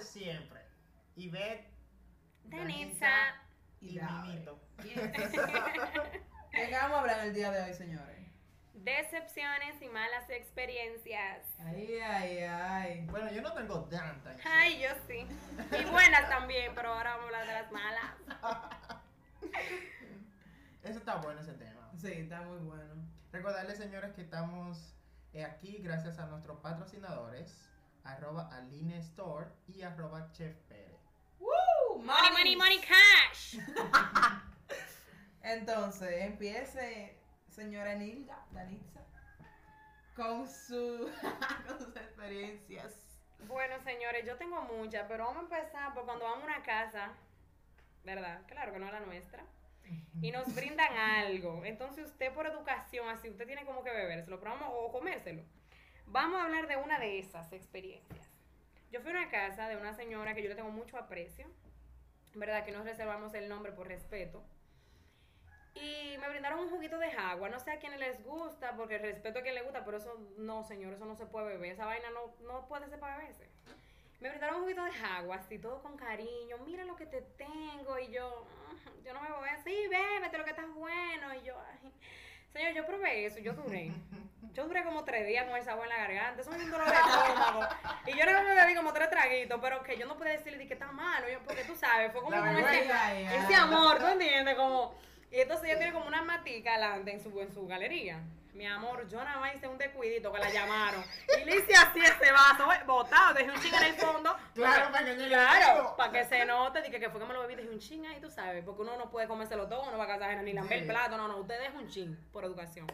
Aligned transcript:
de 0.00 0.06
siempre. 0.06 0.60
Ivette, 1.16 1.68
Danitza. 2.44 3.10
y. 3.80 3.96
¿De 3.96 4.00
qué 6.50 6.72
vamos 6.72 6.96
a 6.96 7.00
hablar 7.00 7.26
el 7.26 7.34
día 7.34 7.50
de 7.50 7.62
hoy, 7.62 7.74
señores? 7.74 8.16
Decepciones 8.74 9.82
y 9.82 9.88
malas 9.88 10.28
experiencias. 10.30 11.44
Ay, 11.58 11.98
ay, 12.00 12.38
ay. 12.38 13.06
Bueno, 13.10 13.30
yo 13.30 13.42
no 13.42 13.52
tengo 13.52 13.84
tanta. 13.84 14.34
Ay, 14.44 14.80
yo 14.80 14.88
sí. 15.06 15.26
Y 15.78 15.84
buenas 15.90 16.30
también, 16.30 16.74
pero 16.74 16.94
ahora 16.94 17.16
vamos 17.16 17.24
a 17.24 17.26
hablar 17.40 17.46
de 17.46 17.52
las 17.52 17.70
malas. 17.72 18.14
Eso 20.82 20.98
está 20.98 21.16
bueno 21.16 21.42
ese 21.42 21.52
tema. 21.52 21.90
Sí, 21.98 22.10
está 22.12 22.40
muy 22.40 22.56
bueno. 22.58 22.94
Recordarles, 23.32 23.76
señores, 23.76 24.14
que 24.14 24.22
estamos 24.22 24.96
eh, 25.34 25.44
aquí 25.44 25.76
gracias 25.82 26.18
a 26.18 26.24
nuestros 26.26 26.58
patrocinadores, 26.60 27.69
arroba 28.12 28.48
Aline 28.52 28.98
Store 28.98 29.46
y 29.68 29.82
arroba 29.82 30.30
Chef 30.32 30.54
Pérez. 30.68 31.00
¡Woo! 31.38 31.98
Money, 31.98 32.30
money, 32.32 32.56
money, 32.56 32.80
cash. 32.80 33.58
Entonces, 35.42 36.22
empiece, 36.22 37.16
señora 37.48 37.94
Nilda, 37.94 38.44
Danitza, 38.52 39.00
con, 40.14 40.46
su, 40.46 41.10
con 41.66 41.78
sus 41.78 41.96
experiencias. 41.96 42.94
Bueno, 43.46 43.76
señores, 43.82 44.26
yo 44.26 44.36
tengo 44.36 44.60
muchas, 44.62 45.06
pero 45.08 45.24
vamos 45.24 45.50
a 45.50 45.56
empezar 45.56 45.94
por 45.94 46.04
cuando 46.04 46.24
vamos 46.24 46.42
a 46.42 46.46
una 46.46 46.62
casa, 46.62 47.12
¿verdad? 48.04 48.42
Claro 48.46 48.72
que 48.72 48.78
no 48.78 48.86
es 48.86 48.92
la 48.92 49.00
nuestra. 49.00 49.42
Y 50.20 50.30
nos 50.30 50.54
brindan 50.54 50.92
algo. 50.96 51.64
Entonces 51.64 52.06
usted 52.06 52.32
por 52.32 52.46
educación, 52.46 53.08
así, 53.08 53.30
usted 53.30 53.46
tiene 53.46 53.64
como 53.64 53.82
que 53.82 53.90
bebérselo, 53.90 54.38
pero 54.38 54.52
vamos, 54.52 54.68
o 54.72 54.92
comérselo. 54.92 55.42
Vamos 56.12 56.40
a 56.40 56.44
hablar 56.44 56.66
de 56.66 56.76
una 56.76 56.98
de 56.98 57.20
esas 57.20 57.52
experiencias. 57.52 58.28
Yo 58.90 59.00
fui 59.00 59.10
a 59.10 59.14
una 59.14 59.30
casa 59.30 59.68
de 59.68 59.76
una 59.76 59.94
señora 59.94 60.34
que 60.34 60.42
yo 60.42 60.48
le 60.48 60.56
tengo 60.56 60.70
mucho 60.70 60.96
aprecio, 60.98 61.46
¿verdad? 62.34 62.64
Que 62.64 62.72
nos 62.72 62.84
reservamos 62.84 63.32
el 63.34 63.48
nombre 63.48 63.70
por 63.70 63.86
respeto. 63.86 64.42
Y 65.74 66.16
me 66.18 66.28
brindaron 66.28 66.58
un 66.58 66.70
juguito 66.70 66.98
de 66.98 67.12
agua. 67.12 67.48
No 67.48 67.60
sé 67.60 67.70
a 67.70 67.78
quiénes 67.78 68.00
les 68.00 68.24
gusta, 68.24 68.74
porque 68.76 68.98
respeto 68.98 69.38
a 69.38 69.42
quien 69.42 69.54
le 69.54 69.62
gusta, 69.62 69.84
pero 69.84 69.98
eso 69.98 70.18
no, 70.36 70.64
señor, 70.64 70.94
eso 70.94 71.04
no 71.04 71.14
se 71.14 71.26
puede 71.26 71.46
beber. 71.46 71.72
Esa 71.72 71.86
vaina 71.86 72.10
no, 72.10 72.34
no 72.44 72.66
puede 72.66 72.88
ser 72.88 72.98
para 72.98 73.16
beberse. 73.18 73.48
Me 74.18 74.30
brindaron 74.30 74.56
un 74.56 74.62
juguito 74.62 74.82
de 74.82 74.90
agua, 74.90 75.36
así 75.36 75.60
todo 75.60 75.80
con 75.80 75.96
cariño. 75.96 76.58
Mira 76.66 76.84
lo 76.84 76.96
que 76.96 77.06
te 77.06 77.22
tengo. 77.22 77.98
Y 78.00 78.10
yo, 78.10 78.44
"Mm, 78.98 79.04
yo 79.04 79.14
no 79.14 79.20
me 79.22 79.30
voy 79.30 79.48
a 79.48 79.56
decir, 79.56 79.88
bébete 79.88 80.38
lo 80.38 80.44
que 80.44 80.50
está 80.50 80.66
bueno. 80.66 81.34
Y 81.36 81.42
yo, 81.44 81.54
ay. 81.58 81.92
Señor, 82.52 82.72
yo 82.74 82.86
probé 82.86 83.26
eso, 83.26 83.38
yo 83.38 83.52
duré. 83.52 83.92
Yo 84.52 84.66
duré 84.66 84.82
como 84.82 85.04
tres 85.04 85.26
días 85.26 85.46
con 85.46 85.56
el 85.56 85.64
sabor 85.64 85.84
en 85.84 85.90
la 85.90 85.96
garganta. 85.98 86.42
Eso 86.42 86.50
me 86.50 86.56
dio 86.56 86.66
un 86.66 86.72
dolor 86.72 86.88
de 86.88 86.94
estómago. 86.94 87.68
Y 88.06 88.18
yo 88.18 88.26
me 88.26 88.54
bebí 88.54 88.74
como 88.74 88.92
tres 88.92 89.08
traguitos, 89.08 89.60
pero 89.62 89.82
que 89.82 89.96
yo 89.96 90.06
no 90.06 90.16
pude 90.16 90.30
decirle 90.30 90.66
que 90.66 90.74
está 90.74 90.90
malo. 90.90 91.26
Porque 91.44 91.62
tú 91.64 91.76
sabes, 91.76 92.10
fue 92.12 92.20
como 92.20 92.36
con 92.36 92.58
ese, 92.58 92.90
ese 93.36 93.54
amor, 93.54 93.98
¿tú 93.98 94.06
entiendes? 94.06 94.56
Como, 94.56 94.94
y 95.30 95.40
entonces 95.40 95.68
ella 95.68 95.78
tiene 95.78 95.92
como 95.92 96.06
una 96.08 96.22
matica 96.22 96.74
adelante 96.74 97.12
en 97.12 97.20
su, 97.20 97.40
en 97.40 97.52
su 97.52 97.66
galería. 97.68 98.20
Mi 98.54 98.66
amor, 98.66 99.06
yo 99.08 99.22
nada 99.22 99.38
más 99.38 99.54
hice 99.54 99.68
un 99.68 99.78
descuidito 99.78 100.32
que 100.32 100.38
la 100.38 100.50
llamaron. 100.50 101.02
Y 101.40 101.44
le 101.44 101.56
hice 101.56 101.72
así 101.74 102.00
ese 102.00 102.32
vaso, 102.32 102.72
eh, 102.72 102.82
botado, 102.86 103.34
dejé 103.34 103.50
un 103.50 103.60
ching 103.60 103.74
en 103.74 103.82
el 103.84 103.94
fondo. 103.94 104.36
Claro, 104.54 104.90
para 104.90 105.04
que 105.04 105.28
Claro, 105.28 105.94
para 105.96 106.12
que 106.12 106.24
se 106.24 106.44
note, 106.44 106.82
dije 106.82 106.98
que 106.98 107.10
fue 107.10 107.20
que 107.20 107.26
me 107.26 107.34
lo 107.34 107.42
bebí, 107.42 107.54
dejé 107.54 107.70
un 107.70 107.78
ching 107.78 108.06
ahí, 108.06 108.20
tú 108.20 108.30
sabes, 108.30 108.64
porque 108.64 108.82
uno 108.82 108.96
no 108.96 109.10
puede 109.10 109.28
comérselo 109.28 109.68
todo, 109.68 109.82
uno 109.88 109.96
va 109.96 110.04
a 110.04 110.18
casar 110.18 110.42
ni 110.42 110.52
lamber 110.52 110.78
el 110.78 110.86
plato, 110.86 111.16
no, 111.16 111.28
no, 111.28 111.36
usted 111.38 111.60
deja 111.60 111.78
un 111.78 111.88
chin 111.88 112.18
por 112.32 112.44
educación. 112.44 112.86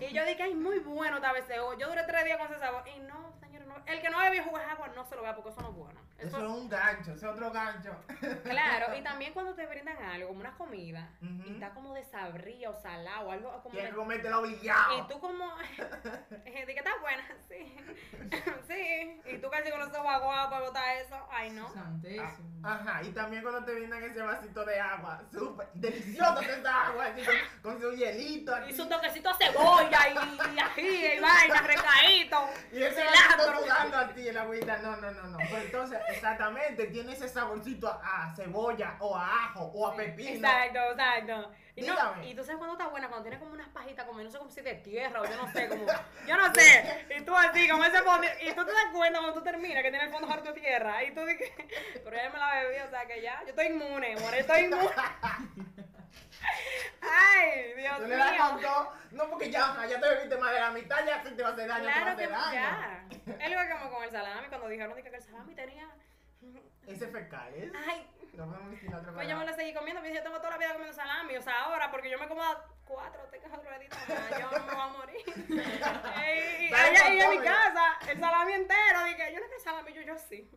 Y 0.00 0.12
yo 0.12 0.24
dije, 0.24 0.42
ay, 0.42 0.54
muy 0.54 0.80
bueno 0.80 1.16
esta 1.16 1.32
vez, 1.32 1.44
yo 1.78 1.88
duré 1.88 2.02
tres 2.04 2.24
días 2.24 2.38
con 2.38 2.48
ese 2.48 2.58
sabor, 2.58 2.82
y 2.88 2.98
no, 3.00 3.32
señor, 3.40 3.66
no, 3.66 3.76
el 3.86 4.00
que 4.00 4.10
no 4.10 4.18
bebe 4.18 4.42
jugo 4.42 4.58
de 4.58 4.64
agua 4.64 4.88
no 4.88 5.04
se 5.04 5.14
lo 5.16 5.22
vea 5.22 5.34
porque 5.34 5.50
eso 5.50 5.60
no 5.60 5.70
es 5.70 5.74
bueno. 5.74 6.00
Eso 6.18 6.36
Eso- 6.36 6.38
es 6.46 6.50
un 6.50 6.68
gancho, 6.68 7.12
ese 7.12 7.26
es 7.26 7.32
otro 7.32 7.50
gancho. 7.52 7.94
Claro, 8.42 8.96
y 8.96 9.02
también 9.04 9.32
cuando 9.32 9.54
te 9.54 9.66
brindan 9.66 9.96
algo, 10.02 10.28
como 10.28 10.40
una 10.40 10.56
comida, 10.56 11.08
y 11.22 11.52
está 11.54 11.70
como 11.70 11.94
desabría 11.94 12.70
o 12.70 12.74
salado, 12.82 13.28
o 13.28 13.30
algo 13.30 13.50
como... 13.62 13.70
Tienes 13.70 13.90
que 13.90 13.92
de- 13.92 13.96
comértelo 14.02 14.40
obligado. 14.40 14.98
y 14.98 15.08
tú 15.08 15.20
como, 15.20 15.48
dije 16.44 16.64
que 16.66 16.72
está 16.74 16.90
buena, 17.00 17.24
sí, 17.48 17.76
sí, 18.66 19.20
y 19.26 19.38
tú 19.38 19.48
casi 19.50 19.70
con 19.70 19.78
los 19.80 19.88
ojos 19.94 20.06
aguados 20.08 20.50
para 20.50 20.64
botar 20.64 20.96
eso, 20.96 21.16
ay 21.30 21.50
no. 21.50 21.72
Santísimo. 21.72 22.48
Ah, 22.64 22.74
Ajá, 22.82 23.02
y 23.04 23.10
también 23.12 23.42
cuando 23.42 23.64
te 23.64 23.72
brindan 23.74 24.02
ese 24.02 24.20
vasito 24.20 24.64
de 24.64 24.80
agua, 24.80 25.22
súper 25.32 25.68
delicioso 25.74 26.40
que 26.40 26.52
esa 26.52 26.86
agua, 26.88 27.06
así 27.06 27.22
con, 27.62 27.72
con 27.72 27.80
su 27.80 27.92
hielito 27.96 28.52
aquí. 28.54 28.70
Y 28.72 28.74
su 28.74 28.88
toquecito 28.88 29.28
de 29.32 29.46
cebolla 29.46 30.08
y, 30.08 30.54
y 30.56 30.58
ají 30.58 31.06
y 31.16 31.20
vaina, 31.20 31.60
recaíto. 31.62 32.48
Y 32.72 32.82
ese 32.82 33.04
vasito 33.04 33.60
sudando 33.62 33.96
a 33.96 34.08
ti 34.08 34.28
en 34.28 34.34
la 34.34 34.42
agüita, 34.42 34.78
no, 34.78 34.96
no, 34.96 35.10
no, 35.12 35.22
no. 35.28 35.38
Pues 35.48 35.64
entonces, 35.66 36.00
exactamente, 36.08 36.86
tiene 36.86 37.12
ese 37.12 37.28
saborcito 37.28 37.88
a, 37.88 38.26
a 38.26 38.34
cebolla, 38.34 38.96
o 39.00 39.16
a 39.16 39.44
ajo, 39.44 39.70
o 39.74 39.86
a 39.86 39.96
pepino. 39.96 40.30
Exacto, 40.30 40.78
exacto. 40.92 41.50
Y, 41.76 41.82
no, 41.82 41.94
y 42.24 42.34
tú 42.34 42.42
sabes 42.42 42.56
cuando 42.56 42.72
está 42.76 42.88
buena, 42.88 43.08
cuando 43.08 43.22
tiene 43.22 43.38
como 43.38 43.52
unas 43.52 43.68
pajitas, 43.68 44.04
como 44.04 44.20
no 44.20 44.30
sé 44.30 44.38
como 44.38 44.50
si 44.50 44.60
de 44.62 44.74
tierra 44.74 45.20
o 45.20 45.24
yo 45.24 45.36
no 45.36 45.52
sé, 45.52 45.68
como, 45.68 45.86
yo 46.26 46.36
no 46.36 46.52
sé. 46.52 47.06
Y 47.16 47.22
tú 47.22 47.36
así, 47.36 47.68
como 47.68 47.84
ese 47.84 48.02
fondo, 48.02 48.26
y 48.40 48.52
tú 48.52 48.64
te 48.64 48.72
das 48.72 48.86
cuenta 48.92 49.20
cuando 49.20 49.38
tú 49.38 49.44
terminas 49.44 49.82
que 49.82 49.90
tiene 49.90 50.06
el 50.06 50.10
fondo 50.10 50.28
harto 50.28 50.52
de 50.52 50.60
tierra. 50.60 51.04
Y 51.04 51.14
tú 51.14 51.24
dices, 51.24 51.52
pero 52.04 52.16
ya 52.16 52.30
me 52.30 52.38
la 52.38 52.62
bebí, 52.62 52.80
o 52.80 52.90
sea 52.90 53.06
que 53.06 53.22
ya, 53.22 53.42
yo 53.42 53.50
estoy 53.50 53.66
inmune, 53.66 54.14
amor, 54.16 54.34
estoy 54.34 54.62
inmune. 54.62 54.90
Ay, 57.00 57.74
Dios 57.76 57.96
Tú 57.98 58.06
le 58.06 58.16
das 58.16 58.32
mío. 58.54 58.68
todo, 58.68 58.92
no 59.12 59.30
porque 59.30 59.50
ya, 59.50 59.86
ya 59.88 60.00
te 60.00 60.08
bebiste 60.08 60.36
más 60.36 60.52
de 60.52 60.60
la 60.60 60.70
mitad, 60.70 61.04
ya 61.06 61.22
te 61.22 61.42
va 61.42 61.48
a 61.48 61.52
hacer 61.52 61.68
daño, 61.68 61.84
te 61.84 61.88
va 61.90 61.96
a 61.96 62.02
Claro 62.02 62.16
que 62.16 62.24
hacer 62.24 62.30
daño. 62.30 62.52
ya. 63.38 63.48
Igual 63.48 63.70
como 63.70 63.90
con 63.94 64.04
el 64.04 64.10
salami, 64.10 64.48
cuando 64.48 64.68
dijeron 64.68 64.96
dije, 64.96 65.10
que 65.10 65.16
el 65.16 65.22
salami 65.22 65.54
tenía. 65.54 65.88
Ese 66.86 67.08
fecal, 67.08 67.52
¿eh? 67.54 67.72
Ay, 67.88 68.06
No 68.32 68.44
otra 68.96 69.12
Pues 69.12 69.28
yo 69.28 69.36
me 69.36 69.44
lo 69.46 69.52
seguí 69.54 69.74
comiendo, 69.74 70.00
pero 70.02 70.14
yo 70.14 70.22
tengo 70.22 70.38
toda 70.38 70.50
la 70.50 70.58
vida 70.58 70.72
comiendo 70.72 70.94
salami, 70.94 71.36
o 71.36 71.42
sea, 71.42 71.62
ahora, 71.64 71.90
porque 71.90 72.10
yo 72.10 72.18
me 72.18 72.28
como 72.28 72.42
cuatro, 72.84 73.28
deditos 73.30 73.98
más, 74.08 74.30
yo 74.40 74.50
no 74.50 74.66
me 74.66 74.72
voy 74.72 74.80
a 74.82 74.86
morir. 74.88 75.22
Y 76.68 76.74
allá 76.74 77.14
y 77.14 77.20
en 77.20 77.30
mi 77.30 77.38
casa, 77.38 77.98
el 78.08 78.20
salami 78.20 78.52
entero, 78.52 79.04
dije, 79.04 79.32
yo 79.32 79.40
no 79.40 79.46
quiero 79.46 79.62
salami, 79.62 79.92
yo, 79.92 80.02
yo 80.02 80.18
sí, 80.18 80.50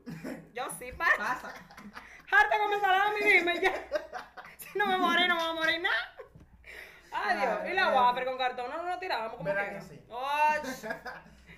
yo 0.53 0.67
sí, 0.77 0.91
pa, 0.93 1.07
Pasa. 1.17 1.53
harta 2.31 2.57
come 2.57 2.79
salami, 2.79 3.19
dime 3.23 3.59
ya, 3.61 3.73
no 4.75 4.85
me 4.87 4.97
morí, 4.97 5.27
no 5.27 5.35
me 5.35 5.41
voy 5.41 5.49
a 5.51 5.53
morir 5.53 5.81
nada. 5.81 6.15
Adiós, 7.13 7.69
y 7.69 7.73
la 7.73 7.89
wafer 7.89 8.25
con 8.25 8.37
cartón, 8.37 8.69
no, 8.71 8.77
no 8.83 8.89
lo 8.89 8.99
tirábamos 8.99 9.33
como 9.33 9.43
¿Verdad 9.43 9.67
que 9.69 9.75
que 9.75 9.81
sí? 9.81 10.05
Oye, 10.09 10.99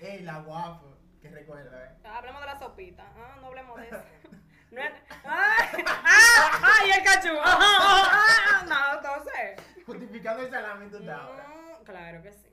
Ey, 0.00 0.22
la 0.22 0.38
waffle, 0.40 0.90
que 1.22 1.28
recuerda, 1.30 1.84
¿eh? 1.84 1.96
hablemos 2.08 2.40
de 2.40 2.46
la 2.46 2.58
sopita, 2.58 3.04
ah, 3.16 3.36
no 3.40 3.46
hablemos 3.48 3.80
de 3.80 3.86
eso. 3.88 4.02
No 4.70 4.80
es- 4.80 4.92
¡Ay! 5.24 5.84
¡Ah! 5.86 6.60
¡Ay, 6.82 6.90
el 6.90 7.04
cachú! 7.04 7.28
¡Ah! 7.44 8.10
¡Ah! 8.10 8.64
No, 8.66 8.96
entonces. 8.98 9.60
Justificando 9.86 10.42
el 10.42 10.50
salami 10.50 10.90
tú 10.90 10.96
estás 10.96 11.16
ahora. 11.20 11.46
Mm, 11.46 11.84
claro 11.84 12.22
que 12.22 12.32
sí. 12.32 12.52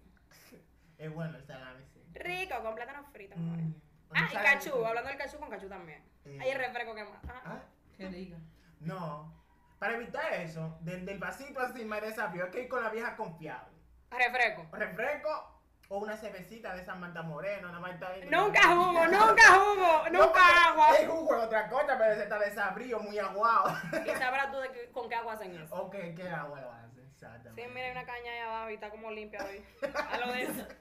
Es 1.00 1.12
bueno 1.12 1.36
el 1.40 1.44
salami, 1.44 1.84
sí. 1.92 2.04
Rico, 2.14 2.62
con 2.62 2.76
plátano 2.76 3.04
frito, 3.12 3.34
amores. 3.34 3.66
Mm, 3.66 3.74
Ah, 4.14 4.28
y 4.30 4.36
cachú, 4.36 4.86
hablando 4.86 5.10
del 5.10 5.18
cachú 5.18 5.40
con 5.40 5.50
cachú 5.50 5.68
también. 5.68 6.04
Eh. 6.26 6.38
El 6.46 6.60
refresco 6.60 6.94
que 6.94 7.04
más. 7.06 7.24
Ah, 7.28 7.42
Ah, 7.46 7.60
Que 7.98 8.08
diga. 8.10 8.38
No. 8.82 9.34
Para 9.82 9.96
evitar 9.96 10.32
eso, 10.34 10.78
del, 10.82 11.08
del 11.08 11.18
vasito 11.18 11.60
así 11.60 11.84
me 11.86 12.00
desafío, 12.00 12.44
hay 12.46 12.52
que 12.52 12.62
ir 12.62 12.70
con 12.70 12.84
la 12.84 12.90
vieja 12.90 13.16
confiable. 13.16 13.74
refresco. 14.12 14.68
Refresco 14.72 15.60
o 15.90 15.98
una 15.98 16.16
cervecita 16.16 16.76
de 16.76 16.86
San 16.86 17.00
Marta 17.00 17.24
Moreno, 17.24 17.72
más 17.80 17.94
está 17.96 18.10
ahí. 18.10 18.22
Nunca 18.30 18.62
jugo, 18.76 19.08
nunca 19.08 19.44
jugo, 19.56 20.04
No, 20.04 20.10
nunca 20.12 20.28
porque 20.34 20.40
agua. 20.70 20.98
El 21.00 21.08
jugo 21.10 21.36
es 21.36 21.44
otra 21.46 21.68
cosa, 21.68 21.98
pero 21.98 22.14
ese 22.14 22.22
está 22.24 22.38
desabrío, 22.38 23.00
muy 23.00 23.18
aguado. 23.18 23.76
Y 24.06 24.10
sabrás 24.20 24.52
tú 24.52 24.60
de 24.60 24.72
qué- 24.72 24.92
con 24.92 25.10
qué 25.10 25.16
agua 25.16 25.34
hacen 25.34 25.60
eso. 25.60 25.74
ok, 25.76 25.96
¿qué 26.16 26.30
agua 26.30 26.62
lo 26.62 26.72
hace? 26.72 27.02
Sí, 27.02 27.26
Exactamente. 27.26 27.68
mira, 27.70 27.86
hay 27.88 27.92
una 27.94 28.06
caña 28.06 28.32
ahí 28.34 28.40
abajo 28.40 28.70
y 28.70 28.74
está 28.76 28.90
como 28.92 29.10
limpia 29.10 29.44
hoy. 29.44 29.66
A 30.12 30.18
lo 30.20 30.32
de 30.32 30.44
eso. 30.44 30.68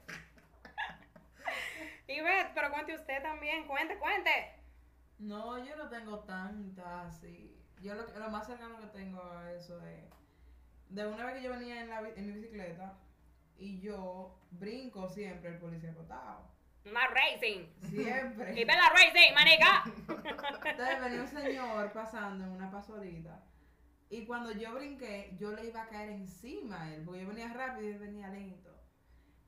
Y 2.07 2.21
ve, 2.21 2.51
pero 2.53 2.69
cuente 2.71 2.93
usted 2.93 3.21
también, 3.23 3.65
cuente, 3.67 3.97
cuente. 3.97 4.53
No, 5.17 5.57
yo 5.63 5.75
no 5.75 5.89
tengo 5.89 6.19
tanta 6.19 7.07
así. 7.07 7.60
Yo 7.81 7.95
lo, 7.95 8.05
que- 8.05 8.19
lo 8.19 8.29
más 8.29 8.47
cercano 8.47 8.79
que 8.79 8.87
tengo 8.87 9.21
a 9.23 9.51
eso 9.53 9.79
es 9.85 10.03
de 10.89 11.07
una 11.07 11.25
vez 11.25 11.35
que 11.37 11.43
yo 11.43 11.51
venía 11.51 11.81
en, 11.81 11.89
la, 11.89 11.99
en 12.09 12.27
mi 12.27 12.33
bicicleta 12.33 12.97
y 13.57 13.79
yo 13.79 14.37
brinco 14.51 15.07
siempre 15.09 15.49
el 15.51 15.57
policía 15.59 15.91
acotado. 15.91 16.49
Más 16.91 17.09
racing. 17.11 17.65
Siempre. 17.89 18.51
Y 18.59 18.65
ve 18.65 18.73
la 18.73 18.89
racing, 18.89 19.33
manica. 19.35 19.83
Entonces 20.07 21.01
venía 21.01 21.21
un 21.21 21.27
señor 21.43 21.91
pasando 21.93 22.43
en 22.45 22.51
una 22.51 22.71
pasolita. 22.71 23.43
Y 24.09 24.25
cuando 24.25 24.51
yo 24.51 24.73
brinqué, 24.73 25.33
yo 25.39 25.51
le 25.53 25.67
iba 25.67 25.83
a 25.83 25.87
caer 25.87 26.09
encima 26.09 26.81
a 26.83 26.93
él, 26.93 27.03
porque 27.05 27.21
yo 27.21 27.27
venía 27.29 27.53
rápido 27.53 27.87
y 27.87 27.93
él 27.93 27.99
venía 27.99 28.27
lento. 28.27 28.69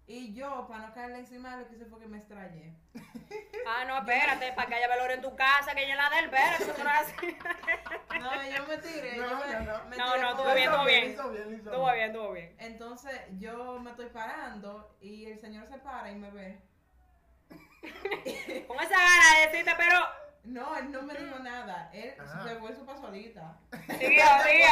Y 0.08 0.34
yo, 0.34 0.68
para 0.68 0.88
no 0.88 0.94
caerle 0.94 1.20
encima, 1.20 1.58
lo 1.58 1.68
que 1.68 1.76
hice 1.76 1.86
fue 1.86 2.00
que 2.00 2.08
me 2.08 2.20
estrellé. 2.20 2.74
Ah, 3.68 3.86
no, 3.86 3.98
espérate, 3.98 4.54
para 4.54 4.68
que 4.68 4.75
haya 4.75 4.88
valor 4.88 5.12
en 5.12 5.21
tu 5.21 5.36
casa, 5.36 5.74
que 5.74 5.83
ella 5.86 5.95
la 5.95 6.10
del 6.15 6.25
espérate, 6.25 6.63
eso 6.63 6.83
no 6.83 6.89
es 6.89 7.00
así. 7.00 7.38
No, 8.19 8.31
yo 8.50 8.68
me 8.68 8.77
tiré. 8.77 9.18
No, 9.18 9.30
yo 9.30 9.36
me, 9.38 9.65
no, 9.65 9.77
no. 9.80 9.86
me 9.89 9.98
No, 9.98 10.18
no, 10.18 10.30
estuvo 10.30 10.54
bien, 10.54 10.69
estuvo 10.69 10.86
bien. 10.86 11.04
Estuvo 11.12 11.92
bien, 11.94 12.07
estuvo 12.10 12.31
bien. 12.31 12.56
Entonces 12.60 13.21
yo 13.38 13.80
me 13.80 13.92
estoy 13.92 14.06
parando 14.07 14.95
y 15.01 15.25
el 15.25 15.39
señor 15.39 15.68
se 15.68 15.77
para 15.80 16.10
y 16.10 16.15
me 16.15 16.31
ve. 16.31 16.62
Con 18.68 18.77
esa 18.80 18.95
gana 18.98 19.39
de 19.39 19.48
decirte, 19.48 19.71
pero 19.77 20.00
No, 20.44 20.77
él 20.77 20.92
no 20.92 21.01
me 21.01 21.15
dijo 21.15 21.39
nada. 21.39 21.89
Él 21.94 22.15
Ajá. 22.19 22.44
se 22.48 22.56
fue 22.56 22.74
su 22.74 22.86
pasolita. 22.86 23.57
siguió, 24.00 24.24
siguió. 24.45 24.69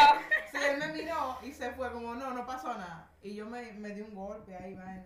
Sí, 0.51 0.57
él 0.69 0.77
me 0.77 0.87
miró 0.93 1.37
y 1.43 1.51
se 1.51 1.71
fue 1.71 1.91
como, 1.91 2.15
no, 2.15 2.31
no 2.31 2.45
pasó 2.45 2.73
nada. 2.75 3.09
Y 3.21 3.35
yo 3.35 3.45
me, 3.47 3.73
me 3.73 3.89
di 3.89 4.01
un 4.01 4.15
golpe 4.15 4.55
ahí, 4.55 4.75
vaina. 4.75 5.05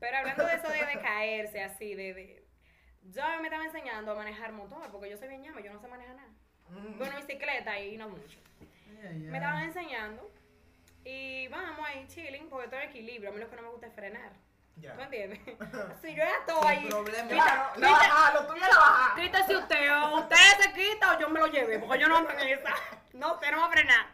Pero 0.00 0.16
hablando 0.16 0.46
de 0.46 0.54
eso 0.56 0.68
de, 0.68 0.84
de 0.84 1.00
caerse 1.00 1.62
así, 1.62 1.94
de, 1.94 2.14
de... 2.14 2.44
Yo 3.04 3.22
me 3.40 3.48
estaba 3.48 3.64
enseñando 3.64 4.12
a 4.12 4.14
manejar 4.14 4.52
motor, 4.52 4.90
porque 4.90 5.10
yo 5.10 5.16
soy 5.16 5.28
bien 5.28 5.42
llama, 5.42 5.60
yo 5.60 5.72
no 5.72 5.80
sé 5.80 5.88
manejar 5.88 6.16
nada. 6.16 6.28
Mm. 6.68 6.98
Bueno, 6.98 7.16
bicicleta 7.16 7.78
y 7.78 7.96
no 7.96 8.08
mucho. 8.08 8.38
Me 9.02 9.36
estaban 9.36 9.62
enseñando 9.64 10.30
y 11.04 11.48
vamos 11.48 11.84
ahí 11.86 12.06
chilling, 12.06 12.48
porque 12.48 12.68
todo 12.68 12.80
es 12.80 12.86
equilibrio. 12.86 13.30
A 13.30 13.32
mí 13.32 13.40
lo 13.40 13.50
que 13.50 13.56
no 13.56 13.62
me 13.62 13.68
gusta 13.70 13.86
es 13.88 13.94
frenar. 13.94 14.30
Ya. 14.76 14.94
¿Tú 14.94 15.02
entiendes? 15.02 15.40
Si 16.00 16.10
yo 16.10 16.16
ya 16.18 16.30
estoy 16.40 16.66
ahí. 16.66 16.86
problema. 16.88 17.28
Quita, 17.28 17.44
Claro, 17.44 17.80
la 17.80 17.90
baja, 17.90 18.34
lo 18.34 18.46
tuyo 18.46 18.60
la 18.60 18.78
baja. 18.78 19.14
quítese 19.20 19.56
usted, 19.56 19.92
o 19.94 20.18
usted 20.20 20.36
se 20.60 20.72
quita 20.72 21.14
o 21.16 21.20
yo 21.20 21.28
me 21.28 21.40
lo 21.40 21.46
llevé, 21.48 21.78
porque 21.78 21.98
yo 21.98 22.08
no 22.08 22.16
ando 22.16 22.30
en 22.30 22.48
esa. 22.48 22.70
No, 23.12 23.34
usted 23.34 23.50
no 23.50 23.58
va 23.58 23.66
a 23.66 23.70
frenar. 23.70 24.06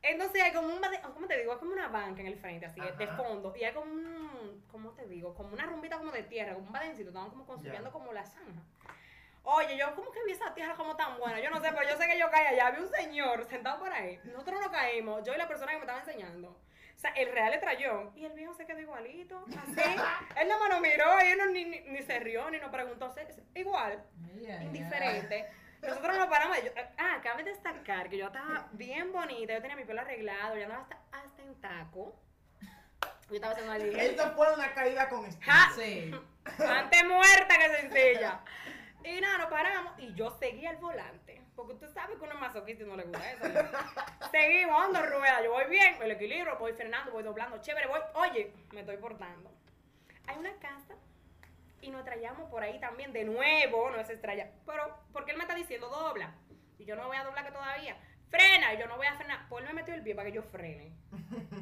Entonces 0.00 0.42
hay 0.42 0.52
como 0.52 0.68
un, 0.68 0.80
¿cómo 1.14 1.26
te 1.26 1.38
digo? 1.38 1.52
Es 1.52 1.58
como 1.58 1.72
una 1.72 1.88
banca 1.88 2.20
en 2.22 2.26
el 2.28 2.38
frente, 2.38 2.66
así, 2.66 2.80
de 2.80 3.04
Ajá. 3.04 3.16
fondo. 3.16 3.54
Y 3.56 3.64
hay 3.64 3.72
como 3.74 3.92
un, 3.92 4.11
¿cómo 4.72 4.90
te 4.92 5.06
digo? 5.06 5.34
Como 5.34 5.52
una 5.52 5.66
rumbita 5.66 5.98
como 5.98 6.10
de 6.10 6.22
tierra, 6.24 6.54
como 6.54 6.66
un 6.66 6.72
badencito. 6.72 7.10
Estaban 7.10 7.30
como 7.30 7.46
construyendo 7.46 7.88
Ya. 7.90 7.92
como 7.92 8.12
la 8.12 8.24
zanja. 8.24 8.62
Oye, 9.44 9.76
yo 9.76 9.94
como 9.94 10.10
que 10.12 10.24
vi 10.24 10.32
esa 10.32 10.54
tierra 10.54 10.74
como 10.74 10.96
tan 10.96 11.18
buena. 11.18 11.40
Yo 11.40 11.50
no 11.50 11.60
sé, 11.60 11.70
pero 11.72 11.88
yo 11.88 11.96
sé 11.96 12.06
que 12.06 12.18
yo 12.18 12.30
caí 12.30 12.46
allá. 12.46 12.70
Vi 12.70 12.80
un 12.82 12.88
señor 12.90 13.44
sentado 13.46 13.78
por 13.78 13.92
ahí. 13.92 14.18
Nosotros 14.24 14.60
no 14.60 14.70
caímos. 14.70 15.22
Yo 15.24 15.34
y 15.34 15.36
la 15.36 15.48
persona 15.48 15.72
que 15.72 15.78
me 15.78 15.82
estaba 15.82 15.98
enseñando. 16.00 16.48
O 16.50 16.98
sea, 17.02 17.10
el 17.12 17.32
real 17.32 17.52
estrellón. 17.52 18.12
Y 18.14 18.24
el 18.24 18.32
viejo 18.34 18.54
se 18.54 18.64
quedó 18.66 18.78
igualito. 18.80 19.44
Así. 19.48 19.80
él 20.40 20.48
nada 20.48 20.60
más 20.60 20.68
nos 20.70 20.80
miró 20.80 21.20
y 21.24 21.32
él 21.32 21.38
no, 21.38 21.46
ni, 21.46 21.64
ni, 21.64 21.80
ni 21.80 22.02
se 22.02 22.20
rió 22.20 22.48
ni 22.50 22.58
nos 22.60 22.70
preguntó. 22.70 23.12
Igual 23.54 24.04
indiferente. 24.62 25.48
Nosotros 25.82 26.16
nos 26.16 26.28
paramos. 26.28 26.62
yo- 26.62 26.70
ah, 26.98 27.18
cabe 27.24 27.42
destacar 27.42 28.08
que 28.08 28.18
yo 28.18 28.26
estaba 28.26 28.68
bien 28.72 29.10
bonita. 29.12 29.54
Yo 29.54 29.60
tenía 29.60 29.76
mi 29.76 29.84
pelo 29.84 30.02
arreglado. 30.02 30.56
Yo 30.56 30.62
andaba 30.64 30.82
hasta, 30.82 31.00
hasta 31.10 31.42
en 31.42 31.60
taco. 31.60 32.14
Yo 33.32 33.36
estaba 33.36 33.52
haciendo 33.54 33.72
el 33.74 33.98
Esto 33.98 34.30
fue 34.36 34.52
una 34.52 34.74
caída 34.74 35.08
con 35.08 35.24
estilo. 35.24 35.52
Sí. 35.74 36.14
Antes 36.62 37.04
muerta 37.06 37.58
que 37.58 37.76
sencilla. 37.80 38.40
Y 39.04 39.20
nada, 39.20 39.38
nos 39.38 39.46
paramos 39.46 39.98
y 39.98 40.12
yo 40.14 40.30
seguí 40.38 40.66
al 40.66 40.76
volante. 40.76 41.40
Porque 41.56 41.72
usted 41.72 41.88
sabe 41.94 42.14
que 42.16 42.24
uno 42.24 42.34
es 42.34 42.40
masoquista 42.40 42.84
y 42.84 42.86
no 42.86 42.96
le 42.96 43.04
gusta 43.04 43.32
eso. 43.32 43.48
¿no? 43.48 44.30
Seguimos, 44.30 44.84
ando 44.84 45.02
rueda. 45.02 45.42
Yo 45.42 45.52
voy 45.52 45.64
bien, 45.70 45.96
el 46.02 46.10
equilibrio, 46.10 46.58
voy 46.58 46.72
frenando, 46.72 47.10
voy 47.10 47.22
doblando. 47.22 47.58
Chévere, 47.58 47.86
voy. 47.88 48.00
Oye, 48.14 48.52
me 48.72 48.80
estoy 48.80 48.98
portando. 48.98 49.50
Hay 50.26 50.36
una 50.36 50.52
casa 50.58 50.94
y 51.80 51.90
nos 51.90 52.04
traíamos 52.04 52.50
por 52.50 52.62
ahí 52.62 52.78
también 52.80 53.12
de 53.12 53.24
nuevo. 53.24 53.90
No 53.90 53.98
es 53.98 54.10
estrella. 54.10 54.50
Pero, 54.66 54.98
¿por 55.12 55.24
qué 55.24 55.32
él 55.32 55.38
me 55.38 55.44
está 55.44 55.54
diciendo 55.54 55.88
dobla? 55.88 56.34
Y 56.78 56.84
yo 56.84 56.96
no 56.96 57.06
voy 57.06 57.16
a 57.16 57.24
doblar 57.24 57.46
que 57.46 57.52
todavía. 57.52 57.96
Frena, 58.28 58.74
y 58.74 58.78
yo 58.78 58.86
no 58.86 58.96
voy 58.96 59.06
a 59.06 59.14
frenar. 59.14 59.46
Pues 59.48 59.62
él 59.62 59.68
me 59.68 59.80
metió 59.80 59.94
el 59.94 60.02
pie 60.02 60.14
para 60.14 60.28
que 60.28 60.36
yo 60.36 60.42
frene. 60.42 60.92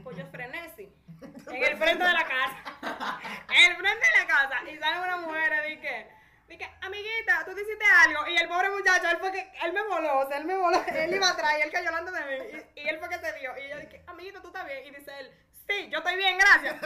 Pues 0.05 0.17
yo 0.17 0.25
frené, 0.27 0.71
sí. 0.77 0.93
En 1.23 1.63
el 1.63 1.77
frente 1.77 2.03
de 2.05 2.13
la 2.13 2.25
casa. 2.25 3.21
En 3.49 3.71
el 3.71 3.77
frente 3.77 4.07
de 4.07 4.13
la 4.19 4.27
casa. 4.27 4.57
Y 4.71 4.77
sale 4.79 5.01
una 5.01 5.17
mujer 5.19 5.53
y 5.67 5.71
dice, 5.77 6.07
dije, 6.49 6.71
amiguita, 6.81 7.45
tú 7.45 7.55
te 7.55 7.61
hiciste 7.63 7.85
algo. 8.07 8.27
Y 8.29 8.37
el 8.37 8.49
pobre 8.49 8.71
muchacho, 8.71 9.09
él 9.11 9.19
fue 9.19 9.31
que, 9.33 9.53
él 9.65 9.73
me 9.73 9.83
voló, 9.83 10.21
o 10.21 10.29
sea, 10.29 10.39
él 10.39 10.45
me 10.45 10.57
voló, 10.57 10.83
él 10.87 11.15
iba 11.15 11.29
atrás 11.29 11.53
y 11.59 11.63
él 11.63 11.71
cayó 11.71 11.91
delante 11.91 12.11
de 12.11 12.25
mí. 12.25 12.37
Y, 12.77 12.89
él 12.89 12.99
fue 12.99 13.09
que 13.09 13.19
se 13.19 13.33
dio. 13.39 13.57
Y 13.57 13.69
yo 13.69 13.79
dije, 13.79 14.03
amiguita, 14.07 14.41
tú 14.41 14.49
estás 14.49 14.67
bien. 14.67 14.87
Y 14.87 14.91
dice 14.91 15.13
él, 15.19 15.31
sí, 15.69 15.89
yo 15.91 15.99
estoy 15.99 16.17
bien, 16.17 16.39
gracias. 16.39 16.77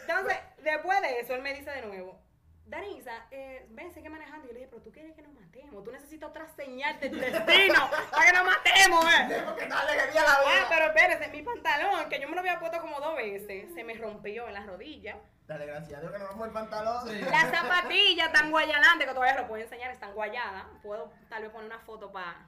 Entonces, 0.00 0.38
después 0.62 1.00
de 1.02 1.20
eso, 1.20 1.34
él 1.34 1.42
me 1.42 1.54
dice 1.54 1.70
de 1.70 1.82
nuevo, 1.82 2.18
Danisa, 2.66 3.26
eh, 3.30 3.66
ven, 3.70 3.92
sigue 3.94 4.08
manejando. 4.10 4.44
Y 4.44 4.48
yo 4.48 4.52
le 4.54 4.58
dije, 4.60 4.70
pero 4.70 4.82
tú 4.82 4.90
quieres 4.92 5.14
que 5.14 5.22
nos 5.22 5.32
matemos. 5.32 5.84
Tú 5.84 5.92
necesitas 5.92 6.28
otra 6.30 6.48
señal 6.48 6.98
del 6.98 7.18
destino 7.20 7.88
para 8.10 8.26
que 8.26 8.32
nos 8.32 8.44
matemos, 8.44 9.04
eh. 9.14 9.42
Porque 9.46 9.66
dale 9.66 9.92
que 9.92 10.12
día 10.12 10.22
la 10.22 10.32
Ah, 10.34 10.40
vida. 10.42 10.66
pero 10.68 10.86
espérese, 10.86 11.28
mi 11.30 11.42
pantalón, 11.42 12.08
que 12.08 12.20
yo 12.20 12.28
me 12.28 12.34
lo 12.34 12.40
había 12.40 12.58
puesto 12.58 12.80
como 12.80 12.98
dos 13.00 13.14
veces, 13.16 13.72
se 13.72 13.84
me 13.84 13.94
rompió 13.94 14.48
en 14.48 14.54
las 14.54 14.66
rodillas. 14.66 15.16
Dale, 15.46 15.64
gracias 15.66 15.98
a 15.98 16.00
Dios 16.00 16.12
que 16.12 16.18
nos 16.18 16.28
vamos 16.30 16.48
el 16.48 16.52
pantalón. 16.52 17.08
Sí. 17.08 17.20
Las 17.20 17.50
zapatillas 17.50 18.32
tan 18.32 18.50
guayalantes, 18.50 19.06
que 19.06 19.14
todavía 19.14 19.40
lo 19.40 19.46
puedo 19.46 19.62
enseñar, 19.62 19.92
están 19.92 20.12
guayadas. 20.12 20.64
Puedo 20.82 21.12
tal 21.28 21.42
vez 21.42 21.52
poner 21.52 21.66
una 21.66 21.78
foto 21.78 22.10
para 22.10 22.46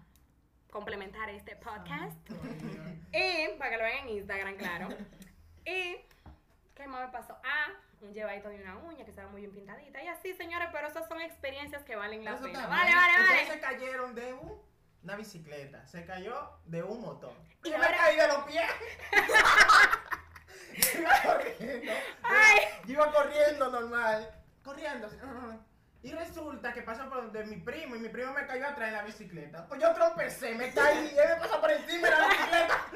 complementar 0.70 1.30
este 1.30 1.54
podcast. 1.56 2.16
Y 3.10 3.56
para 3.56 3.70
que 3.70 3.76
lo 3.78 3.84
vean 3.84 4.06
en 4.06 4.08
Instagram, 4.18 4.56
claro. 4.56 4.88
Y, 5.64 5.96
¿qué 6.74 6.86
más 6.86 7.06
me 7.06 7.08
pasó? 7.12 7.34
Ah, 7.42 7.68
un 8.00 8.12
llevadito 8.14 8.48
de 8.48 8.62
una 8.62 8.76
uña 8.76 9.04
que 9.04 9.10
estaba 9.10 9.28
muy 9.30 9.40
bien 9.42 9.52
pintadita. 9.54 10.02
Y 10.02 10.08
así, 10.08 10.34
señores, 10.34 10.68
pero 10.72 10.86
esas 10.88 11.06
son 11.08 11.20
experiencias 11.20 11.82
que 11.84 11.96
valen 11.96 12.24
la 12.24 12.32
Eso 12.34 12.42
pena. 12.44 12.60
también. 12.62 12.78
Vale, 12.80 12.94
vale, 12.94 13.28
vale. 13.28 13.46
se 13.52 13.60
cayeron 13.60 14.14
de 14.14 14.32
un- 14.32 14.62
una 15.02 15.16
bicicleta, 15.16 15.86
se 15.86 16.04
cayó 16.04 16.58
de 16.64 16.82
un 16.82 17.00
motor. 17.00 17.32
Y 17.64 17.68
Y 17.68 17.72
me 17.72 17.78
caí 17.86 18.16
de 18.16 18.28
los 18.28 18.44
pies. 18.44 18.70
Yo 20.94 21.00
iba 21.00 21.22
corriendo. 21.24 21.92
Ay. 22.22 22.58
Yo 22.86 22.92
iba 22.92 23.12
corriendo 23.12 23.70
normal. 23.70 24.30
Corriendo. 24.62 25.06
así, 25.08 25.16
ah. 25.22 25.56
Y 26.02 26.12
resulta 26.12 26.72
que 26.72 26.82
pasa 26.82 27.08
por 27.08 27.22
donde 27.22 27.44
mi 27.44 27.56
primo 27.56 27.96
y 27.96 27.98
mi 27.98 28.08
primo 28.08 28.32
me 28.32 28.46
cayó 28.46 28.68
atrás 28.68 28.88
en 28.88 28.94
la 28.94 29.02
bicicleta. 29.02 29.66
Pues 29.66 29.80
yo 29.82 29.92
tropecé, 29.92 30.54
me 30.54 30.72
caí 30.72 31.12
y 31.12 31.18
él 31.18 31.28
me 31.30 31.36
pasa 31.36 31.60
por 31.60 31.70
encima 31.72 32.08
de 32.08 32.14
la 32.16 32.28
bicicleta. 32.28 32.86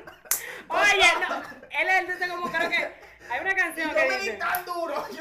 Oye, 0.69 1.11
no, 1.29 1.43
él, 1.71 1.89
él 1.89 2.07
dice 2.07 2.29
como 2.29 2.51
creo 2.53 2.71
que 2.71 2.95
hay 3.33 3.41
una 3.41 3.53
Y 3.53 3.55
canción 3.57 3.89
yo 3.91 3.95
que 3.97 4.09
me 4.09 4.15
di 4.17 4.21
dice. 4.27 4.37
tan 4.37 4.65
duro. 4.65 5.07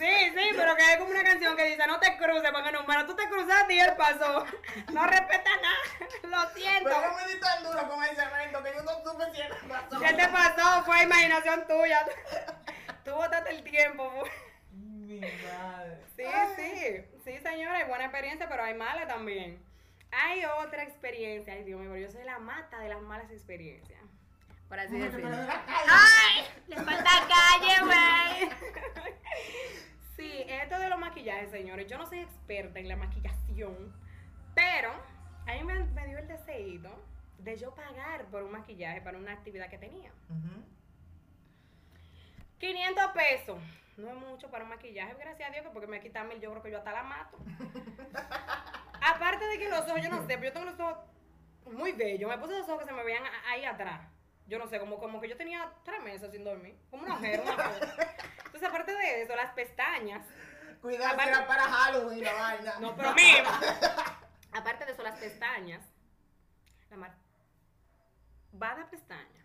Sí, 0.00 0.30
sí, 0.34 0.48
pero 0.56 0.74
que 0.76 0.82
hay 0.82 0.98
como 0.98 1.10
una 1.10 1.22
canción 1.22 1.54
que 1.56 1.64
dice, 1.66 1.86
no 1.86 2.00
te 2.00 2.16
cruces, 2.16 2.50
porque 2.52 2.72
no, 2.72 2.86
pero 2.86 3.06
tú 3.06 3.14
te 3.14 3.28
cruzaste 3.28 3.74
y 3.74 3.80
él 3.80 3.92
pasó. 3.96 4.46
No 4.92 5.06
respeta 5.06 5.50
nada, 5.56 6.46
lo 6.46 6.54
siento. 6.54 6.88
Pero 6.88 7.02
yo 7.02 7.14
me 7.26 7.32
di 7.34 7.40
tan 7.40 7.62
duro 7.64 7.88
con 7.88 8.02
ese 8.04 8.22
evento 8.22 8.62
que 8.62 8.72
yo 8.74 8.82
no 8.82 8.92
supe 9.04 9.24
si 9.34 9.40
era 9.42 9.56
razón. 9.68 10.00
¿Qué 10.02 10.12
te 10.14 10.28
pasó? 10.28 10.84
Fue 10.84 11.02
imaginación 11.02 11.66
tuya. 11.66 12.06
Tú 13.04 13.12
botaste 13.12 13.50
el 13.50 13.62
tiempo. 13.62 14.10
Mi 14.72 15.20
madre. 15.20 15.98
Sí, 16.16 16.24
sí, 16.56 17.04
sí, 17.24 17.38
señora, 17.40 17.78
hay 17.78 17.84
buena 17.84 18.04
experiencia, 18.04 18.48
pero 18.48 18.62
hay 18.62 18.74
mala 18.74 19.06
también. 19.06 19.62
Hay 20.12 20.44
otra 20.44 20.82
experiencia, 20.82 21.52
ay 21.54 21.64
Dios 21.64 21.78
mío, 21.80 21.90
pero 21.92 22.06
yo 22.06 22.10
soy 22.10 22.24
la 22.24 22.38
mata 22.38 22.78
de 22.80 22.88
las 22.88 23.00
malas 23.00 23.30
experiencias. 23.30 23.99
Por 24.70 24.78
así 24.78 24.96
decirlo. 24.96 25.28
¡Ay! 25.88 26.44
¡Le 26.68 26.76
falta 26.76 27.10
calle, 27.28 27.84
güey! 27.84 28.50
Sí, 30.16 30.44
esto 30.46 30.78
de 30.78 30.90
los 30.90 30.98
maquillajes, 30.98 31.50
señores. 31.50 31.86
Yo 31.86 31.96
no 31.96 32.06
soy 32.06 32.20
experta 32.20 32.78
en 32.78 32.88
la 32.88 32.96
maquillación, 32.96 33.90
pero 34.54 34.92
a 35.46 35.52
mí 35.54 35.64
me, 35.64 35.82
me 35.82 36.06
dio 36.06 36.18
el 36.18 36.28
deseito 36.28 36.90
de 37.38 37.56
yo 37.56 37.74
pagar 37.74 38.26
por 38.26 38.42
un 38.42 38.52
maquillaje 38.52 39.00
para 39.00 39.16
una 39.16 39.32
actividad 39.32 39.70
que 39.70 39.78
tenía. 39.78 40.12
Ujú. 40.28 40.62
500 42.58 43.06
pesos. 43.12 43.58
No 43.96 44.08
es 44.10 44.16
mucho 44.16 44.50
para 44.50 44.64
un 44.64 44.70
maquillaje, 44.70 45.14
gracias 45.18 45.48
a 45.48 45.52
Dios, 45.52 45.64
que 45.64 45.70
porque 45.70 45.86
me 45.86 46.00
quitan 46.00 46.28
mil, 46.28 46.38
yo 46.38 46.50
creo 46.50 46.62
que 46.62 46.70
yo 46.70 46.78
hasta 46.78 46.92
la 46.92 47.02
mato. 47.02 47.38
Aparte 49.02 49.46
de 49.46 49.58
que 49.58 49.70
los 49.70 49.88
ojos, 49.88 50.02
yo 50.02 50.10
no 50.10 50.18
sé, 50.26 50.36
pero 50.36 50.44
yo 50.44 50.52
tengo 50.52 50.66
los 50.66 50.78
ojos 50.78 50.98
muy 51.72 51.92
bellos. 51.92 52.28
Me 52.28 52.36
puse 52.36 52.58
los 52.58 52.68
ojos 52.68 52.80
que 52.80 52.90
se 52.90 52.92
me 52.92 53.02
veían 53.04 53.22
ahí 53.48 53.64
atrás. 53.64 54.19
Yo 54.46 54.58
no 54.58 54.66
sé, 54.66 54.80
como, 54.80 54.98
como 54.98 55.20
que 55.20 55.28
yo 55.28 55.36
tenía 55.36 55.72
tres 55.84 56.02
meses 56.02 56.30
sin 56.32 56.42
dormir. 56.44 56.76
Como 56.90 57.04
una 57.04 57.14
mujer, 57.14 57.40
una 57.40 57.54
cosa. 57.56 57.94
Entonces, 58.46 58.68
aparte 58.68 58.92
de 58.92 59.22
eso, 59.22 59.36
las 59.36 59.52
pestañas. 59.52 60.26
Cuidado, 60.82 61.14
Aparte- 61.14 61.30
era 61.30 61.46
para 61.46 61.62
Halloween 61.62 62.24
la 62.24 62.32
vaina. 62.32 62.74
No, 62.80 62.96
pero 62.96 63.12
mira. 63.14 63.50
Aparte 64.52 64.84
de 64.86 64.92
eso, 64.92 65.02
las 65.02 65.18
pestañas. 65.18 65.84
La 66.90 66.96
mar... 66.96 67.14
Va 68.60 68.74
de 68.74 68.84
pestaña. 68.86 69.44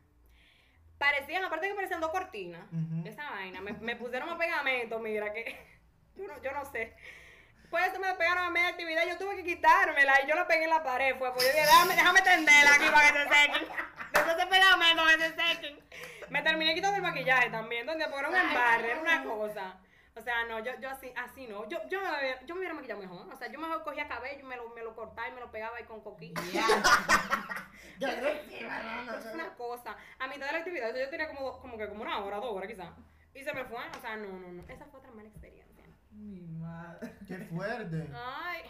Parecían, 0.97 1.43
aparte 1.43 1.65
de 1.65 1.71
que 1.71 1.75
parecían 1.75 2.01
dos 2.01 2.09
cortinas. 2.11 2.65
Esa 3.05 3.29
vaina. 3.29 3.61
Me, 3.61 3.73
me 3.73 3.95
pusieron 3.95 4.29
más 4.29 4.37
pegamento, 4.39 4.97
mira, 4.99 5.31
que 5.33 5.55
yo 6.15 6.25
no, 6.27 6.41
yo 6.41 6.51
no 6.51 6.65
sé. 6.65 6.95
Pues 7.69 7.91
se 7.91 7.99
me 7.99 8.13
pegaron 8.15 8.43
a 8.45 8.49
media 8.49 8.69
actividad, 8.69 9.03
yo 9.07 9.17
tuve 9.17 9.35
que 9.37 9.43
quitármela 9.43 10.21
y 10.23 10.27
yo 10.27 10.35
la 10.35 10.47
pegué 10.47 10.63
en 10.65 10.69
la 10.69 10.83
pared. 10.83 11.15
Fue, 11.17 11.31
pues 11.33 11.45
yo 11.45 11.51
dije, 11.51 11.65
déjame, 11.65 11.95
déjame 11.95 12.21
tenderla 12.21 12.75
aquí 12.75 12.85
para 12.89 13.11
que 13.11 13.17
se 13.17 13.23
sequen. 13.35 13.67
Después 14.13 14.37
ese 14.37 14.47
pegamento 14.47 15.03
para 15.03 15.17
que 15.17 15.23
se 15.23 15.35
sequen. 15.35 15.79
Me 16.29 16.41
terminé 16.41 16.73
quitando 16.73 16.95
el 16.97 17.01
maquillaje 17.03 17.49
también, 17.49 17.85
donde 17.85 18.07
por 18.07 18.25
un 18.25 18.35
embarre, 18.35 18.91
era 18.91 19.01
una 19.01 19.23
cosa. 19.23 19.77
O 20.17 20.21
sea, 20.21 20.45
no, 20.45 20.59
yo, 20.59 20.71
yo 20.79 20.89
así, 20.89 21.11
así 21.17 21.45
no. 21.45 21.67
Yo, 21.67 21.77
yo, 21.89 21.99
me 21.99 22.07
hubiera- 22.09 22.41
yo 22.45 22.55
me 22.55 22.59
hubiera 22.59 22.73
maquillado 22.73 23.01
mejor. 23.01 23.27
O 23.33 23.35
sea, 23.37 23.47
yo 23.51 23.59
mejor 23.59 23.83
cogía 23.83 24.07
cabello 24.07 24.39
y 24.39 24.43
me 24.43 24.55
lo, 24.55 24.69
me 24.69 24.81
lo 24.81 24.95
cortaba 24.95 25.27
y 25.27 25.31
me 25.33 25.41
lo 25.41 25.51
pegaba 25.51 25.75
ahí 25.77 25.83
con 25.83 26.01
coquilla. 26.01 26.41
Es 27.99 29.25
una 29.33 29.53
cosa. 29.55 29.95
A 30.19 30.27
mitad 30.27 30.47
de 30.47 30.51
la 30.53 30.57
actividad, 30.59 30.95
yo 30.95 31.09
tenía 31.09 31.27
como, 31.27 31.59
como 31.59 31.77
que 31.77 31.87
como 31.87 32.01
una 32.03 32.19
hora, 32.19 32.37
dos 32.37 32.51
horas 32.55 32.69
quizás. 32.69 32.89
Y 33.33 33.43
se 33.43 33.53
me 33.53 33.65
fue. 33.65 33.77
O 33.77 34.01
sea, 34.01 34.15
no, 34.15 34.27
no, 34.27 34.51
no. 34.51 34.63
Esa 34.69 34.85
fue 34.85 34.99
otra 34.99 35.11
mala 35.11 35.27
experiencia. 35.29 35.64
Mi 36.15 36.41
madre. 36.41 37.13
Qué 37.27 37.37
fuerte. 37.39 38.09
Ay. 38.13 38.63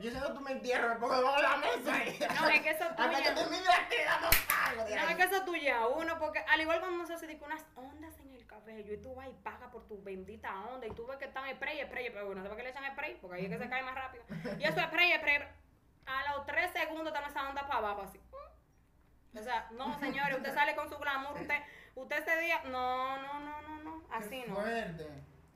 Yo 0.00 0.10
sé 0.12 0.20
que 0.20 0.32
tú 0.32 0.40
me 0.40 0.52
entierras, 0.52 0.94
me 0.94 1.00
pongo 1.00 1.16
debajo 1.16 1.36
de 1.36 1.42
la 1.42 1.56
mesa 1.56 2.04
y... 2.04 2.18
No, 2.40 2.48
es 2.48 2.60
que 2.62 2.70
eso 2.70 2.84
Hasta 2.84 3.10
que 3.10 3.16
tuya. 3.16 3.34
termine 3.34 3.64
la 3.64 3.74
actividad 3.74 4.20
no 4.20 4.30
salgo 4.32 4.84
de 4.84 4.94
No, 4.94 5.08
es 5.08 5.16
que 5.16 5.22
eso 5.24 5.44
tuya 5.44 5.86
uno, 5.88 6.18
porque 6.20 6.38
al 6.38 6.60
igual 6.60 6.78
cuando 6.78 7.04
se 7.04 7.14
hace 7.14 7.26
que 7.26 7.44
unas 7.44 7.66
ondas 7.74 8.16
en 8.20 8.32
el 8.32 8.46
cabello 8.46 8.92
y 8.94 8.98
tú 8.98 9.12
vas 9.16 9.26
y 9.28 9.32
pagas 9.42 9.72
por 9.72 9.88
tu 9.88 10.00
bendita 10.04 10.54
onda 10.72 10.86
y 10.86 10.90
tú 10.92 11.04
ves 11.04 11.16
que 11.18 11.24
están 11.24 11.50
spray, 11.52 11.84
spray, 11.84 12.10
pero 12.10 12.26
bueno, 12.26 12.42
¿sabes 12.42 12.56
qué 12.56 12.62
le 12.62 12.70
echan 12.70 12.92
spray? 12.92 13.16
Porque 13.20 13.36
ahí 13.38 13.44
es 13.46 13.50
que 13.50 13.58
se 13.58 13.68
cae 13.68 13.82
más 13.82 13.94
rápido. 13.96 14.24
Y 14.60 14.64
eso 14.64 14.78
es 14.78 14.86
spray, 14.86 15.12
spray. 15.18 15.42
A 16.06 16.32
los 16.36 16.46
tres 16.46 16.70
segundos 16.70 17.08
están 17.08 17.28
esa 17.28 17.48
onda 17.48 17.62
para 17.66 17.78
abajo 17.78 18.02
así. 18.02 18.20
O 19.36 19.42
sea, 19.42 19.68
no, 19.72 19.98
señores, 19.98 20.36
usted 20.36 20.54
sale 20.54 20.76
con 20.76 20.88
su 20.88 20.96
glamour, 20.96 21.32
usted, 21.40 21.60
usted 21.96 22.18
ese 22.18 22.40
día, 22.40 22.62
no, 22.66 23.18
no, 23.18 23.40
no, 23.40 23.62
no, 23.62 23.82
no, 23.82 24.02
así 24.12 24.42
Qué 24.42 24.46
no. 24.46 24.54
fuerte. 24.54 25.08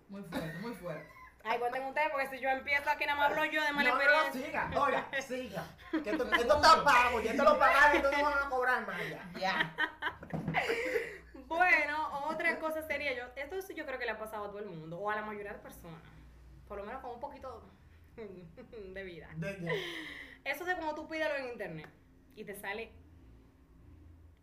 Muy 0.09 0.23
fuerte, 0.25 0.59
muy 0.59 0.75
fuerte. 0.75 1.09
Ay, 1.45 1.59
cuenten 1.59 1.83
ustedes, 1.85 2.09
porque 2.13 2.29
si 2.29 2.39
yo 2.41 2.49
empiezo 2.51 2.89
aquí 2.89 3.05
nada 3.05 3.19
más 3.19 3.31
hablo 3.31 3.45
yo 3.47 3.63
de 3.65 3.73
mala 3.73 3.91
no, 3.91 3.97
no, 3.97 4.03
experiencia. 4.03 4.47
siga, 4.47 4.81
oiga, 4.81 5.07
siga. 5.23 5.65
Que 6.05 6.11
esto, 6.11 6.25
esto 6.35 6.55
está 6.57 6.85
pago, 6.85 7.21
ya 7.21 7.33
te 7.33 7.39
lo 7.39 7.59
pagaron, 7.59 7.97
entonces 7.97 8.19
no 8.23 8.31
van 8.31 8.39
a 8.47 8.49
cobrar 8.49 8.87
más 8.87 9.01
ya. 9.11 9.31
Ya. 9.41 9.77
Bueno, 11.49 12.27
otra 12.29 12.59
cosa 12.59 12.83
sería 12.83 13.13
yo, 13.15 13.25
esto 13.37 13.61
sí 13.63 13.75
yo 13.75 13.85
creo 13.85 13.99
que 13.99 14.05
le 14.07 14.13
ha 14.13 14.19
pasado 14.19 14.45
a 14.47 14.49
todo 14.49 14.61
el 14.61 14.67
mundo, 14.67 14.99
o 14.99 15.11
a 15.11 15.17
la 15.17 15.23
mayoría 15.23 15.53
de 15.53 15.59
personas, 15.59 16.01
por 16.69 16.79
lo 16.79 16.85
menos 16.85 17.03
con 17.03 17.11
un 17.11 17.21
poquito 17.21 17.63
de 18.17 19.03
vida. 19.05 19.29
¿De 19.37 19.57
qué? 19.57 19.85
Eso 20.45 20.65
de 20.65 20.77
como 20.77 20.95
tú 20.95 21.09
pídelo 21.09 21.35
en 21.37 21.49
internet 21.49 21.89
y 22.37 22.45
te 22.45 22.55
sale, 22.55 22.93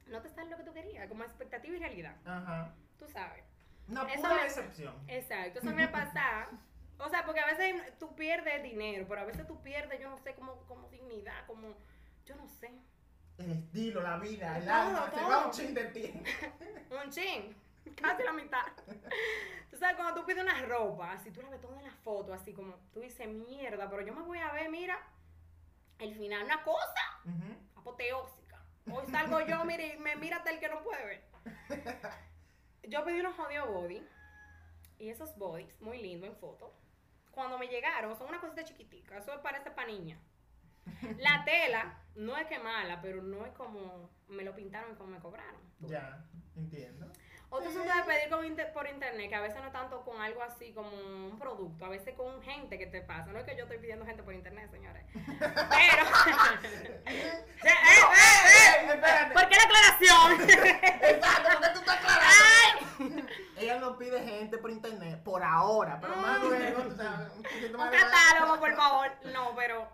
no 0.08 0.22
te 0.22 0.30
sale 0.30 0.50
lo 0.52 0.58
que 0.58 0.64
tú 0.64 0.74
querías, 0.74 1.08
como 1.08 1.24
expectativa 1.24 1.76
y 1.76 1.80
realidad, 1.80 2.16
Ajá. 2.26 2.74
tú 3.00 3.08
sabes. 3.08 3.44
Una 3.88 4.04
Eso 4.04 4.22
pura 4.22 4.36
me- 4.36 4.44
decepción. 4.44 4.94
Exacto, 5.08 5.60
eso 5.60 5.72
me 5.72 5.88
pasa. 5.88 6.48
O 7.00 7.10
sea, 7.10 7.26
porque 7.26 7.40
a 7.40 7.46
veces 7.46 7.98
tú 7.98 8.14
pierdes 8.16 8.62
dinero, 8.62 9.06
pero 9.08 9.22
a 9.22 9.26
veces 9.26 9.48
tú 9.48 9.62
pierdes, 9.62 10.00
yo 10.00 10.10
no 10.10 10.18
sé, 10.18 10.34
como, 10.36 10.56
como 10.68 10.90
dignidad, 10.90 11.46
como, 11.48 11.74
yo 12.26 12.36
no 12.36 12.48
sé, 12.48 12.70
El 13.38 13.52
estilo, 13.52 14.02
la 14.02 14.18
vida, 14.18 14.58
el 14.58 14.66
Todo, 14.66 14.74
alma, 14.74 15.12
todo. 15.12 15.30
va 15.30 15.46
un 15.46 15.52
chin 15.52 15.74
de 15.74 15.86
ti. 15.86 16.14
un 17.06 17.10
chin, 17.10 17.56
casi 17.96 18.24
la 18.24 18.34
mitad. 18.34 18.66
Tú 19.72 19.78
sabes, 19.78 19.96
cuando 19.96 20.20
tú 20.20 20.26
pides 20.28 20.44
una 20.44 20.62
ropa, 20.66 21.14
así 21.14 21.32
tú 21.32 21.42
la 21.42 21.50
ves 21.50 21.62
toda 21.62 21.78
en 21.80 21.86
la 21.86 21.94
foto, 22.04 22.34
así 22.34 22.54
como, 22.54 22.76
tú 22.94 23.00
dices, 23.00 23.28
mierda, 23.30 23.90
pero 23.90 24.02
yo 24.02 24.14
me 24.14 24.22
voy 24.24 24.40
a 24.40 24.52
ver, 24.52 24.70
mira, 24.70 25.00
el 26.00 26.14
final, 26.16 26.44
una 26.44 26.62
cosa 26.64 27.22
Ujú. 27.24 27.80
apoteósica. 27.80 28.62
Hoy 28.92 29.06
salgo 29.10 29.40
yo, 29.42 29.64
mire, 29.66 29.96
y 29.96 30.00
me 30.00 30.18
mira 30.18 30.38
hasta 30.38 30.50
el 30.52 30.60
que 30.60 30.68
no 30.68 30.84
puede 30.84 31.06
ver. 31.06 31.24
Yo 32.84 33.04
pedí 33.06 33.20
unos 33.22 33.36
jodidos 33.36 33.70
body, 33.70 34.06
y 34.98 35.10
esos 35.10 35.38
bodies, 35.38 35.80
muy 35.80 35.98
lindos 36.02 36.30
en 36.30 36.36
foto, 36.36 36.74
cuando 37.32 37.58
me 37.58 37.68
llegaron, 37.68 38.18
son 38.18 38.28
una 38.30 38.40
cosita 38.40 38.64
chiquitica, 38.64 39.18
eso 39.18 39.42
parece 39.42 39.72
para 39.72 39.88
niña. 39.88 40.18
La 41.18 41.44
tela 41.46 41.98
no 42.16 42.36
es 42.38 42.48
que 42.48 42.58
mala, 42.60 43.00
pero 43.02 43.22
no 43.22 43.46
es 43.46 43.52
como 43.54 44.10
me 44.28 44.44
lo 44.44 44.56
pintaron 44.56 44.92
y 44.92 44.96
como 44.96 45.12
me 45.12 45.20
cobraron. 45.20 45.62
Ya, 45.80 46.24
entiendo. 46.56 47.06
Otro 47.52 47.70
asunto 47.70 47.92
de 47.92 48.04
pedir 48.04 48.30
con 48.30 48.46
inter- 48.46 48.72
por 48.74 48.88
internet, 48.88 49.28
que 49.28 49.36
a 49.36 49.42
veces 49.42 49.60
no 49.64 49.72
tanto 49.72 50.04
con 50.06 50.22
algo 50.22 50.44
así 50.44 50.72
como 50.72 50.90
un 50.92 51.40
producto, 51.40 51.86
a 51.86 51.90
veces 51.90 52.14
con 52.16 52.40
gente 52.44 52.78
que 52.78 52.86
te 52.86 53.02
pasa. 53.02 53.32
No 53.32 53.40
es 53.40 53.46
que 53.46 53.56
yo 53.56 53.64
estoy 53.64 53.80
pidiendo 53.80 54.06
gente 54.06 54.22
por 54.22 54.36
internet, 54.36 54.70
señores. 54.70 55.04
Pero. 55.14 55.26
¡Eh, 57.06 57.06
eh, 57.08 57.34
eh, 57.64 58.94
espérate. 58.94 59.34
¿Por 59.34 59.50
qué 59.50 59.56
la 59.56 59.64
aclaración? 59.64 60.50
Exacto, 60.50 61.50
porque 61.54 61.70
tú 61.74 61.80
estás 61.80 61.98
aclarando. 61.98 62.19
Ella 63.60 63.80
no 63.80 63.98
pide 63.98 64.22
gente 64.24 64.58
por 64.58 64.72
internet, 64.72 65.22
por 65.24 65.44
ahora, 65.44 66.00
pero 66.00 66.16
más 66.18 66.42
luego, 66.44 66.82
tú 66.84 66.96
sabes, 66.96 67.30
un 67.36 67.44
poquito 67.44 67.68
un 67.68 67.78
más 67.78 67.88
adelante. 67.90 68.16
catálogo, 68.30 68.60
por 68.60 68.76
favor. 68.76 69.12
No, 69.34 69.56
pero 69.56 69.88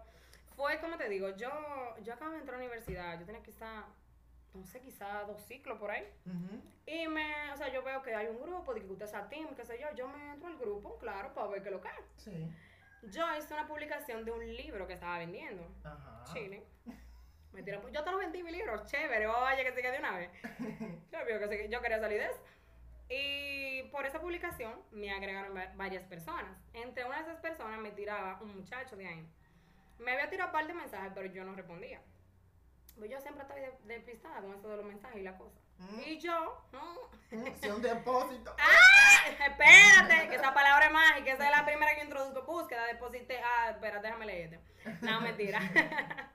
fue 0.56 0.80
como 0.80 0.98
te 0.98 1.10
digo, 1.10 1.30
yo, 1.36 1.50
yo 2.04 2.14
acabo 2.14 2.32
de 2.32 2.38
entrar 2.40 2.56
a 2.56 2.60
la 2.60 2.66
universidad, 2.66 3.20
yo 3.20 3.26
tenía 3.26 3.42
quizá, 3.42 3.84
no 4.54 4.66
sé, 4.66 4.80
quizá 4.82 5.24
dos 5.24 5.42
ciclos 5.42 5.78
por 5.80 5.92
ahí. 5.92 6.08
Y 6.86 7.08
me, 7.08 7.52
o 7.52 7.58
sea, 7.58 7.68
yo 7.74 7.82
veo 7.84 8.02
que 8.02 8.14
hay 8.16 8.28
un 8.28 8.40
grupo, 8.42 8.74
de 8.74 8.82
que 8.82 8.92
usted 8.92 9.06
es 9.06 9.14
a 9.16 9.28
team, 9.28 9.56
qué 9.56 9.66
sé 9.66 9.80
yo, 9.80 9.88
yo 9.96 10.08
me 10.08 10.32
entro 10.34 10.48
al 10.48 10.58
grupo, 10.58 10.98
claro, 11.00 11.34
para 11.34 11.48
ver 11.48 11.64
qué 11.64 11.72
lo 11.72 11.82
que 11.82 11.88
es. 11.90 11.96
Sí. 12.18 12.52
Yo 13.04 13.24
hice 13.38 13.54
una 13.54 13.68
publicación 13.68 14.24
de 14.26 14.32
un 14.32 14.46
libro 14.56 14.88
que 14.88 14.94
estaba 14.94 15.18
vendiendo. 15.20 15.64
Ajá. 15.84 16.24
Chile. 16.34 16.64
Me 17.52 17.64
tiró- 17.64 17.88
yo 17.90 18.04
te 18.04 18.12
lo 18.12 18.18
vendí 18.18 18.44
mi 18.44 18.52
libro, 18.52 18.86
chévere, 18.86 19.28
oye, 19.28 19.64
que 19.64 19.72
se 19.74 19.82
quede 19.82 19.94
de 19.94 20.00
una 20.00 20.18
vez. 20.18 20.30
Yo, 21.12 21.20
que 21.26 21.48
se- 21.48 21.70
yo 21.70 21.82
quería 21.82 22.00
salir 22.00 22.20
de 22.20 22.26
eso. 22.26 22.40
Y 23.10 23.84
por 23.92 24.06
esa 24.06 24.20
publicación 24.20 24.74
me 24.92 25.12
agregaron 25.12 25.56
va- 25.56 25.72
varias 25.76 26.04
personas. 26.06 26.58
Entre 26.74 27.06
una 27.06 27.18
de 27.18 27.24
esas 27.24 27.38
personas 27.40 27.80
me 27.80 27.92
tiraba 27.92 28.40
un 28.42 28.56
muchacho 28.58 28.96
de 28.96 29.08
ahí. 29.08 29.28
Me 30.00 30.12
había 30.14 30.30
tirado 30.30 30.50
un 30.50 30.54
par 30.54 30.68
de 30.68 30.74
mensajes, 30.74 31.12
pero 31.14 31.28
yo 31.28 31.44
no 31.44 31.54
respondía. 31.56 32.02
Pues 32.98 33.12
yo 33.12 33.20
siempre 33.22 33.44
estoy 33.44 33.62
de- 33.62 33.78
despistada 33.96 34.42
con 34.42 34.54
eso 34.56 34.68
de 34.70 34.78
los 34.78 34.86
mensajes 34.86 35.18
y 35.18 35.24
la 35.24 35.38
cosa. 35.38 35.56
Mm. 35.78 36.00
Y 36.06 36.18
yo, 36.20 36.66
mm, 36.72 37.36
Mm, 37.36 37.72
un 37.76 37.82
depósito. 37.82 38.56
¡Ah! 38.60 39.28
Espérate, 39.30 40.30
que 40.30 40.36
esa 40.36 40.54
palabra 40.54 40.86
es 40.88 40.94
mágica, 40.94 41.34
esa 41.34 41.46
es 41.50 41.52
la 41.58 41.66
primera 41.66 41.94
que 41.96 42.04
introduzco. 42.04 42.44
Búsqueda, 42.44 42.86
deposité. 42.86 43.42
Ah, 43.44 43.72
espera, 43.72 44.00
déjame 44.02 44.26
leerte. 44.26 44.60
No, 45.02 45.20
mentira. 45.22 45.60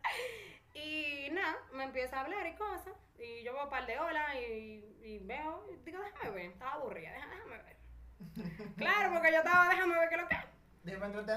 y 0.81 1.31
nada, 1.31 1.57
me 1.73 1.85
empieza 1.85 2.17
a 2.17 2.21
hablar 2.21 2.47
y 2.47 2.55
cosas. 2.57 2.95
Y 3.19 3.43
yo 3.43 3.53
veo 3.53 3.65
un 3.65 3.71
par 3.71 3.87
de 3.87 3.99
olas 3.99 4.35
y, 4.37 4.97
y 5.03 5.19
veo, 5.23 5.67
y 5.71 5.77
digo, 5.85 6.03
déjame 6.03 6.31
ver. 6.31 6.47
Estaba 6.53 6.73
aburrida, 6.73 7.13
déjame, 7.13 7.57
ver. 7.59 7.77
Claro, 8.77 9.13
porque 9.13 9.33
yo 9.33 9.39
estaba, 9.39 9.69
déjame 9.69 9.95
ver 9.99 10.09
qué 10.09 10.15
es 10.15 10.21
lo 10.23 10.29
que 10.29 10.35
es. 10.35 10.41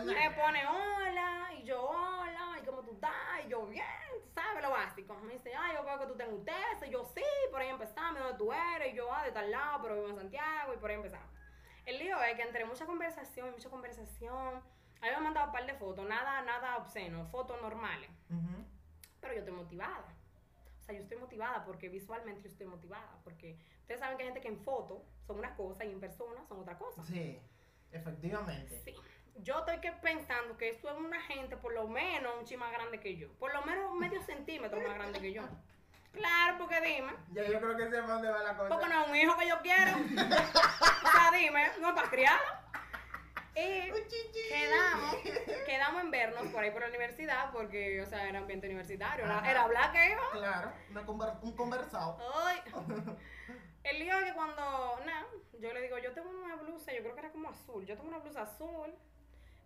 Me 0.06 0.32
pone 0.32 0.66
hola, 0.66 1.50
y 1.58 1.64
yo 1.64 1.82
hola, 1.82 2.58
y 2.62 2.66
cómo 2.66 2.82
tú 2.84 2.94
estás, 2.94 3.46
y 3.46 3.50
yo 3.50 3.66
bien, 3.68 3.86
¿sabes 4.34 4.64
lo 4.64 4.70
básico? 4.70 5.16
Me 5.16 5.34
dice, 5.34 5.54
ay, 5.54 5.76
yo 5.76 5.84
veo 5.84 6.00
que 6.00 6.06
tú 6.06 6.16
tengas 6.16 6.34
un 6.34 6.46
test, 6.46 6.88
y 6.88 6.90
yo 6.90 7.04
sí, 7.14 7.24
por 7.52 7.62
ahí 7.62 7.70
empezamos, 7.70 8.16
¿de 8.16 8.20
dónde 8.22 8.38
tú 8.38 8.54
eres? 8.54 8.94
Y 8.94 8.96
yo, 8.96 9.14
ah, 9.14 9.24
de 9.26 9.32
tal 9.34 9.52
lado, 9.52 9.82
pero 9.82 9.96
vivo 9.96 10.08
en 10.10 10.16
Santiago, 10.16 10.74
y 10.74 10.78
por 10.78 10.90
ahí 10.90 10.96
empezamos. 10.96 11.30
El 11.86 12.00
lío 12.00 12.22
es 12.24 12.36
que 12.36 12.44
entre 12.44 12.64
mucha 12.64 12.86
conversación 12.86 13.50
y 13.50 13.52
mucha 13.52 13.70
conversación, 13.70 14.56
a 15.02 15.06
mí 15.06 15.10
me 15.10 15.16
han 15.16 15.24
mandado 15.24 15.48
un 15.48 15.52
par 15.52 15.66
de 15.66 15.74
fotos, 15.74 16.08
nada, 16.08 16.42
nada 16.44 16.78
obsceno, 16.78 17.26
fotos 17.28 17.62
normales, 17.62 18.10
Ujú. 18.30 18.66
Pero 19.24 19.36
yo 19.36 19.40
estoy 19.40 19.56
motivada. 19.56 20.14
O 20.82 20.86
sea, 20.86 20.94
yo 20.94 21.02
estoy 21.02 21.18
motivada 21.18 21.64
porque 21.64 21.88
visualmente 21.88 22.44
yo 22.44 22.50
estoy 22.50 22.68
motivada, 22.68 23.18
porque 23.24 23.58
ustedes 23.80 24.02
saben 24.02 24.18
que 24.18 24.24
hay 24.24 24.28
gente 24.28 24.42
que 24.42 24.50
en 24.50 24.60
foto 24.60 25.06
son 25.26 25.40
una 25.40 25.56
cosa 25.56 25.86
y 25.86 25.92
en 25.92 26.02
persona 26.02 26.46
son 26.46 26.60
otra 26.60 26.78
cosa. 26.78 27.02
Sí, 27.06 27.40
efectivamente. 27.90 28.82
Sí. 28.84 28.94
Yo 29.38 29.60
estoy 29.60 29.80
que 29.80 29.94
pensando 29.94 30.58
que 30.58 30.70
esto 30.70 30.90
es 30.90 30.98
una 30.98 31.22
gente 31.22 31.56
por 31.56 31.74
lo 31.74 31.88
menos 31.88 32.34
un 32.38 32.46
chi 32.46 32.58
más 32.58 32.72
grande 32.74 33.00
que 33.00 33.16
yo. 33.16 33.32
Por 33.40 33.54
lo 33.54 33.62
menos 33.64 33.96
medio 33.96 34.22
centímetro 34.24 34.80
más 34.82 34.96
grande 34.96 35.22
que 35.22 35.32
yo. 35.32 35.44
Claro, 36.12 36.58
porque 36.60 36.82
dime. 36.82 37.14
Ya 37.32 37.46
yo 37.46 37.60
creo 37.60 37.78
que 37.78 37.90
sé 37.90 38.02
para 38.02 38.14
dónde 38.14 38.30
va 38.30 38.44
la 38.44 38.58
cosa. 38.58 38.70
Porque 38.70 38.88
no 38.88 39.04
es 39.04 39.10
un 39.10 39.16
hijo 39.16 39.38
que 39.38 39.48
yo 39.48 39.56
quiero. 39.62 39.92
o 41.08 41.12
sea, 41.12 41.32
dime, 41.34 41.72
no 41.80 41.90
es 41.90 41.96
para 41.96 42.10
criarlo. 42.10 42.63
Y 43.56 44.50
quedamos, 44.50 45.16
quedamos 45.66 46.02
en 46.04 46.12
vernos 46.12 46.48
por 46.48 46.64
ahí 46.64 46.72
por 46.72 46.82
la 46.82 46.88
universidad, 46.88 47.52
porque, 47.52 48.02
o 48.02 48.06
sea, 48.06 48.28
era 48.28 48.40
ambiente 48.40 48.68
universitario. 48.68 49.26
Era, 49.26 49.38
Ajá. 49.40 49.52
era 49.52 49.62
hablar 49.64 49.92
que 49.92 50.12
iba. 50.12 50.22
Claro, 50.32 50.72
una 50.90 51.06
conver- 51.06 51.40
un 51.42 51.52
conversado. 51.56 52.18
Ay. 52.46 52.60
El 53.84 54.00
lío 54.00 54.18
es 54.18 54.26
que 54.26 54.34
cuando, 54.34 55.00
nada, 55.06 55.26
yo 55.60 55.74
le 55.74 55.82
digo, 55.82 55.98
yo 55.98 56.14
tengo 56.14 56.30
una 56.30 56.56
blusa, 56.56 56.94
yo 56.94 57.02
creo 57.02 57.14
que 57.14 57.20
era 57.20 57.32
como 57.32 57.50
azul, 57.50 57.86
yo 57.86 57.96
tengo 57.96 58.08
una 58.10 58.20
blusa 58.20 58.44
azul, 58.44 58.96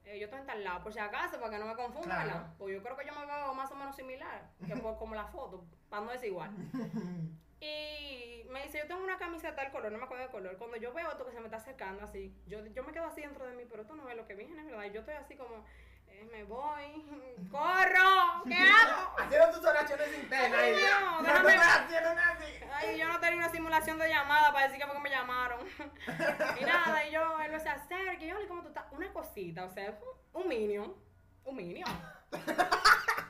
eh, 0.06 0.18
yo 0.20 0.26
estoy 0.26 0.40
en 0.40 0.48
tal 0.48 0.64
lado, 0.64 0.82
por 0.84 0.92
si 0.92 0.98
acaso, 1.00 1.38
para 1.40 1.52
que 1.52 1.60
no 1.60 1.66
me 1.68 1.76
confundan, 1.76 2.24
Claro. 2.28 2.48
Pues 2.58 2.74
yo 2.74 2.82
creo 2.82 2.98
que 2.98 3.06
yo 3.06 3.14
me 3.14 3.26
veo 3.26 3.54
más 3.54 3.72
o 3.72 3.76
menos 3.76 3.96
similar, 3.96 4.50
que 4.66 4.76
por, 4.78 4.98
como 4.98 5.14
la 5.14 5.26
foto, 5.28 5.64
para 5.90 6.04
no 6.04 6.12
decir 6.12 6.30
igual. 6.30 6.50
Y 7.60 8.46
me 8.50 8.64
dice, 8.64 8.80
yo 8.80 8.88
tengo 8.88 9.04
una 9.04 9.18
camisa 9.18 9.50
de 9.50 9.56
tal 9.56 9.72
color, 9.72 9.92
no 9.92 9.98
me 9.98 10.06
acuerdo 10.06 10.24
del 10.24 10.32
color. 10.32 10.58
Cuando 10.58 10.78
yo 10.78 10.94
veo 10.94 11.10
esto 11.12 11.26
que 11.26 11.32
se 11.32 11.40
me 11.40 11.46
está 11.46 11.58
acercando 11.58 12.04
así, 12.04 12.34
yo, 12.46 12.64
yo 12.68 12.84
me 12.84 12.92
quedo 12.94 13.06
así 13.06 13.22
dentro 13.22 13.46
de 13.46 13.54
mí, 13.56 13.64
pero 13.70 13.82
esto 13.82 13.96
no 13.96 14.08
es 14.10 14.16
lo 14.16 14.28
que 14.28 14.36
viene, 14.36 14.64
¿verdad? 14.64 14.86
Y 14.86 14.92
yo 14.92 15.00
estoy 15.00 15.16
así 15.16 15.36
como, 15.36 15.66
eh, 16.08 16.28
me 16.32 16.44
voy, 16.44 17.04
corro, 17.52 18.44
¿qué 18.48 18.56
hago? 18.56 19.20
Haciendo 19.20 19.52
tus 19.58 19.66
oraciones 19.66 20.08
internas. 20.20 20.60
Ay, 20.60 20.76
no, 20.76 21.22
no, 21.22 21.48
déjame-. 21.48 22.68
Ay, 22.74 22.98
yo 23.00 23.08
no 23.08 23.20
tenía 23.20 23.38
una 23.38 23.50
simulación 23.50 23.98
de 23.98 24.08
llamada 24.10 24.54
para 24.54 24.66
decir 24.68 24.80
que 24.80 24.86
fue 24.86 24.96
que 24.96 25.02
me 25.02 25.10
llamaron. 25.10 25.60
y 26.62 26.64
nada, 26.64 27.06
y 27.08 27.12
yo, 27.12 27.42
él 27.42 27.52
me 27.52 27.60
se 27.60 27.70
acerca, 27.70 28.24
y 28.24 28.28
yo, 28.28 28.38
"Oli, 28.38 28.48
¿cómo 28.48 28.62
tú 28.62 28.68
estás? 28.68 28.86
Una 28.92 29.12
cosita, 29.12 29.66
o 29.66 29.72
sea, 29.72 29.98
un 30.34 30.48
minion, 30.48 30.96
un 31.44 31.56
minion. 31.56 31.90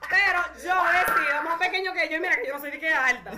Pero 0.10 0.42
yo 0.64 0.84
decido, 0.92 1.44
más 1.44 1.60
pequeño 1.60 1.94
que 1.94 2.10
yo, 2.10 2.18
y 2.18 2.20
mira 2.20 2.36
que 2.38 2.48
yo 2.48 2.54
no 2.54 2.60
soy 2.60 2.72
ni 2.72 2.80
que 2.80 2.90
alta. 2.94 3.32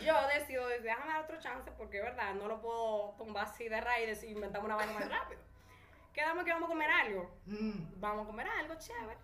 Yo 0.00 0.26
decido, 0.28 0.66
déjame 0.68 1.06
dar 1.12 1.22
otro 1.22 1.38
chance, 1.38 1.70
porque 1.72 1.98
es 1.98 2.04
verdad, 2.04 2.34
no 2.34 2.46
lo 2.48 2.60
puedo 2.60 3.14
tumbar 3.16 3.44
así 3.46 3.68
de 3.68 3.80
raíz 3.80 4.22
y 4.24 4.28
inventamos 4.28 4.66
una 4.66 4.76
vaina 4.76 4.92
más 4.92 5.08
rápido. 5.08 5.40
Quedamos 6.12 6.44
que 6.44 6.52
vamos 6.52 6.66
a 6.68 6.72
comer 6.72 6.90
algo. 6.90 7.30
Mm, 7.46 8.00
Vamos 8.00 8.24
a 8.24 8.26
comer 8.26 8.46
algo 8.48 8.74
chévere. 8.78 9.18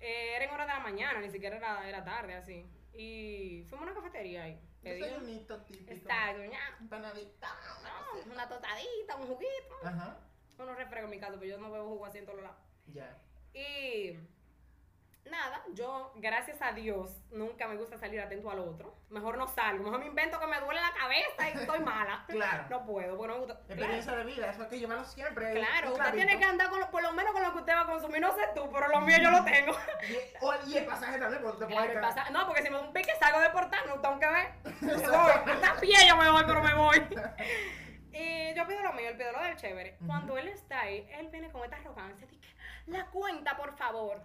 Eh, 0.00 0.34
era 0.36 0.44
en 0.44 0.50
hora 0.50 0.66
de 0.66 0.72
la 0.72 0.80
mañana, 0.80 1.20
ni 1.20 1.30
siquiera 1.30 1.56
era, 1.56 1.88
era 1.88 2.04
tarde 2.04 2.34
así. 2.34 2.66
Y 2.94 3.64
fuimos 3.68 3.86
a 3.86 3.90
una 3.92 4.00
cafetería 4.00 4.44
ahí. 4.44 4.60
Desayunito 4.82 5.60
típico. 5.62 6.08
Ña. 6.08 6.76
Empanadita. 6.80 7.48
No, 7.84 8.32
una 8.32 8.48
tostadita, 8.48 9.16
un 9.16 9.26
juguito. 9.26 9.76
Ajá. 9.84 10.16
Unos 10.58 10.76
refrescos 10.76 11.04
en 11.04 11.10
mi 11.10 11.20
caso, 11.20 11.34
pero 11.38 11.50
yo 11.52 11.58
no 11.58 11.70
bebo 11.70 11.88
jugo 11.88 12.06
así 12.06 12.18
en 12.18 12.26
todos 12.26 12.42
lados. 12.42 12.56
Ya. 12.86 13.16
Y 13.54 14.18
nada, 15.30 15.62
yo, 15.74 16.12
gracias 16.16 16.60
a 16.62 16.72
Dios, 16.72 17.10
nunca 17.30 17.66
me 17.68 17.76
gusta 17.76 17.98
salir 17.98 18.20
atento 18.20 18.50
al 18.50 18.58
otro. 18.60 18.94
Mejor 19.10 19.38
no 19.38 19.46
salgo, 19.48 19.84
mejor 19.84 20.00
me 20.00 20.06
invento 20.06 20.38
que 20.38 20.46
me 20.46 20.60
duele 20.60 20.80
la 20.80 20.92
cabeza 20.92 21.48
y 21.50 21.58
estoy 21.60 21.80
mala. 21.80 22.24
Claro. 22.28 22.64
No 22.70 22.84
puedo, 22.84 23.16
porque 23.16 23.28
no 23.32 23.34
me 23.40 23.46
gusta. 23.46 23.54
Claro, 23.60 23.72
Experiencia 23.74 24.16
de 24.16 24.24
vida, 24.24 24.50
eso 24.50 24.62
hay 24.62 24.68
que 24.68 24.78
llevarlo 24.78 25.04
siempre. 25.04 25.52
claro, 25.54 25.92
usted 25.92 26.12
tiene 26.14 26.38
que 26.38 26.44
andar 26.44 26.68
con 26.68 26.80
lo- 26.80 26.90
por 26.90 27.02
lo 27.02 27.12
menos 27.12 27.32
con 27.32 27.42
lo 27.42 27.52
que 27.52 27.58
usted 27.58 27.72
va 27.74 27.80
a 27.80 27.86
consumir. 27.86 28.20
No 28.20 28.32
sé 28.34 28.42
tú, 28.54 28.68
pero 28.72 28.88
lo 28.88 29.00
mío 29.00 29.16
yo 29.22 29.30
lo 29.30 29.44
tengo. 29.44 29.72
Y, 30.66 30.76
el 30.76 30.84
pasaje 30.86 31.18
también, 31.18 31.42
porque 31.42 31.58
te 31.64 31.66
Claro, 31.66 31.82
puede 31.86 31.94
el 31.94 32.00
caer. 32.00 32.14
pasa- 32.14 32.30
No, 32.30 32.46
porque 32.46 32.62
si 32.62 32.70
me 32.70 32.76
da 32.76 32.82
un 32.82 32.92
pique 32.92 33.12
salgo 33.18 33.40
de 33.40 33.50
portar, 33.50 33.86
no 33.86 34.00
tengo 34.00 34.18
que 34.18 34.28
ver. 34.28 34.52
Me 34.80 34.94
voy. 35.08 35.32
Hasta 35.52 35.80
pie 35.80 35.96
yo 36.08 36.16
me 36.16 36.30
voy, 36.30 36.44
pero 36.46 36.62
me 36.62 36.74
voy. 36.74 36.98
Y 38.12 38.54
yo 38.54 38.66
pido 38.66 38.82
lo 38.82 38.92
mío, 38.94 39.08
él 39.10 39.16
pide 39.16 39.32
lo 39.32 39.40
del 39.42 39.56
chévere. 39.56 39.96
Cuando 40.06 40.36
él 40.38 40.48
está 40.48 40.80
ahí, 40.80 41.08
él 41.12 41.28
viene 41.28 41.50
con 41.52 41.62
esta 41.64 41.76
arrogancia. 41.76 42.26
Dice, 42.26 42.46
la 42.86 43.06
cuenta, 43.06 43.56
por 43.56 43.76
favor. 43.76 44.22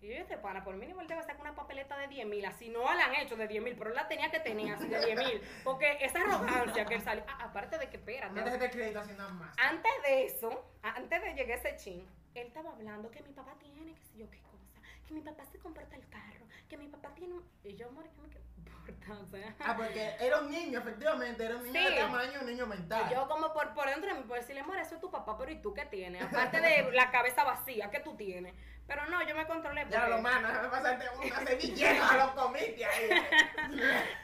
Y 0.00 0.08
yo, 0.08 0.14
este 0.14 0.38
pana, 0.38 0.62
por 0.62 0.76
mínimo 0.76 1.00
él 1.00 1.08
debe 1.08 1.22
sacar 1.22 1.40
una 1.40 1.54
papeleta 1.56 1.96
de 1.98 2.06
10 2.06 2.26
mil. 2.26 2.44
Así 2.44 2.68
no 2.68 2.82
la 2.82 3.06
han 3.06 3.16
hecho 3.16 3.36
de 3.36 3.48
10 3.48 3.62
mil, 3.62 3.76
pero 3.76 3.90
él 3.90 3.96
la 3.96 4.06
tenía 4.06 4.30
que 4.30 4.40
tener 4.40 4.72
así 4.72 4.86
de 4.86 5.04
10 5.04 5.18
mil. 5.18 5.42
Porque 5.64 5.98
esa 6.00 6.20
arrogancia 6.20 6.84
que 6.84 6.94
él 6.94 7.02
salió. 7.02 7.24
Ah, 7.26 7.46
aparte 7.46 7.78
de 7.78 7.88
que, 7.88 7.96
espérate. 7.96 8.34
No 8.34 8.44
dejes 8.44 8.60
de 8.60 8.70
crédito 8.70 9.00
así 9.00 9.12
nada 9.12 9.30
más. 9.30 9.56
Antes 9.58 9.92
de 10.04 10.24
eso, 10.26 10.70
antes 10.82 11.22
de 11.22 11.34
llegar 11.34 11.58
ese 11.58 11.76
chin, 11.76 12.06
él 12.34 12.46
estaba 12.46 12.70
hablando 12.70 13.10
que 13.10 13.22
mi 13.22 13.32
papá 13.32 13.56
tiene, 13.58 13.94
que 13.94 14.02
sé 14.04 14.18
yo 14.18 14.30
qué 14.30 14.40
cosa, 14.42 14.80
que 15.06 15.14
mi 15.14 15.20
papá 15.20 15.44
se 15.46 15.58
compró 15.58 15.84
tal 15.86 16.08
carro, 16.08 16.46
que 16.68 16.76
mi 16.76 16.86
papá 16.86 17.12
tiene 17.14 17.34
un... 17.34 17.44
Y 17.64 17.74
yo, 17.74 17.88
amor, 17.88 18.08
¿qué 18.08 18.20
me 18.20 18.28
qué 18.28 18.38
importa? 18.92 19.22
O 19.22 19.26
sea... 19.26 19.54
Ah, 19.60 19.74
porque 19.76 20.14
era 20.20 20.38
un 20.40 20.50
niño, 20.50 20.78
efectivamente, 20.80 21.44
era 21.44 21.56
un 21.56 21.64
niño 21.64 21.78
Sí. 21.80 21.94
de 21.94 22.00
tamaño, 22.00 22.40
un 22.40 22.46
niño 22.46 22.66
mental. 22.66 23.02
Y 23.10 23.14
yo 23.14 23.28
como 23.28 23.52
por, 23.52 23.74
por 23.74 23.88
dentro 23.88 24.12
de 24.12 24.20
mí, 24.20 24.24
por 24.26 24.38
decirle, 24.38 24.60
amor, 24.62 24.78
eso 24.78 24.94
es 24.94 25.00
tu 25.00 25.10
papá, 25.10 25.36
pero 25.38 25.50
¿y 25.50 25.60
tú 25.62 25.72
qué 25.74 25.84
tienes? 25.86 26.22
Aparte 26.22 26.60
de 26.60 26.90
la 26.92 27.10
cabeza 27.10 27.44
vacía, 27.44 27.90
¿qué 27.90 28.00
tú 28.00 28.16
tienes? 28.16 28.54
Pero 28.86 29.04
no, 29.06 29.22
yo 29.26 29.34
me 29.36 29.46
controlé. 29.46 29.86
Ya 29.90 30.00
porque- 30.00 30.10
lo 30.16 30.22
mano, 30.22 30.48
déjame 30.48 30.68
pasarte 30.68 31.06
una 31.22 31.36
sevillera 31.46 32.08
a 32.08 32.16
los 32.16 32.30
comiste 32.30 32.84
ahí. 32.86 33.10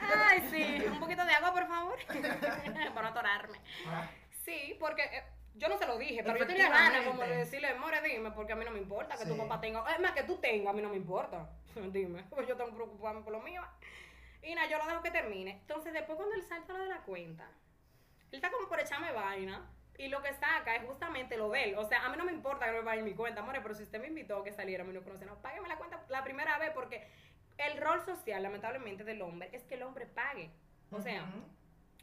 Ay, 0.01 0.49
sí, 0.51 0.87
un 0.87 1.01
poquito 1.01 1.25
de 1.25 1.33
agua, 1.33 1.53
por 1.53 1.67
favor, 1.67 1.99
para 2.95 3.03
no 3.03 3.09
atorarme. 3.09 3.59
Ah, 3.87 4.09
Sí, 4.45 4.77
porque 4.79 5.03
eh, 5.05 5.25
yo 5.55 5.69
no 5.69 5.79
se 5.79 5.87
lo 5.87 5.97
dije, 5.97 6.23
pero 6.23 6.37
yo 6.37 6.47
tenía 6.47 6.69
ganas 6.69 7.07
como 7.07 7.23
de 7.23 7.37
decirle, 7.37 7.73
more, 7.77 8.01
dime, 8.03 8.31
porque 8.33 8.53
a 8.53 8.57
mí 8.57 8.65
no 8.65 8.71
me 8.73 8.79
importa 8.79 9.17
que 9.17 9.25
tu 9.25 9.37
papá 9.39 9.59
tenga. 9.59 9.83
Es 9.91 10.01
más, 10.01 10.13
que 10.13 10.23
tú 10.25 10.37
tengas, 10.37 10.71
a 10.71 10.77
mí 10.77 10.83
no 10.83 10.91
me 10.91 10.97
importa. 10.97 11.49
Dime, 11.75 12.25
pues 12.31 12.47
yo 12.47 12.55
tengo 12.57 12.71
que 12.71 12.77
preocuparme 12.77 13.23
por 13.23 13.33
lo 13.33 13.41
mío. 13.41 13.63
Y 14.45 14.55
nada, 14.55 14.69
yo 14.69 14.79
lo 14.79 14.87
dejo 14.87 15.03
que 15.03 15.11
termine. 15.11 15.53
Entonces, 15.53 15.93
después 15.93 16.17
cuando 16.17 16.35
él 16.35 16.43
salta 16.43 16.73
lo 16.73 16.83
de 16.83 16.89
la 16.89 17.03
cuenta, 17.03 17.49
él 18.31 18.37
está 18.37 18.51
como 18.51 18.69
por 18.69 18.81
echarme 18.81 19.13
vaina. 19.13 19.71
Y 19.97 20.09
lo 20.09 20.21
que 20.23 20.33
saca 20.35 20.75
es 20.75 20.85
justamente 20.85 21.37
lo 21.37 21.51
de 21.51 21.65
él. 21.65 21.79
O 21.79 21.85
sea, 21.85 22.05
a 22.05 22.09
mí 22.09 22.17
no 22.17 22.25
me 22.25 22.33
importa 22.33 22.67
que 22.67 22.73
no 22.73 22.79
me 22.79 22.85
paguen 22.85 23.05
mi 23.05 23.15
cuenta, 23.15 23.41
amores, 23.41 23.63
pero 23.63 23.75
si 23.75 23.85
usted 23.85 24.01
me 24.01 24.09
invitó 24.09 24.39
a 24.39 24.45
que 24.45 24.53
saliera, 24.53 24.83
a 24.83 24.87
mí 24.87 24.93
no 24.93 25.03
conoce, 25.05 25.25
no, 25.25 25.41
págueme 25.41 25.69
la 25.69 25.77
cuenta 25.77 26.05
la 26.09 26.25
primera 26.25 26.59
vez, 26.59 26.73
porque 26.75 27.07
el 27.59 27.81
rol 27.81 28.05
social, 28.05 28.43
lamentablemente, 28.43 29.05
del 29.05 29.23
hombre 29.23 29.51
es 29.53 29.63
que 29.65 29.75
el 29.75 29.85
hombre 29.85 30.07
pague. 30.07 30.51
O 30.91 31.01
sea, 31.01 31.25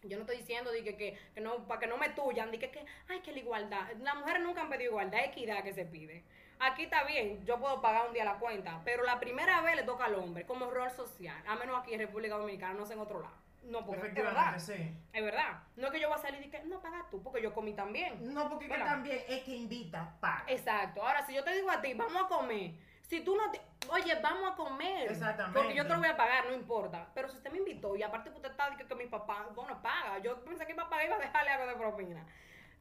yo 0.04 0.18
no 0.18 0.22
estoy 0.22 0.38
diciendo 0.38 0.72
de 0.72 0.84
que, 0.84 0.96
que, 0.96 1.18
que 1.34 1.42
no, 1.42 1.68
para 1.68 1.82
que 1.82 1.88
no 1.88 1.98
me 1.98 2.10
tuyan, 2.10 2.50
de 2.52 2.60
que, 2.60 2.72
que, 2.72 2.86
ay, 3.10 3.20
que 3.20 3.34
la 3.34 3.40
igualdad. 3.40 3.92
Las 4.00 4.16
mujeres 4.16 4.42
nunca 4.42 4.62
han 4.62 4.70
pedido 4.70 4.92
igualdad, 4.92 5.20
es 5.20 5.28
equidad 5.28 5.64
que 5.64 5.74
se 5.74 5.86
pide. 5.86 6.24
Aquí 6.62 6.84
está 6.84 7.04
bien, 7.06 7.44
yo 7.44 7.60
puedo 7.60 7.82
pagar 7.82 8.08
un 8.08 8.14
día 8.14 8.24
la 8.24 8.36
cuenta, 8.36 8.82
pero 8.86 9.04
la 9.04 9.20
primera 9.20 9.62
vez 9.62 9.76
le 9.76 9.84
toca 9.84 10.06
al 10.06 10.14
hombre 10.14 10.46
como 10.46 10.70
rol 10.70 10.92
social, 10.92 11.42
a 11.48 11.56
menos 11.56 11.80
aquí 11.80 11.94
en 11.94 12.02
República 12.02 12.38
Dominicana, 12.38 12.76
no 12.76 12.86
sé 12.86 12.94
en 12.94 13.00
otro 13.00 13.20
lado. 13.20 13.34
No, 13.64 13.84
porque 13.84 14.08
es 14.08 14.14
verdad. 14.14 14.60
Sí. 14.60 14.96
Es 15.12 15.24
verdad. 15.24 15.64
No 15.76 15.88
es 15.88 15.94
que 15.94 16.00
yo 16.00 16.08
voy 16.08 16.18
a 16.18 16.22
salir 16.22 16.46
y 16.46 16.50
que, 16.50 16.62
no, 16.64 16.80
paga 16.80 17.08
tú, 17.10 17.22
porque 17.24 17.42
yo 17.42 17.52
comí 17.54 17.74
también. 17.74 18.34
No, 18.34 18.48
porque 18.48 18.68
que 18.68 18.78
también 18.78 19.24
es 19.28 19.44
que 19.44 19.56
invita, 19.56 20.16
paga. 20.20 20.44
Exacto. 20.48 21.02
Ahora, 21.02 21.26
si 21.26 21.34
yo 21.34 21.44
te 21.44 21.52
digo 21.54 21.70
a 21.70 21.82
ti, 21.82 21.96
vamos 21.96 22.24
a 22.24 22.28
comer. 22.28 22.74
Si 23.08 23.22
tú 23.22 23.36
no 23.36 23.52
te... 23.52 23.60
Oye, 23.90 24.16
vamos 24.22 24.54
a 24.54 24.56
comer. 24.56 25.12
Exactamente. 25.12 25.60
Porque 25.60 25.76
yo 25.76 25.84
te 25.84 25.90
lo 25.90 26.00
voy 26.00 26.10
a 26.10 26.18
pagar, 26.18 26.46
no 26.46 26.54
importa. 26.54 27.08
Pero 27.14 27.28
si 27.28 27.38
usted 27.38 27.52
me 27.52 27.58
invitó 27.58 27.96
y 27.96 28.04
aparte 28.04 28.30
que 28.30 28.36
usted 28.36 28.52
está 28.52 28.70
diciendo 28.70 28.96
que 28.96 29.04
mi 29.04 29.10
papá, 29.10 29.48
bueno, 29.56 29.82
paga. 29.82 30.20
Yo 30.20 30.44
pensé 30.44 30.66
que 30.66 30.74
mi 30.74 30.80
papá 30.80 31.04
iba 31.04 31.16
a 31.16 31.20
dejarle 31.20 31.52
algo 31.52 31.68
de 31.68 31.76
propina. 31.76 32.26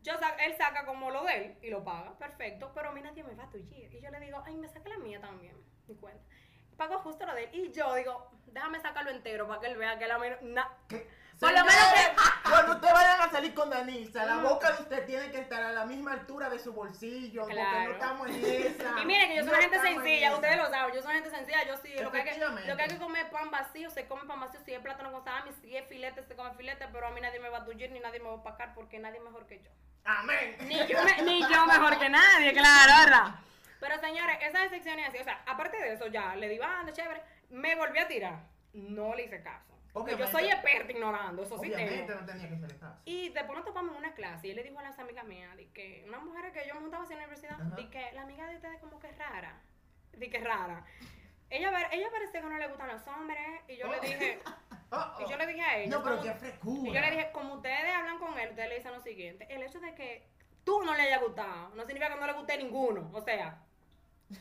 Yo 0.02 0.14
él 0.14 0.56
saca 0.56 0.86
como 0.86 1.10
lo 1.10 1.24
de 1.24 1.36
él 1.36 1.58
y 1.62 1.70
lo 1.70 1.84
paga, 1.84 2.16
perfecto, 2.18 2.72
pero 2.74 2.88
a 2.88 2.92
mí 2.92 3.02
nadie 3.02 3.22
me 3.22 3.34
va 3.34 3.44
a 3.44 3.50
tullir. 3.50 3.94
Y 3.94 4.00
yo 4.00 4.10
le 4.10 4.20
digo, 4.20 4.42
ay, 4.46 4.56
me 4.56 4.68
saca 4.68 4.88
la 4.88 4.98
mía 4.98 5.20
también, 5.20 5.54
mi 5.86 5.94
cuenta. 5.96 6.24
Pago 6.76 6.98
justo 7.00 7.26
lo 7.26 7.34
de 7.34 7.44
él. 7.44 7.50
Y 7.52 7.72
yo 7.72 7.94
digo, 7.94 8.30
déjame 8.46 8.80
sacarlo 8.80 9.10
entero 9.10 9.46
para 9.46 9.60
que 9.60 9.66
él 9.66 9.76
vea 9.76 9.98
que 9.98 10.06
la 10.06 10.18
mía... 10.18 10.38
Por 11.40 11.52
lo 11.52 11.64
menos 11.64 11.74
Señores, 11.74 12.12
Cuando 12.42 12.72
ustedes 12.72 12.92
vayan 12.92 13.20
a 13.22 13.30
salir 13.30 13.54
con 13.54 13.70
Danisa, 13.70 14.26
la 14.26 14.36
boca 14.38 14.72
de 14.72 14.82
usted 14.82 15.06
tiene 15.06 15.30
que 15.30 15.38
estar 15.38 15.62
a 15.62 15.72
la 15.72 15.86
misma 15.86 16.12
altura 16.12 16.50
de 16.50 16.58
su 16.58 16.74
bolsillo, 16.74 17.42
porque 17.42 17.56
no 17.56 17.92
estamos 17.92 18.28
en 18.28 18.44
esa. 18.44 19.00
Y 19.00 19.06
miren 19.06 19.28
que 19.28 19.36
yo 19.36 19.44
soy 19.44 19.46
No 19.46 19.52
una 19.52 19.62
gente 19.62 19.80
sencilla, 19.80 20.34
ustedes 20.34 20.56
lo 20.58 20.68
saben, 20.68 20.94
yo 20.94 21.00
soy 21.00 21.10
una 21.10 21.22
gente 21.22 21.30
sencilla, 21.30 21.66
yo 21.66 21.76
sí, 21.78 21.94
lo 21.98 22.12
que, 22.12 22.18
hay 22.18 22.24
que, 22.24 22.38
lo 22.38 22.76
que 22.76 22.82
hay 22.82 22.88
que 22.88 22.98
comer 22.98 23.30
pan 23.30 23.50
vacío, 23.50 23.88
se 23.88 24.06
come 24.06 24.24
pan 24.26 24.38
vacío, 24.38 24.60
si 24.66 24.74
es 24.74 24.80
plátano 24.80 25.12
con 25.12 25.24
salami, 25.24 25.50
si 25.62 25.74
es 25.74 25.88
filete, 25.88 26.22
se 26.24 26.36
come 26.36 26.52
filete, 26.54 26.86
pero 26.92 27.06
a 27.06 27.10
mí 27.10 27.20
nadie 27.22 27.40
me 27.40 27.48
va 27.48 27.58
a 27.58 27.64
tullir 27.64 27.90
ni 27.90 28.00
nadie 28.00 28.18
me 28.18 28.26
va 28.26 28.32
a 28.32 28.34
opacar 28.34 28.74
porque 28.74 28.98
nadie 28.98 29.16
es 29.16 29.24
mejor 29.24 29.46
que 29.46 29.62
yo. 29.62 29.70
Amén. 30.04 30.56
Ni 30.66 30.76
yo, 30.86 30.98
ni 31.24 31.40
yo 31.40 31.66
mejor 31.66 31.98
que 31.98 32.10
nadie, 32.10 32.52
claro, 32.52 32.92
¿verdad? 33.04 33.34
Pero 33.80 33.98
señores, 33.98 34.36
esa 34.42 34.60
decepción 34.60 34.98
es 34.98 35.08
así, 35.08 35.18
o 35.18 35.24
sea, 35.24 35.42
aparte 35.46 35.78
de 35.78 35.94
eso 35.94 36.06
ya, 36.08 36.36
le 36.36 36.50
di 36.50 36.58
banda, 36.58 36.92
chévere, 36.92 37.22
me 37.48 37.74
volví 37.76 37.98
a 37.98 38.06
tirar, 38.06 38.40
no 38.74 39.14
le 39.14 39.24
hice 39.24 39.42
caso. 39.42 39.79
Porque 39.92 40.12
yo 40.12 40.16
Obviamente. 40.18 40.38
soy 40.40 40.50
experta 40.50 40.92
ignorando, 40.92 41.42
eso 41.42 41.58
sí 41.58 41.72
Obviamente 41.72 42.14
no 42.14 42.24
tenía 42.24 42.48
que. 42.48 42.80
Y 43.04 43.28
después 43.30 43.56
nos 43.56 43.64
topamos 43.64 43.92
en 43.92 43.98
una 43.98 44.14
clase 44.14 44.46
y 44.46 44.50
él 44.50 44.56
le 44.56 44.62
dijo 44.62 44.78
a 44.78 44.82
las 44.84 44.98
amigas 44.98 45.24
mías, 45.26 45.56
de 45.56 45.68
que 45.70 46.04
unas 46.06 46.22
mujeres 46.22 46.52
que 46.52 46.66
yo 46.68 46.74
me 46.74 46.80
juntaba 46.80 47.02
así 47.04 47.12
en 47.14 47.18
la 47.18 47.24
universidad, 47.26 47.60
Ajá. 47.60 47.74
de 47.76 47.90
que 47.90 48.12
la 48.12 48.22
amiga 48.22 48.46
de 48.46 48.56
ustedes 48.56 48.78
como 48.80 48.98
que 49.00 49.08
es 49.08 49.18
rara, 49.18 49.60
de 50.12 50.30
que 50.30 50.36
es 50.36 50.44
rara. 50.44 50.84
Ella, 51.48 51.72
ella 51.90 52.06
parece 52.12 52.32
que 52.32 52.40
no 52.42 52.56
le 52.56 52.68
gustan 52.68 52.88
los 52.88 53.04
hombres 53.08 53.38
y 53.66 53.76
yo 53.76 53.88
le 53.88 53.98
Oh. 53.98 54.00
dije, 54.00 54.38
Oh, 54.92 54.96
oh. 55.18 55.22
y 55.26 55.28
yo 55.30 55.36
le 55.36 55.46
dije 55.48 55.60
a 55.62 55.78
ella, 55.78 55.96
No, 55.98 56.02
pero 56.04 56.16
como- 56.18 56.28
qué 56.28 56.34
frescura. 56.38 56.90
y 56.90 56.94
yo 56.94 57.00
le 57.00 57.10
dije, 57.10 57.30
como 57.32 57.54
ustedes 57.54 57.94
hablan 57.94 58.18
con 58.18 58.38
él, 58.38 58.50
ustedes 58.50 58.68
le 58.68 58.76
dicen 58.76 58.92
lo 58.92 59.00
siguiente, 59.00 59.46
el 59.50 59.62
hecho 59.64 59.80
de 59.80 59.94
que 59.96 60.28
tú 60.64 60.82
no 60.84 60.94
le 60.94 61.02
haya 61.02 61.18
gustado, 61.18 61.70
no 61.74 61.82
significa 61.84 62.14
que 62.14 62.20
no 62.20 62.26
le 62.28 62.32
guste 62.34 62.56
ninguno, 62.58 63.10
o 63.12 63.20
sea, 63.22 63.60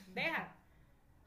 deja. 0.10 0.54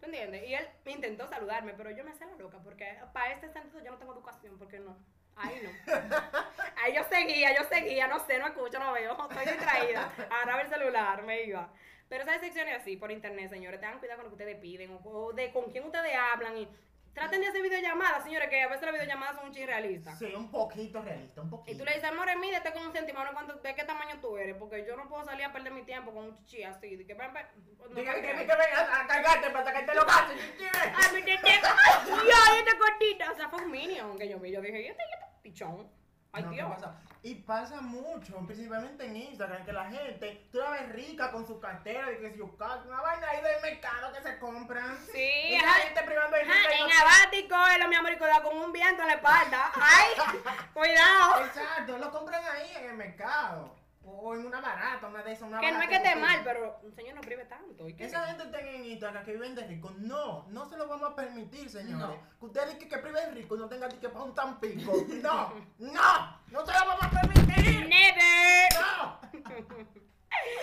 ¿Tú 0.02 0.06
entiendes? 0.06 0.42
Y 0.48 0.52
él 0.52 0.68
me 0.84 0.90
intentó 0.90 1.28
saludarme, 1.28 1.74
pero 1.74 1.92
yo 1.92 2.02
me 2.02 2.10
hacía 2.10 2.26
la 2.26 2.34
loca, 2.34 2.58
porque 2.64 2.92
para 3.12 3.34
este 3.34 3.48
sentido 3.52 3.84
yo 3.84 3.92
no 3.92 3.98
tengo 3.98 4.12
educación, 4.12 4.58
porque 4.58 4.80
no. 4.80 4.96
Ahí 5.36 5.62
no. 5.62 5.70
Ahí 6.82 6.92
yo 6.92 7.04
seguía, 7.04 7.56
yo 7.56 7.62
seguía, 7.68 8.08
no 8.08 8.18
sé, 8.18 8.36
no 8.40 8.48
escucho, 8.48 8.80
no 8.80 8.92
veo, 8.94 9.16
estoy 9.30 9.46
distraída. 9.46 10.12
Agarraba 10.28 10.62
el 10.62 10.68
celular, 10.68 11.22
me 11.22 11.44
iba. 11.44 11.72
Pero 12.08 12.24
esas 12.24 12.40
secciones 12.40 12.80
así 12.80 12.96
por 12.96 13.12
internet, 13.12 13.48
señores, 13.48 13.78
tengan 13.78 14.00
cuidado 14.00 14.18
con 14.18 14.24
lo 14.24 14.36
que 14.36 14.42
ustedes 14.42 14.60
piden 14.60 14.90
o, 14.90 15.08
o 15.08 15.32
de 15.32 15.52
con 15.52 15.70
quién 15.70 15.84
ustedes 15.84 16.16
hablan 16.16 16.58
y 16.58 16.68
traten 17.12 17.40
de 17.40 17.48
hacer 17.48 17.62
videollamadas, 17.62 18.24
señores, 18.24 18.48
que 18.48 18.62
a 18.62 18.68
veces 18.68 18.82
las 18.82 18.92
videollamadas 18.92 19.36
son 19.36 19.46
un 19.46 19.52
chis 19.52 19.66
realistas. 19.66 20.18
Sí, 20.18 20.32
un 20.34 20.50
poquito 20.50 21.02
realista, 21.02 21.42
un 21.42 21.50
poquito. 21.50 21.72
Y 21.72 21.78
tú 21.78 21.84
le 21.84 21.94
dices, 21.94 22.08
amor, 22.08 22.26
mídete 22.38 22.72
con 22.72 22.86
un 22.86 22.92
centímetro, 22.92 23.32
¿cuánto, 23.32 23.54
¿de 23.54 23.74
qué 23.74 23.84
tamaño 23.84 24.20
tú 24.20 24.36
eres? 24.36 24.56
Porque 24.56 24.84
yo 24.86 24.96
no 24.96 25.08
puedo 25.08 25.24
salir 25.24 25.44
a 25.44 25.52
perder 25.52 25.72
mi 25.72 25.82
tiempo 25.82 26.12
con 26.12 26.24
un 26.24 26.44
chichi 26.44 26.62
así. 26.64 26.96
De 26.96 27.06
que, 27.06 27.14
ven, 27.14 27.30
no 27.32 27.94
Diga 27.94 28.14
que, 28.20 28.28
a 28.28 29.06
cargarte 29.06 29.50
para 29.50 29.64
sacarte 29.64 29.94
los 29.94 30.06
gatos, 30.06 30.36
chichi. 30.36 30.64
Ay, 30.72 31.14
mi 31.14 31.22
tete, 31.22 31.50
ay, 31.50 32.04
Dios, 32.06 32.58
esta 32.58 32.78
cortita. 32.78 33.32
O 33.32 33.36
sea, 33.36 33.48
fue 33.48 33.62
un 33.62 33.70
minion 33.70 34.18
que 34.18 34.28
yo 34.28 34.38
vi. 34.38 34.50
Yo 34.50 34.60
dije, 34.60 34.82
¿y 34.82 34.86
este, 34.86 35.02
este 35.02 35.26
pichón? 35.42 36.01
Ay, 36.34 36.42
No, 36.44 36.50
¿qué 36.50 36.56
Dios. 36.56 36.68
pasa? 36.70 36.94
Y 37.24 37.34
pasa 37.36 37.80
mucho, 37.82 38.36
principalmente 38.46 39.04
en 39.06 39.16
Instagram, 39.16 39.64
que 39.64 39.72
la 39.72 39.84
gente, 39.84 40.48
tú 40.50 40.58
la 40.58 40.70
ves 40.70 40.88
rica 40.92 41.30
con 41.30 41.46
su 41.46 41.60
cartera 41.60 42.10
y 42.10 42.16
que 42.18 42.32
si 42.32 42.38
yo 42.38 42.56
cargo 42.56 42.88
una 42.88 43.00
vaina 43.00 43.28
ahí 43.28 43.42
del 43.42 43.60
mercado 43.62 44.12
que 44.12 44.22
se 44.22 44.38
compran. 44.38 44.98
Sí, 45.12 45.20
y 45.50 45.58
la 45.60 45.72
gente 45.74 46.02
privando 46.02 46.36
de 46.36 46.42
rica 46.42 46.56
en 46.74 46.90
abático, 46.90 47.54
él, 47.76 47.88
mi 47.88 47.94
amor, 47.94 48.12
y 48.12 48.16
cuidado 48.18 48.42
con 48.42 48.56
un 48.58 48.72
viento 48.72 49.02
en 49.02 49.08
la 49.08 49.14
espalda. 49.14 49.70
Ay, 49.74 50.08
cuidado. 50.74 51.44
Exacto, 51.44 51.98
lo 51.98 52.10
compran 52.10 52.42
ahí 52.44 52.72
en 52.76 52.90
el 52.90 52.96
mercado. 52.96 53.76
O 54.04 54.34
en 54.34 54.46
una 54.46 54.60
barata, 54.60 55.06
una 55.06 55.22
de 55.22 55.32
esas, 55.32 55.48
una 55.48 55.60
Que 55.60 55.70
no 55.70 55.80
es 55.80 55.88
que 55.88 55.96
esté 55.96 56.16
mal, 56.16 56.40
pero 56.42 56.80
un 56.82 56.92
señor 56.92 57.14
no 57.14 57.20
prive 57.20 57.44
tanto. 57.44 57.88
¿y 57.88 57.94
qué? 57.94 58.04
Esa 58.04 58.26
gente 58.26 58.44
está 58.44 58.60
en 58.60 58.84
Instagram 58.84 59.24
que 59.24 59.32
viven 59.32 59.54
de 59.54 59.66
rico. 59.66 59.92
No, 59.98 60.46
no 60.48 60.68
se 60.68 60.76
lo 60.76 60.88
vamos 60.88 61.10
a 61.10 61.14
permitir, 61.14 61.70
señores. 61.70 62.18
No. 62.18 62.38
Que 62.38 62.46
usted 62.46 62.78
diga 62.78 62.88
que 62.88 62.98
prive 62.98 63.20
de 63.20 63.30
rico 63.30 63.56
y 63.56 63.58
no 63.58 63.68
tenga 63.68 63.88
ni 63.88 63.96
que 63.98 64.08
pagar 64.08 64.28
un 64.28 64.34
tampico. 64.34 64.92
No, 65.22 65.54
no, 65.78 66.40
no 66.48 66.66
se 66.66 66.72
lo 66.72 66.86
vamos 66.86 67.02
a 67.02 67.10
permitir. 67.10 67.88
Never. 67.88 68.68
No. 68.80 69.20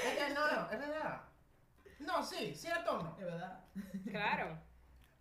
Es 0.03 0.17
que 0.17 0.33
no, 0.33 0.51
no, 0.51 0.71
es 0.71 0.79
verdad. 0.79 1.21
No, 1.99 2.23
sí, 2.23 2.55
cierto 2.55 2.97
o 2.97 3.03
no. 3.03 3.15
Es 3.19 3.25
verdad. 3.25 3.63
Claro. 4.09 4.59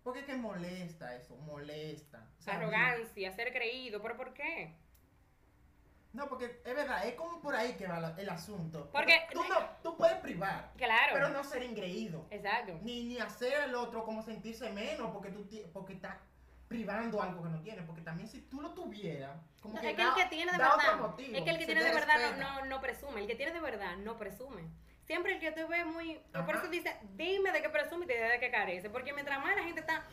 Porque 0.03 0.21
es 0.21 0.25
que 0.25 0.35
molesta 0.35 1.15
eso, 1.15 1.35
molesta. 1.37 2.25
O 2.39 2.41
sea, 2.41 2.55
Arrogancia, 2.55 3.31
ser 3.31 3.53
creído. 3.53 4.01
¿Pero 4.01 4.17
por 4.17 4.33
qué? 4.33 4.75
No, 6.11 6.27
porque 6.27 6.59
es 6.65 6.75
verdad, 6.75 7.05
es 7.05 7.13
como 7.15 7.39
por 7.39 7.55
ahí 7.55 7.73
que 7.73 7.85
va 7.87 7.99
la- 7.99 8.15
el 8.17 8.29
asunto. 8.29 8.89
Porque- 8.91 9.27
tú 9.31 9.43
no, 9.47 9.55
tú 9.83 9.95
puedes 9.95 10.17
privar, 10.17 10.71
Claro. 10.75 11.11
pero 11.13 11.29
no 11.29 11.43
ser 11.43 11.61
engreído. 11.63 12.25
Exacto. 12.31 12.79
Ni, 12.81 13.03
ni 13.03 13.19
hacer 13.19 13.55
al 13.55 13.75
otro 13.75 14.03
como 14.03 14.23
sentirse 14.23 14.71
menos 14.71 15.11
porque 15.11 15.29
tú 15.29 15.47
porque 15.71 15.93
está 15.93 16.19
privando 16.67 17.21
algo 17.21 17.43
que 17.43 17.49
no 17.49 17.61
tiene, 17.61 17.81
porque 17.83 18.01
también 18.01 18.27
si 18.27 18.41
tú 18.41 18.61
lo 18.61 18.71
tuvieras, 18.73 19.37
como 19.61 19.75
No, 19.75 19.81
que 19.81 19.89
es 19.91 19.95
que 19.95 20.03
da, 20.03 20.09
el 20.09 20.15
que 20.15 20.25
tiene 20.29 20.51
de 20.51 20.57
da 20.57 20.75
verdad, 20.77 20.97
motivo. 20.99 21.35
es 21.37 21.43
que 21.43 21.49
el 21.49 21.57
que 21.59 21.65
tiene 21.65 21.83
de 21.83 21.91
verdad 21.93 22.15
no, 22.37 22.59
no, 22.61 22.65
no 22.65 22.81
presume, 22.81 23.21
el 23.21 23.27
que 23.27 23.35
tiene 23.35 23.51
de 23.53 23.59
verdad 23.59 23.95
no 23.97 24.17
presume. 24.17 24.63
Siempre 25.03 25.33
el 25.33 25.39
que 25.39 25.51
te 25.51 25.63
ve 25.65 25.85
muy, 25.85 26.19
por 26.45 26.55
eso 26.55 26.67
dice, 26.67 26.95
dime 27.15 27.51
de 27.51 27.61
qué 27.63 27.69
presume 27.69 28.05
y 28.05 28.07
te 28.07 28.13
de 28.19 28.39
qué 28.39 28.51
carece, 28.51 28.89
porque 28.89 29.13
mientras 29.13 29.39
más 29.43 29.55
la 29.55 29.63
gente 29.63 29.79
está, 29.81 30.03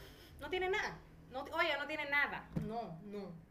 no 0.41 0.49
tiene 0.49 0.71
nada, 0.71 0.97
no, 1.31 1.41
oye, 1.43 1.77
no 1.79 1.87
tiene 1.87 2.09
nada, 2.09 2.49
no, 2.63 2.99
no. 3.05 3.46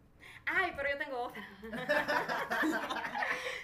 Ay, 0.46 0.74
pero 0.76 0.90
yo 0.90 0.98
tengo 0.98 1.22
otra. 1.24 1.44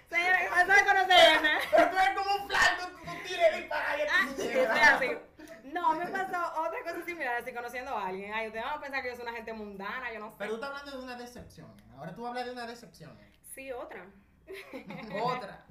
Señora, 0.09 0.65
¿no 0.65 0.75
se 0.75 0.85
conoce 0.85 1.13
esa? 1.13 1.59
Pero 1.71 1.89
tú 1.89 1.97
eres 1.97 2.17
como 2.17 2.35
un 2.35 2.47
flash, 2.47 2.79
tú, 2.79 2.87
tires 3.27 3.59
y 3.59 3.63
para 3.67 3.97
y 3.97 4.01
Ah, 4.01 4.27
sí, 4.35 4.49
así. 4.57 5.17
No, 5.65 5.93
me 5.93 6.07
pasó 6.07 6.61
otra 6.61 6.83
cosa 6.83 7.05
similar, 7.05 7.35
así 7.35 7.53
conociendo 7.53 7.95
a 7.95 8.07
alguien. 8.07 8.33
Ay, 8.33 8.47
ustedes 8.47 8.65
van 8.65 8.77
a 8.77 8.81
pensar 8.81 9.01
que 9.03 9.09
yo 9.09 9.15
soy 9.15 9.23
una 9.23 9.33
gente 9.33 9.53
mundana, 9.53 10.11
yo 10.11 10.19
no 10.19 10.29
sé. 10.31 10.35
Pero 10.39 10.49
tú 10.51 10.55
estás 10.55 10.69
hablando 10.69 10.97
de 10.97 11.03
una 11.03 11.15
decepción. 11.15 11.81
Ahora 11.95 12.13
tú 12.15 12.27
hablas 12.27 12.45
de 12.45 12.51
una 12.51 12.67
decepción. 12.67 13.17
Sí, 13.53 13.71
otra. 13.71 14.05
Otra. 15.23 15.65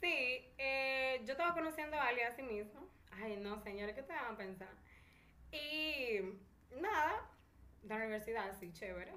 Sí, 0.00 0.52
eh, 0.58 1.22
yo 1.24 1.32
estaba 1.32 1.54
conociendo 1.54 1.96
a 1.96 2.08
alguien 2.08 2.28
así 2.30 2.42
mismo. 2.42 2.88
Ay, 3.10 3.36
no, 3.36 3.58
señores, 3.62 3.94
¿qué 3.94 4.02
ustedes 4.02 4.20
van 4.20 4.34
a 4.34 4.36
pensar? 4.36 4.68
Y 5.50 6.20
nada, 6.80 7.22
de 7.82 7.88
la 7.88 7.96
universidad, 7.96 8.54
sí, 8.60 8.72
chévere. 8.72 9.12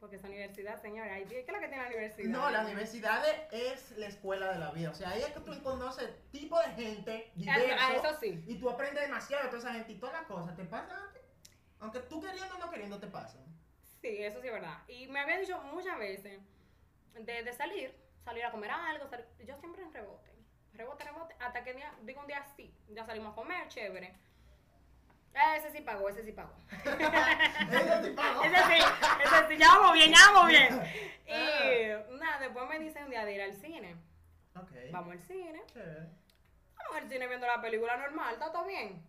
Porque 0.00 0.16
esa 0.16 0.26
universidad, 0.28 0.80
señores, 0.80 1.10
ay, 1.12 1.24
¿qué 1.24 1.40
es 1.40 1.46
lo 1.48 1.58
que 1.58 1.68
tiene 1.68 1.82
la 1.82 1.88
universidad? 1.88 2.28
No, 2.28 2.50
la 2.50 2.62
universidad 2.64 3.22
es 3.50 3.92
la 3.92 4.06
escuela 4.06 4.52
de 4.52 4.58
la 4.58 4.70
vida. 4.70 4.90
O 4.90 4.94
sea, 4.94 5.10
ahí 5.10 5.22
es 5.22 5.28
que 5.32 5.40
tú 5.40 5.62
conoces 5.62 6.10
tipo 6.30 6.58
de 6.60 6.66
gente 6.72 7.30
diverso. 7.34 7.76
ah, 7.78 7.94
eso 7.96 8.20
sí. 8.20 8.44
Y 8.46 8.58
tú 8.58 8.68
aprendes 8.68 9.02
demasiado 9.02 9.44
de 9.44 9.48
toda 9.48 9.60
esa 9.60 9.72
gente 9.72 9.92
y 9.92 9.98
todas 9.98 10.14
las 10.20 10.26
cosas. 10.26 10.54
¿Te 10.54 10.64
pasan 10.64 10.98
a 11.02 11.12
ti? 11.12 11.20
Aunque 11.80 12.00
tú 12.00 12.20
queriendo 12.20 12.54
o 12.54 12.58
no 12.58 12.70
queriendo, 12.70 13.00
te 13.00 13.06
pasan. 13.06 13.42
Sí, 14.02 14.22
eso 14.22 14.40
sí 14.40 14.48
es 14.48 14.52
verdad. 14.52 14.78
Y 14.86 15.08
me 15.08 15.20
había 15.20 15.38
dicho 15.38 15.58
muchas 15.62 15.98
veces 15.98 16.40
de, 17.14 17.42
de 17.42 17.52
salir, 17.54 17.94
salir 18.22 18.44
a 18.44 18.50
comer 18.50 18.70
algo, 18.70 19.08
sal- 19.08 19.26
yo 19.46 19.56
siempre 19.58 19.82
en 19.82 19.92
rebote, 19.92 20.30
rebote, 20.74 21.04
rebote, 21.04 21.34
hasta 21.40 21.64
que 21.64 21.72
día, 21.72 21.92
digo 22.02 22.20
un 22.20 22.26
día 22.26 22.44
sí, 22.54 22.72
ya 22.88 23.06
salimos 23.06 23.32
a 23.32 23.34
comer, 23.34 23.66
chévere. 23.68 24.14
Ah, 25.36 25.56
Ese 25.56 25.70
sí 25.70 25.80
pagó, 25.82 26.08
ese 26.08 26.24
sí 26.24 26.32
pagó. 26.32 26.52
Ella 26.84 28.00
te 28.02 28.10
pagó. 28.12 28.42
Ese 28.42 28.56
sí, 28.56 28.82
ese 29.24 29.48
sí, 29.48 29.56
ya 29.58 29.68
vamos 29.68 29.92
bien, 29.92 30.10
ya 30.12 30.18
vamos 30.32 30.48
bien. 30.48 30.82
Y 31.28 32.14
nada, 32.18 32.38
después 32.38 32.68
me 32.68 32.78
dicen 32.78 33.04
un 33.04 33.10
día 33.10 33.24
de 33.24 33.34
ir 33.34 33.42
al 33.42 33.52
cine. 33.54 33.96
Ok. 34.54 34.70
Vamos 34.92 35.12
al 35.12 35.20
cine, 35.22 35.60
Chévere. 35.66 36.08
vamos 36.76 36.96
al 37.02 37.08
cine 37.08 37.26
viendo 37.26 37.46
la 37.48 37.60
película 37.60 37.96
normal, 37.96 38.32
está 38.34 38.52
todo 38.52 38.64
bien. 38.64 39.04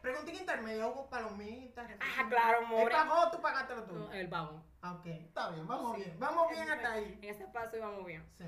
Preguntín 0.00 0.36
intermedio, 0.36 0.88
hubo 0.88 1.10
palomitas. 1.10 1.90
Ah, 2.00 2.26
claro, 2.28 2.60
¿Él 2.60 2.66
more. 2.66 2.90
pagó 2.94 3.14
o 3.20 3.30
tú 3.32 3.40
pagaste 3.42 3.74
lo 3.74 3.82
tuyo? 3.84 3.98
No, 3.98 4.12
el 4.12 4.28
pagó. 4.28 4.62
Ah, 4.80 4.92
Ok, 4.94 5.06
está 5.06 5.50
bien, 5.50 5.66
vamos 5.66 5.96
Sí. 5.96 6.04
bien. 6.04 6.20
Vamos 6.20 6.50
bien 6.50 6.70
hasta 6.70 6.92
ahí. 6.92 7.18
En 7.20 7.24
ese 7.28 7.46
paso 7.48 7.76
íbamos 7.76 8.06
bien. 8.06 8.24
Sí. 8.38 8.44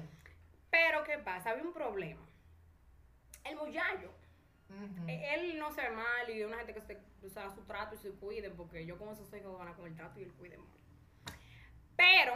Pero, 0.70 1.03
¿qué 1.05 1.18
pasa? 1.18 1.50
Había 1.50 1.64
un 1.64 1.72
problema. 1.72 2.22
El 3.42 3.57
muchacho, 3.57 4.14
Ujú. 4.74 5.08
eh, 5.08 5.34
él 5.34 5.58
no 5.58 5.72
se 5.72 5.82
ve 5.82 5.90
mal 5.90 6.30
y 6.30 6.42
una 6.42 6.56
gente 6.58 6.74
que 6.74 6.80
se 6.82 6.98
usa 7.22 7.50
su 7.54 7.62
trato 7.62 7.94
y 7.94 7.98
se 7.98 8.10
cuiden, 8.10 8.56
porque 8.56 8.84
yo 8.87 8.98
como 8.98 9.12
esos 9.12 9.32
hijos 9.34 9.58
van 9.58 9.68
a 9.68 9.74
con 9.74 9.87
el 9.87 9.94
trato 9.96 10.18
y 10.20 10.24
el 10.24 10.32
cuiden 10.32 10.60
mal. 10.60 11.37
Pero, 11.96 12.34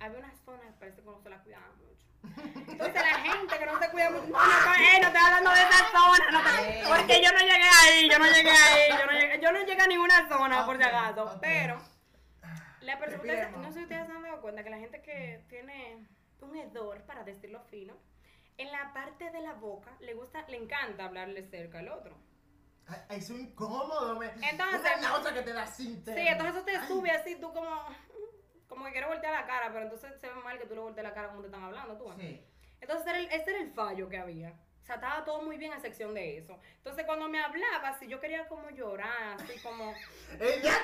había 0.00 0.18
una 0.18 0.32
zona 0.44 0.62
que 0.62 0.72
parece 0.78 1.00
que 1.00 1.06
no 1.06 1.20
se 1.20 1.30
la 1.30 1.38
cuidaban 1.42 1.70
mucho. 1.78 2.06
Entonces, 2.70 2.94
la 2.94 3.18
gente 3.20 3.58
que 3.58 3.66
no 3.66 3.78
se 3.78 3.90
cuida 3.90 4.10
mucho, 4.10 4.26
no, 4.26 4.32
no, 4.38 4.74
eh, 4.74 4.98
no 5.00 5.06
estoy 5.08 5.22
hablando 5.22 5.50
de 5.50 5.60
esa 5.60 5.90
zona, 5.92 6.30
no 6.32 6.40
te- 6.42 6.82
porque 6.88 7.22
yo 7.22 7.32
no 7.32 7.38
llegué 7.38 7.68
ahí, 7.82 8.10
yo 8.10 8.18
no 8.18 8.26
llegué 8.26 8.50
ahí, 8.50 8.88
yo 8.98 9.06
no 9.06 9.12
llegué, 9.12 9.40
yo 9.40 9.52
no 9.52 9.58
llegué 9.64 9.82
a 9.82 9.86
ninguna 9.86 10.28
zona, 10.28 10.66
por 10.66 10.76
si 10.76 10.82
acaso. 10.82 11.24
ok. 11.24 11.38
Pero, 11.40 11.80
la 12.80 12.98
persona, 12.98 13.48
no 13.50 13.68
sé 13.68 13.78
si 13.78 13.82
ustedes 13.84 14.06
se 14.06 14.12
han 14.12 14.22
dado 14.22 14.40
cuenta 14.40 14.62
que 14.64 14.70
la 14.70 14.78
gente 14.78 15.02
que 15.02 15.42
tiene 15.48 16.06
un 16.40 16.56
hedor, 16.56 17.00
para 17.02 17.24
decirlo 17.24 17.60
fino, 17.70 17.96
en 18.58 18.72
la 18.72 18.92
parte 18.92 19.30
de 19.30 19.40
la 19.40 19.52
boca 19.54 19.90
le 20.00 20.14
gusta, 20.14 20.44
le 20.48 20.56
encanta 20.56 21.04
hablarle 21.04 21.42
cerca 21.44 21.78
al 21.80 21.88
otro. 21.88 22.16
Ay, 22.86 23.18
Es 23.18 23.30
incómodo, 23.30 24.16
me. 24.18 24.26
Entonces- 24.26 24.80
Una 24.98 25.08
náusea 25.08 25.34
que 25.34 25.42
te 25.42 25.52
da 25.52 25.66
sin 25.66 26.04
Sí, 26.04 26.12
entonces 26.16 26.56
eso 26.56 26.64
te 26.64 26.86
sube 26.86 27.10
así, 27.10 27.36
tú 27.40 27.52
como, 27.52 27.68
como 28.68 28.84
que 28.84 28.92
quieres 28.92 29.08
voltear 29.10 29.32
la 29.32 29.46
cara, 29.46 29.68
pero 29.72 29.82
entonces 29.84 30.12
se 30.20 30.28
ve 30.28 30.34
mal 30.36 30.58
que 30.58 30.66
tú 30.66 30.74
le 30.74 30.80
voltees 30.80 31.04
la 31.04 31.12
cara 31.14 31.28
como 31.28 31.40
te 31.40 31.46
están 31.48 31.64
hablando, 31.64 31.96
tú. 31.98 32.12
Sí. 32.18 32.44
Entonces 32.80 33.06
era 33.06 33.18
el- 33.18 33.26
ese 33.32 33.50
era 33.50 33.60
el 33.60 33.72
fallo 33.72 34.08
que 34.08 34.18
había. 34.18 34.50
O 34.82 34.84
sea, 34.86 34.94
estaba 34.96 35.24
todo 35.24 35.42
muy 35.42 35.58
bien 35.58 35.72
a 35.72 35.80
sección 35.80 36.14
de 36.14 36.38
eso. 36.38 36.60
Entonces 36.76 37.04
cuando 37.06 37.28
me 37.28 37.42
hablaba, 37.42 37.98
si 37.98 38.06
yo 38.06 38.20
quería 38.20 38.46
como 38.46 38.70
llorar, 38.70 39.34
así 39.40 39.58
como, 39.58 39.92
Ella 40.40 40.78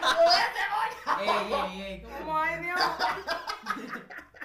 Ey, 1.20 1.28
ey, 1.52 1.82
ey. 1.82 2.02
como 2.02 2.36
ay 2.36 2.60
Dios. 2.64 2.80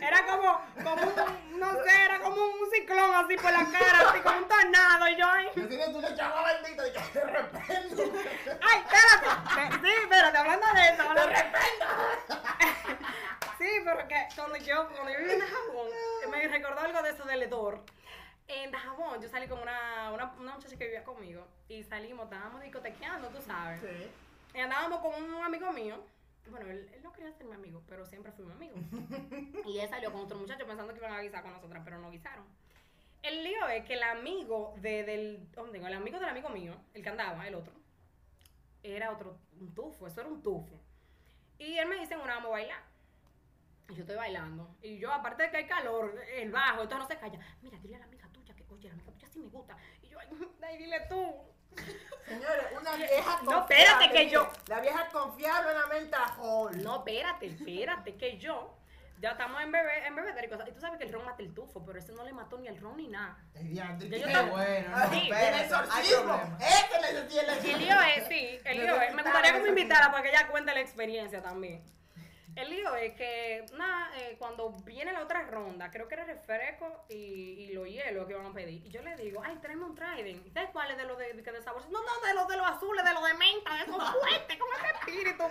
Era 0.00 0.26
como, 0.26 0.60
como 0.82 1.02
un, 1.02 1.60
no 1.60 1.72
sé, 1.84 2.04
era 2.04 2.20
como 2.20 2.36
un 2.42 2.70
ciclón 2.70 3.14
así 3.14 3.36
por 3.36 3.52
la 3.52 3.66
cara, 3.70 4.10
así 4.10 4.20
como 4.20 4.38
un 4.38 4.48
tornado, 4.48 5.08
y 5.08 5.16
yo, 5.16 5.26
ay, 5.26 5.48
Yo 5.54 5.62
bendita 5.68 6.88
y 6.88 7.12
de 7.12 7.24
repente. 7.24 8.12
ay, 8.60 8.78
espérate, 8.78 9.76
sí, 9.82 9.92
espérate, 10.02 10.38
hablando 10.38 10.66
de 10.74 10.88
eso, 10.88 11.02
hablando 11.02 11.28
de 11.28 11.44
Sí, 13.58 13.68
pero 13.84 14.08
que 14.08 14.28
cuando 14.34 14.56
yo, 14.56 14.88
cuando 14.88 15.12
yo 15.12 15.18
viví 15.18 15.32
en 15.32 15.38
Dajabón, 15.40 15.88
me 16.30 16.48
recordó 16.48 16.80
algo 16.80 17.02
de 17.02 17.10
eso 17.10 17.24
del 17.24 17.42
hedor. 17.42 17.84
En 18.48 18.70
Dajabón, 18.70 19.20
yo 19.20 19.28
salí 19.28 19.46
con 19.48 19.60
una, 19.60 20.10
una, 20.12 20.32
una 20.38 20.54
muchacha 20.54 20.76
que 20.76 20.84
vivía 20.84 21.04
conmigo 21.04 21.46
y 21.68 21.84
salimos, 21.84 22.24
estábamos 22.24 22.62
discotequeando, 22.62 23.28
tú 23.28 23.40
sabes. 23.42 23.80
Sí. 23.80 24.10
Y 24.54 24.60
andábamos 24.60 25.00
con 25.00 25.22
un 25.22 25.44
amigo 25.44 25.70
mío. 25.72 26.02
Bueno, 26.50 26.66
él, 26.66 26.90
él 26.92 27.02
no 27.02 27.12
quería 27.12 27.32
ser 27.32 27.46
mi 27.46 27.54
amigo, 27.54 27.82
pero 27.88 28.04
siempre 28.06 28.32
fuimos 28.32 28.54
amigos. 28.54 28.80
y 29.66 29.78
él 29.78 29.88
salió 29.88 30.12
con 30.12 30.22
otro 30.22 30.38
muchacho 30.38 30.66
pensando 30.66 30.92
que 30.92 30.98
iban 30.98 31.12
a 31.12 31.20
guisar 31.20 31.42
con 31.42 31.52
nosotras, 31.52 31.82
pero 31.84 31.98
no 31.98 32.10
guisaron. 32.10 32.44
El 33.22 33.44
lío 33.44 33.68
es 33.68 33.84
que 33.84 33.94
el 33.94 34.02
amigo 34.02 34.74
de, 34.78 35.04
del. 35.04 35.50
¿dónde 35.52 35.72
tengo? 35.72 35.86
El 35.86 35.94
amigo 35.94 36.18
del 36.18 36.28
amigo 36.28 36.48
mío, 36.48 36.74
el 36.94 37.02
que 37.02 37.08
andaba, 37.08 37.46
el 37.46 37.54
otro, 37.54 37.74
era 38.82 39.12
otro, 39.12 39.38
un 39.60 39.74
tufo, 39.74 40.06
eso 40.06 40.20
era 40.20 40.30
un 40.30 40.42
tufo. 40.42 40.80
Y 41.58 41.76
él 41.76 41.88
me 41.88 42.00
dice, 42.00 42.16
bueno, 42.16 42.32
vamos 42.34 42.48
a 42.48 42.52
bailar. 42.52 42.82
Y 43.90 43.94
yo 43.94 44.00
estoy 44.00 44.16
bailando. 44.16 44.74
Y 44.82 44.98
yo, 44.98 45.12
aparte 45.12 45.42
de 45.42 45.50
que 45.50 45.56
hay 45.58 45.66
calor, 45.66 46.18
el 46.34 46.50
bajo, 46.50 46.82
entonces 46.82 46.98
no 46.98 47.06
se 47.06 47.18
calla. 47.18 47.38
Mira, 47.60 47.78
dile 47.78 47.96
a 47.96 47.98
la 47.98 48.04
amiga 48.06 48.28
tuya 48.32 48.54
que, 48.54 48.64
oye, 48.70 48.88
la 48.88 48.94
amiga 48.94 49.12
tuya 49.12 49.28
sí 49.28 49.38
me 49.38 49.48
gusta. 49.48 49.76
Y 50.02 50.08
yo, 50.08 50.18
ay, 50.18 50.78
dile 50.78 51.00
tú. 51.08 51.49
Señores, 52.26 52.66
una 52.80 52.94
vieja 52.96 53.40
No, 53.42 53.52
confiable. 53.52 53.76
espérate, 53.84 54.12
que 54.12 54.30
yo- 54.30 54.50
La 54.68 54.80
vieja 54.80 55.08
confiable 55.08 55.70
en 55.72 55.78
la 55.80 55.86
mente 55.86 56.16
a 56.16 56.34
Hall. 56.38 56.82
No, 56.82 56.96
espérate, 56.98 57.46
espérate, 57.46 58.14
que 58.16 58.38
yo. 58.38 58.76
Ya 59.18 59.32
estamos 59.32 59.60
en 59.60 59.70
bebé, 59.70 60.06
en 60.06 60.14
bebedera 60.16 60.46
y 60.46 60.48
cosas. 60.48 60.66
Y 60.68 60.72
tú 60.72 60.80
sabes 60.80 60.96
que 60.98 61.04
el 61.04 61.12
ron 61.12 61.24
mata 61.26 61.42
el 61.42 61.52
tufo, 61.52 61.84
pero 61.84 61.98
ese 61.98 62.12
no 62.12 62.24
le 62.24 62.32
mató 62.32 62.56
ni 62.56 62.68
el 62.68 62.80
ron 62.80 62.96
ni 62.96 63.06
nada. 63.08 63.36
El 63.54 63.74
yo 63.74 63.82
¿qué? 63.98 64.48
bueno, 64.50 64.88
no, 64.96 65.10
Sí, 65.10 65.28
El 65.30 65.54
exorcismo. 65.60 66.22
problema. 66.24 66.58
Ese 66.58 67.00
necesita 67.00 67.40
el 67.42 67.48
El 67.48 67.50
exorcismo. 67.50 67.78
lío 67.78 68.00
es, 68.16 68.28
sí, 68.28 68.60
el 68.64 68.78
lío 68.78 69.00
es. 69.02 69.14
Me 69.14 69.22
gustaría 69.22 69.52
que 69.52 69.60
me 69.60 69.68
invitara 69.68 70.10
para 70.10 70.22
que 70.22 70.28
ella 70.30 70.48
cuente 70.48 70.72
la 70.72 70.80
experiencia 70.80 71.42
también. 71.42 71.84
El 72.56 72.70
lío 72.70 72.94
es 72.96 73.14
que, 73.14 73.64
nada, 73.76 74.10
eh, 74.18 74.36
cuando 74.38 74.70
viene 74.84 75.12
la 75.12 75.22
otra 75.22 75.42
ronda, 75.42 75.90
creo 75.90 76.08
que 76.08 76.14
era 76.14 76.24
refresco 76.24 77.04
y, 77.08 77.14
y 77.14 77.72
los 77.72 77.86
hielos 77.88 78.26
que 78.26 78.32
iban 78.32 78.46
a 78.46 78.52
pedir. 78.52 78.84
Y 78.84 78.90
yo 78.90 79.02
le 79.02 79.16
digo, 79.16 79.40
ay, 79.44 79.56
tráeme 79.62 79.84
un 79.84 79.94
Trident. 79.94 80.46
¿Y 80.46 80.50
sabes 80.50 80.70
cuál 80.72 80.90
es 80.90 80.96
de 80.96 81.04
los 81.04 81.16
de, 81.18 81.32
de, 81.32 81.42
de 81.42 81.62
sabor? 81.62 81.82
No, 81.90 82.00
no, 82.02 82.26
de 82.26 82.34
los 82.34 82.48
de 82.48 82.56
los 82.56 82.66
azules, 82.66 83.04
de 83.04 83.12
los 83.14 83.24
de 83.24 83.34
menta, 83.34 83.74
de 83.74 83.82
esos 83.82 84.10
fuertes, 84.20 84.58
con 84.58 84.68
ese 84.76 84.98
espíritu. 84.98 85.44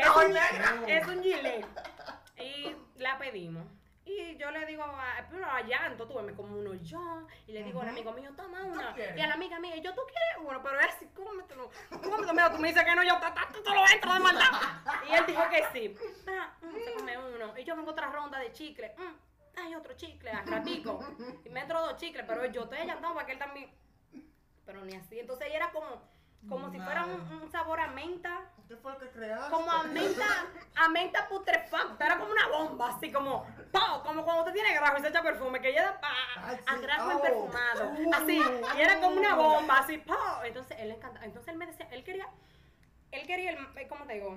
Es 0.00 0.08
un, 0.26 0.88
es 0.88 1.06
un 1.06 1.22
gilet. 1.22 1.66
Y 2.38 2.76
la 3.00 3.18
pedimos. 3.18 3.64
Y 4.06 4.36
yo 4.36 4.52
le 4.52 4.64
digo 4.66 4.84
a, 4.84 5.26
pero 5.28 5.44
a 5.44 5.60
llanto, 5.62 6.06
tú 6.06 6.18
me 6.20 6.32
como 6.32 6.56
uno 6.56 6.74
yo. 6.74 7.26
Y 7.48 7.52
le 7.52 7.64
digo 7.64 7.80
al 7.80 7.86
Ujú. 7.88 7.96
amigo 7.96 8.12
mío, 8.12 8.30
toma 8.36 8.62
una. 8.62 8.94
Y 8.96 9.20
a 9.20 9.26
la 9.26 9.34
amiga 9.34 9.58
mía, 9.58 9.74
yo, 9.78 9.92
¿tú 9.94 10.02
quieres 10.06 10.48
uno? 10.48 10.62
Pero 10.62 10.78
es 10.78 10.86
así, 10.94 11.06
cómetelo. 11.08 11.70
Cómetelo. 11.90 12.32
Mira, 12.32 12.52
tú 12.52 12.58
me 12.58 12.68
dices 12.68 12.84
que 12.84 12.94
no, 12.94 13.02
yo, 13.02 13.14
tú 13.52 13.62
te 13.64 13.70
lo 13.70 13.84
entro 13.92 14.14
de 14.14 14.20
maldad. 14.20 14.50
Y 15.10 15.12
él 15.12 15.26
dijo 15.26 15.42
que 15.50 15.64
sí. 15.72 15.96
Ah, 16.28 16.54
mm, 16.62 16.72
se 16.72 16.92
come 16.94 17.18
uno. 17.18 17.58
Y 17.58 17.64
yo 17.64 17.74
vengo 17.74 17.90
otra 17.90 18.08
ronda 18.12 18.38
de 18.38 18.52
chicle. 18.52 18.94
Mm, 18.96 19.58
hay 19.58 19.74
otro 19.74 19.94
chicle, 19.94 20.30
a 20.30 20.42
ratico. 20.42 21.04
Y 21.44 21.48
me 21.50 21.60
entro 21.60 21.80
dos 21.80 21.96
chicles, 21.96 22.24
pero 22.28 22.46
yo 22.46 22.62
estoy 22.62 22.78
allantado 22.78 23.12
para 23.14 23.26
que 23.26 23.32
él 23.32 23.38
también. 23.40 23.70
Pero 24.64 24.84
ni 24.84 24.94
así. 24.94 25.18
Entonces 25.18 25.48
ella 25.48 25.56
era 25.56 25.70
como, 25.72 26.00
como 26.48 26.70
si 26.70 26.78
fuera 26.78 27.04
un, 27.04 27.20
un 27.42 27.50
sabor 27.50 27.80
a 27.80 27.88
menta 27.88 28.40
¿Qué 28.68 28.76
fue 28.76 28.92
lo 28.92 28.98
que 28.98 29.08
creaste? 29.10 29.50
como 29.50 29.70
a 29.70 29.84
menta, 29.84 30.24
a 30.74 30.88
menta 30.88 31.28
putrefacta, 31.28 32.04
era 32.06 32.18
como 32.18 32.32
una 32.32 32.48
bomba, 32.48 32.88
así 32.88 33.12
como, 33.12 33.46
¡pau! 33.70 34.02
como 34.02 34.24
cuando 34.24 34.42
usted 34.42 34.54
tiene 34.54 34.74
grajo 34.74 34.98
y 34.98 35.02
se 35.02 35.08
echa 35.08 35.22
perfume, 35.22 35.60
que 35.60 35.68
ella 35.70 36.00
pa, 36.00 36.08
Ay, 36.44 36.56
sí. 36.56 36.62
a 36.66 36.76
grajo 36.78 37.12
Oh. 37.16 37.22
perfumado, 37.22 37.92
Uh. 37.96 38.14
así, 38.14 38.40
y 38.76 38.80
era 38.80 39.00
como 39.00 39.16
una 39.16 39.34
bomba, 39.36 39.78
así, 39.78 39.98
¡pau! 39.98 40.42
Entonces 40.44 40.76
él 40.80 40.88
le 40.88 40.94
encanta, 40.96 41.24
entonces 41.24 41.52
él 41.52 41.58
me 41.58 41.66
decía, 41.66 41.86
él 41.92 42.02
quería, 42.02 42.26
él 43.12 43.26
quería, 43.26 43.50
el- 43.50 43.78
eh, 43.78 43.86
¿cómo 43.88 44.04
te 44.04 44.14
digo? 44.14 44.36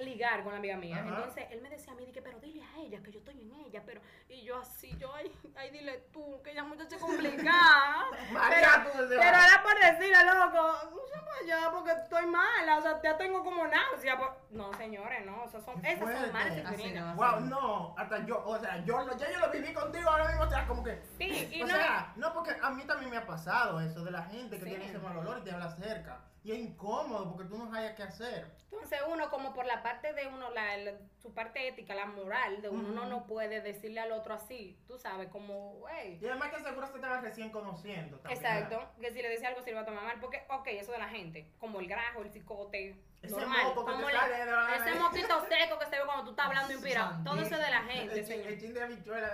Ligar 0.00 0.42
con 0.42 0.52
la 0.52 0.58
amiga 0.58 0.76
mía. 0.76 0.98
Ajá. 1.00 1.08
Entonces 1.08 1.46
él 1.50 1.60
me 1.62 1.70
decía 1.70 1.92
a 1.92 1.96
mí, 1.96 2.04
dije, 2.06 2.22
pero 2.22 2.38
dile 2.40 2.62
a 2.64 2.78
ella 2.80 3.00
que 3.02 3.12
yo 3.12 3.18
estoy 3.18 3.40
en 3.40 3.52
ella, 3.66 3.82
pero, 3.84 4.00
y 4.28 4.42
yo 4.44 4.58
así, 4.58 4.96
yo, 4.98 5.14
ay, 5.14 5.30
ay, 5.56 5.70
dile 5.70 6.06
tú, 6.12 6.40
que 6.42 6.50
ella 6.52 6.62
es 6.62 6.68
muchacha 6.68 6.98
complicada. 6.98 8.06
María, 8.32 8.86
pero, 8.92 9.08
pero 9.08 9.22
era 9.22 9.62
por 9.62 9.74
decirle, 9.78 10.24
loco, 10.24 11.00
para 11.24 11.38
allá 11.58 11.70
porque 11.70 11.92
estoy 11.92 12.26
mala, 12.26 12.78
o 12.78 12.82
sea, 12.82 13.00
ya 13.02 13.16
tengo 13.16 13.42
como 13.44 13.66
náusea. 13.66 14.16
pues". 14.18 14.30
No, 14.50 14.72
señores, 14.74 15.24
no, 15.24 15.44
eso 15.44 15.60
son, 15.60 15.84
esas 15.84 15.98
son 16.20 16.32
malas 16.32 16.56
experiencias. 16.58 17.04
no. 17.06 17.14
Wow, 17.14 17.40
no, 17.40 17.94
hasta 17.96 18.24
yo, 18.26 18.42
o 18.44 18.58
sea, 18.58 18.84
yo, 18.84 19.02
lo- 19.04 19.16
ya 19.16 19.30
yo 19.30 19.38
lo 19.38 19.50
viví 19.50 19.72
contigo 19.72 20.10
ahora 20.10 20.26
mismo, 20.28 20.42
o 20.42 20.50
sea, 20.50 20.66
como 20.66 20.82
que... 20.82 21.00
Sí, 21.18 21.48
y 21.52 21.62
o 21.62 21.66
no, 21.66 21.74
sea, 21.74 22.12
no, 22.16 22.32
porque 22.34 22.56
a 22.60 22.70
mí 22.70 22.82
también 22.84 23.10
me 23.10 23.16
ha 23.18 23.26
pasado 23.26 23.80
eso 23.80 24.02
de 24.04 24.10
la 24.10 24.22
gente 24.24 24.56
que 24.58 24.64
Sí. 24.64 24.70
tiene 24.70 24.86
ese 24.86 24.98
mal 24.98 25.16
olor 25.16 25.38
y 25.38 25.42
te 25.44 25.52
habla 25.52 25.70
cerca. 25.70 26.20
Y 26.42 26.52
es 26.52 26.58
incómodo 26.58 27.30
porque 27.30 27.48
tú 27.48 27.58
no 27.58 27.70
sabes 27.70 27.92
qué 27.92 28.02
hacer. 28.02 28.46
Entonces 28.72 28.98
uno 29.12 29.28
como 29.30 29.52
por 29.52 29.66
la 29.66 29.82
parte 29.82 30.12
de 30.14 30.26
uno, 30.28 30.50
la, 30.50 30.76
la- 30.78 30.94
su 31.18 31.34
parte 31.34 31.68
ética, 31.68 31.94
la 31.94 32.06
moral 32.06 32.62
de 32.62 32.68
uno, 32.70 32.88
uno 32.88 33.00
Ujú. 33.02 33.10
no 33.10 33.26
puede 33.26 33.60
decirle 33.60 34.00
al 34.00 34.12
otro 34.12 34.32
así, 34.34 34.78
tú 34.86 34.96
sabes, 34.98 35.28
como, 35.28 35.72
güey. 35.74 36.18
Y 36.22 36.26
además 36.26 36.50
que 36.50 36.62
seguro 36.62 36.86
se 36.86 36.94
estaban 36.94 37.22
recién 37.22 37.50
conociendo 37.50 38.18
también. 38.20 38.38
Exacto, 38.42 38.76
¿verdad? 38.78 38.92
que 39.00 39.10
si 39.12 39.20
le 39.20 39.28
decía 39.28 39.48
algo 39.48 39.60
se 39.62 39.70
le 39.70 39.74
va 39.76 39.82
a 39.82 39.84
tomar 39.86 40.04
mal, 40.04 40.18
porque, 40.20 40.42
ok, 40.48 40.66
eso 40.68 40.92
de 40.92 40.98
la 40.98 41.08
gente, 41.08 41.50
como 41.58 41.78
el 41.80 41.88
grajo, 41.88 42.22
el 42.22 42.30
cicote, 42.30 42.96
Ese 43.22 43.36
normal, 43.36 43.64
moco 43.66 43.84
que 43.84 43.92
te 43.92 44.12
sale 44.12 44.36
de 44.38 44.46
la- 44.46 44.76
ese 44.76 44.98
moquito 44.98 45.40
seco 45.46 45.78
que 45.78 45.84
se 45.86 45.90
ve 45.98 46.02
cuando 46.06 46.24
tú 46.24 46.30
estás 46.30 46.46
hablando 46.46 46.72
inspirado, 46.72 47.22
todo 47.22 47.40
eso 47.42 47.56
de 47.58 47.70
la 47.70 47.80
El, 47.80 47.86
gente, 47.90 48.24
señor. 48.24 48.46
el 48.46 48.60
chin 48.60 48.72
de 48.74 48.82
habichuela. 48.82 49.30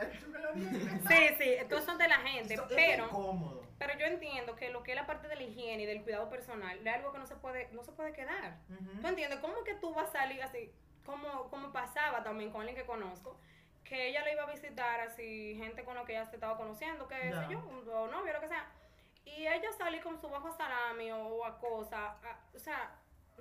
Sí, 1.09 1.29
sí, 1.39 1.57
todo 1.69 1.79
eso 1.79 1.93
es 1.93 1.99
de 1.99 2.09
la 2.09 2.19
gente, 2.19 2.55
Eso- 2.55 2.65
eso 2.69 2.77
es 2.77 2.87
pero... 2.87 3.05
incómodo. 3.07 3.63
Pero 3.79 3.99
yo 3.99 4.07
entiendo 4.07 4.57
que 4.57 4.71
lo 4.71 4.83
que 4.83 4.93
es 4.93 4.97
la 4.97 5.07
parte 5.07 5.29
de 5.29 5.37
la 5.37 5.43
higiene 5.43 5.83
y 5.83 5.87
del 5.87 6.03
cuidado 6.03 6.31
personal 6.31 6.79
es 6.85 6.95
algo 6.95 7.13
que 7.13 7.19
no 7.19 7.27
se 7.27 7.37
puede, 7.37 7.69
no 7.73 7.85
se 7.85 7.93
puede 7.93 8.13
quedar. 8.15 8.57
Ujú. 8.71 9.01
¿Tú 9.03 9.07
entiendes? 9.07 9.39
¿Cómo 9.41 9.55
es 9.59 9.65
que 9.65 9.75
tú 9.75 9.93
vas 9.95 10.09
a 10.09 10.13
salir 10.13 10.43
así? 10.43 10.73
Como, 11.05 11.49
como 11.51 11.73
pasaba 11.73 12.25
también 12.25 12.51
con 12.51 12.63
alguien 12.63 12.77
que 12.77 12.87
conozco, 12.87 13.39
que 13.85 14.09
ella 14.09 14.25
le 14.25 14.33
iba 14.33 14.43
a 14.45 14.51
visitar 14.51 15.01
así, 15.01 15.55
gente 15.63 15.85
con 15.85 15.95
la 15.95 16.05
que 16.05 16.13
ella 16.13 16.25
se 16.27 16.37
estaba 16.37 16.57
conociendo, 16.57 17.07
que 17.07 17.31
Ya. 17.31 17.43
sé 17.47 17.53
yo, 17.53 17.59
o 17.61 18.09
novio, 18.09 18.33
lo 18.33 18.41
que 18.41 18.49
sea. 18.49 18.67
Y 19.27 19.47
ella 19.47 19.71
salí 19.77 20.01
con 20.01 20.19
su 20.21 20.29
bajo 20.31 20.51
salami 20.57 21.13
o 21.13 21.45
a 21.45 21.59
cosa. 21.61 22.13
a- 22.25 22.41
o 22.55 22.59
sea, 22.59 22.91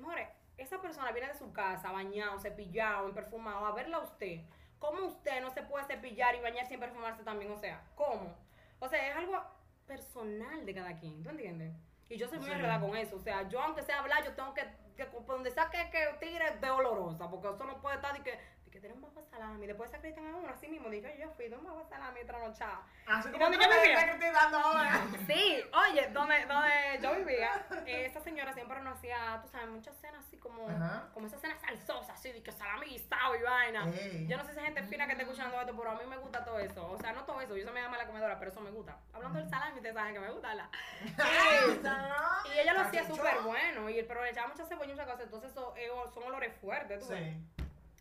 more, 0.02 0.28
esa 0.58 0.82
persona 0.82 1.12
viene 1.12 1.28
de 1.28 1.38
su 1.38 1.52
casa, 1.52 1.92
bañado, 1.92 2.40
cepillado, 2.40 3.14
perfumado, 3.14 3.66
a 3.66 3.74
verla 3.74 3.98
a 3.98 4.02
usted. 4.02 4.42
¿Cómo 4.80 5.06
usted 5.06 5.42
no 5.42 5.50
se 5.52 5.64
puede 5.64 5.86
cepillar 5.86 6.36
y 6.36 6.42
bañar 6.42 6.68
sin 6.68 6.80
perfumarse 6.80 7.24
también? 7.24 7.52
O 7.52 7.58
sea, 7.58 7.82
¿cómo? 7.96 8.36
O 8.80 8.88
sea, 8.88 9.10
es 9.10 9.16
algo 9.16 9.42
personal 9.88 10.66
de 10.66 10.74
cada 10.74 10.96
quien, 10.98 11.24
¿tú 11.24 11.30
entiendes? 11.30 11.74
Y 12.10 12.18
yo 12.18 12.28
soy 12.28 12.40
muy 12.40 12.52
enredada 12.52 12.80
con 12.80 12.96
eso. 12.96 13.16
O 13.16 13.20
sea, 13.20 13.48
yo 13.48 13.62
aunque 13.62 13.82
sea 13.82 14.00
hablar, 14.00 14.24
yo 14.24 14.34
tengo 14.34 14.54
que, 14.54 14.64
que 14.96 15.06
por 15.06 15.26
donde 15.26 15.52
saque 15.52 15.90
que 15.92 16.06
tire 16.20 16.58
de 16.58 16.70
olorosa, 16.70 17.30
porque 17.30 17.50
eso 17.50 17.64
no 17.66 17.82
puede 17.82 17.96
estar 17.96 18.16
de 18.16 18.24
que, 18.24 18.40
que 18.76 18.82
tiene 18.82 18.96
un 18.96 19.02
bajo 19.02 19.24
salami. 19.32 19.66
Después 19.68 19.90
se 19.90 19.96
acreditan 19.96 20.28
a 20.28 20.36
uno 20.36 20.50
así 20.50 20.68
mismo. 20.68 20.90
Digo, 20.90 21.08
yo 21.18 21.30
fui 21.32 21.48
de 21.48 21.56
un 21.56 21.64
bajo 21.64 21.84
salami 21.86 22.20
otra 22.22 22.40
noche. 22.40 22.66
Así 23.08 23.30
¿Y 23.30 23.32
como 23.32 23.46
yo 23.46 23.58
me 23.58 23.68
vivía? 23.68 23.96
ves 23.96 24.06
que 24.06 24.12
estoy 24.12 24.30
dando 24.32 24.58
ahora. 24.60 25.02
Sí, 25.28 25.64
oye, 25.74 26.08
donde, 26.12 26.46
donde 26.46 27.00
yo 27.02 27.16
vivía, 27.16 27.66
eh, 27.86 28.06
esa 28.06 28.20
señora 28.20 28.54
siempre 28.54 28.80
nos 28.82 28.98
hacía, 28.98 29.40
tú 29.42 29.48
sabes, 29.48 29.70
muchas 29.70 29.96
cenas 29.98 30.24
así 30.26 30.38
como, 30.38 30.70
Ajá. 30.70 31.10
como 31.14 31.26
esas 31.28 31.40
cenas 31.42 31.60
salsosas, 31.62 32.10
así, 32.16 32.32
de 32.32 32.44
que 32.44 32.52
salami 32.52 32.88
guisado 32.88 33.36
y 33.36 33.42
vaina. 33.42 33.88
Ey. 33.90 34.28
Yo 34.28 34.38
no 34.38 34.44
sé 34.44 34.54
si 34.54 34.60
hay 34.60 34.66
gente 34.66 34.84
fina 34.84 35.06
que 35.06 35.14
está 35.14 35.24
escuchando 35.24 35.60
esto, 35.60 35.74
pero 35.76 35.92
a 35.92 35.96
mí 35.96 36.06
me 36.06 36.18
gusta 36.18 36.44
todo 36.44 36.60
eso. 36.60 36.92
O 36.92 36.98
sea, 36.98 37.14
no 37.14 37.24
todo 37.24 37.40
eso, 37.42 37.56
yo 37.56 37.64
soy 37.64 37.74
media 37.74 37.88
mala 37.90 38.06
comedora, 38.06 38.38
pero 38.38 38.52
eso 38.52 38.60
me 38.62 38.72
gusta. 38.72 38.98
Hablando 39.14 39.40
del 39.40 39.50
salami, 39.50 39.78
ustedes 39.78 39.96
saben 39.96 40.14
que 40.14 40.20
me 40.20 40.32
gusta 40.32 40.54
la. 40.54 40.70
Y 42.54 42.60
ella 42.60 42.74
lo 42.74 42.82
hacía 42.82 43.06
súper 43.08 43.40
bueno, 43.42 43.90
y, 43.90 44.04
pero 44.04 44.24
le 44.24 44.32
echaba 44.32 44.48
mucha 44.48 44.66
cebolla 44.66 44.90
y 44.90 44.92
muchas 44.92 45.06
cosas, 45.08 45.22
entonces 45.24 45.52
eso, 45.52 45.74
eh, 45.78 45.90
son 46.14 46.24
olores 46.24 46.54
fuertes, 46.58 47.00
tú 47.00 47.08
ves, 47.10 47.20
Sí. 47.34 47.55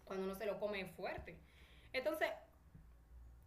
Cuando 0.05 0.25
uno 0.25 0.35
se 0.35 0.47
lo 0.47 0.59
come 0.59 0.85
fuerte. 0.87 1.39
Entonces, 1.93 2.29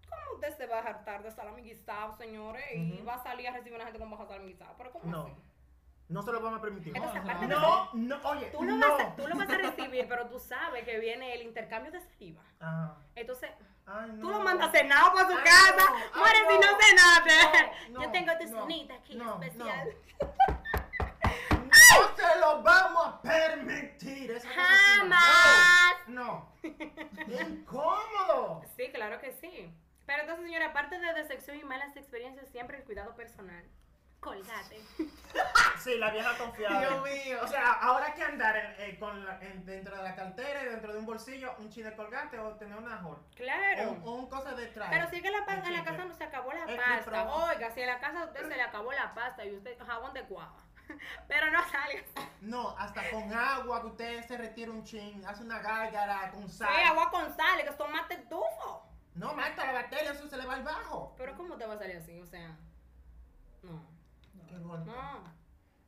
¿cómo 0.10 0.36
usted 0.36 0.56
se 0.58 0.66
va 0.68 0.78
a 0.80 0.82
hartar 0.84 1.24
de 1.24 1.32
salami 1.32 1.62
guisado, 1.64 2.16
señores? 2.18 2.66
Y 2.76 2.94
Ujú. 2.96 3.06
va 3.06 3.16
a 3.16 3.24
salir 3.24 3.48
a 3.48 3.52
recibir 3.52 3.74
a 3.74 3.76
una 3.78 3.86
gente 3.86 4.00
con 4.00 4.10
bajo 4.10 4.26
salami 4.26 4.52
guisado, 4.52 4.74
pero 4.78 4.92
¿cómo 4.92 5.06
No. 5.12 5.24
así? 5.24 5.34
No 6.10 6.22
se 6.22 6.32
lo 6.32 6.40
vamos 6.40 6.60
a 6.60 6.62
permitir. 6.62 6.96
Entonces, 6.96 7.20
Ajá. 7.20 7.30
aparte 7.32 7.48
de 7.48 7.56
No, 7.56 7.90
no, 7.94 8.18
oye, 8.30 8.46
Tú 8.52 8.64
lo, 8.64 8.76
no. 8.78 8.88
vas 8.90 9.02
a, 9.08 9.16
tú 9.18 9.28
lo 9.28 9.36
vas 9.36 9.50
a 9.50 9.58
recibir, 9.58 10.08
pero 10.08 10.28
tú 10.30 10.40
sabes 10.40 10.86
que 10.86 10.98
viene 11.00 11.34
el 11.34 11.42
intercambio 11.42 11.92
de 11.92 12.00
saliva. 12.00 12.42
Ajá. 12.62 12.96
Entonces, 13.14 13.52
Ay, 13.86 14.12
no. 14.14 14.22
tú 14.22 14.30
lo 14.30 14.40
mandas 14.40 14.72
cenado 14.72 15.14
para 15.14 15.28
su 15.30 15.36
Ay, 15.38 15.44
casa. 15.44 15.76
no, 15.92 15.96
ay, 15.98 16.20
Muere 16.20 16.38
si 16.48 16.54
no. 16.60 16.72
no 16.72 16.78
cenaste. 16.80 17.92
No, 17.92 18.02
Yo 18.04 18.12
tengo 18.12 18.32
tu 18.38 18.46
no, 18.46 18.62
cenita 18.62 18.94
aquí 18.94 19.16
no, 19.16 19.42
especial. 19.44 19.90
No 21.90 22.16
se 22.16 22.40
lo 22.40 22.62
vamos 22.64 23.08
a 23.08 23.22
permitir. 23.22 24.32
Esa 24.32 24.48
no. 24.48 24.54
Jamás. 24.56 25.87
No. 26.08 26.52
Incómodo. 27.28 28.62
Sí, 28.76 28.90
claro 28.94 29.20
que 29.20 29.32
sí. 29.34 29.74
Pero 30.06 30.22
entonces, 30.22 30.46
señora, 30.46 30.68
aparte 30.68 30.98
de 31.00 31.14
decepción 31.14 31.58
y 31.58 31.64
malas 31.64 31.96
experiencias, 31.98 32.48
siempre 32.50 32.78
el 32.78 32.84
cuidado 32.86 33.16
personal. 33.16 33.64
Colgate. 34.20 34.82
Sí, 35.80 35.96
la 36.00 36.10
vieja 36.10 36.36
confiada. 36.38 36.80
Dios 36.82 37.04
mío. 37.04 37.38
O 37.44 37.48
sea, 37.48 37.72
ahora 37.74 38.08
hay 38.08 38.14
que 38.14 38.24
andar 38.24 38.58
en- 38.58 38.76
eh, 38.80 38.98
con 39.00 39.24
la- 39.24 39.40
en- 39.42 39.64
dentro 39.64 39.96
de 39.96 40.02
la 40.04 40.16
cartera 40.16 40.64
y 40.64 40.66
dentro 40.66 40.92
de 40.92 41.00
un 41.00 41.06
bolsillo 41.06 41.54
un 41.60 41.70
chile 41.70 41.96
colgante 41.96 42.40
o 42.40 42.56
tener 42.56 42.78
una 42.78 42.98
jor. 42.98 43.20
Claro. 43.36 43.92
O, 44.04 44.10
o 44.10 44.16
un 44.16 44.28
cosa 44.28 44.54
detrás. 44.56 44.90
Pero 44.90 45.08
si 45.10 45.18
es 45.18 45.22
que 45.22 45.30
la 45.30 45.46
pasta, 45.46 45.68
en 45.68 45.74
la 45.76 45.84
casa 45.84 46.04
no 46.06 46.14
se 46.16 46.24
acabó 46.24 46.52
la 46.52 46.66
Es 46.66 46.78
pasta. 46.80 47.32
Oiga, 47.36 47.70
si 47.72 47.82
en 47.82 47.88
la 47.88 48.00
casa 48.00 48.22
a 48.22 48.26
usted 48.26 48.42
se 48.50 48.56
le 48.56 48.62
acabó 48.64 48.92
la 48.92 49.14
pasta 49.14 49.46
y 49.46 49.56
usted 49.56 49.78
jabón 49.86 50.14
de 50.14 50.24
cuava. 50.24 50.64
Pero 51.28 51.52
no 51.52 51.60
salga. 51.70 52.04
No, 52.42 52.78
hasta 52.78 53.10
con 53.12 53.34
agua 53.34 53.82
que 53.82 53.88
usted 53.88 54.28
se 54.28 54.38
retira 54.38 54.72
un 54.72 54.84
chin, 54.84 55.24
hace 55.26 55.44
una 55.44 55.60
gárgara 55.60 56.32
con 56.32 56.48
Sí, 56.50 56.58
sal. 56.60 56.84
agua 56.86 57.10
con 57.10 57.36
sal, 57.36 57.64
que 57.64 57.74
son 57.74 57.92
mate 57.92 58.18
tufo. 58.30 58.84
No, 59.16 59.34
mata 59.34 59.66
la 59.66 59.74
bacteria, 59.74 60.12
eso 60.12 60.28
se 60.30 60.38
le 60.38 60.46
va 60.46 60.54
al 60.56 60.64
bajo. 60.64 61.16
Pero 61.18 61.36
¿cómo 61.36 61.58
te 61.58 61.66
va 61.66 61.74
a 61.74 61.78
salir 61.78 61.98
así? 61.98 62.20
O 62.22 62.26
sea, 62.28 62.56
no. 63.64 63.84
Qué 64.48 64.58
golpe. 64.60 64.90
No. 64.92 65.24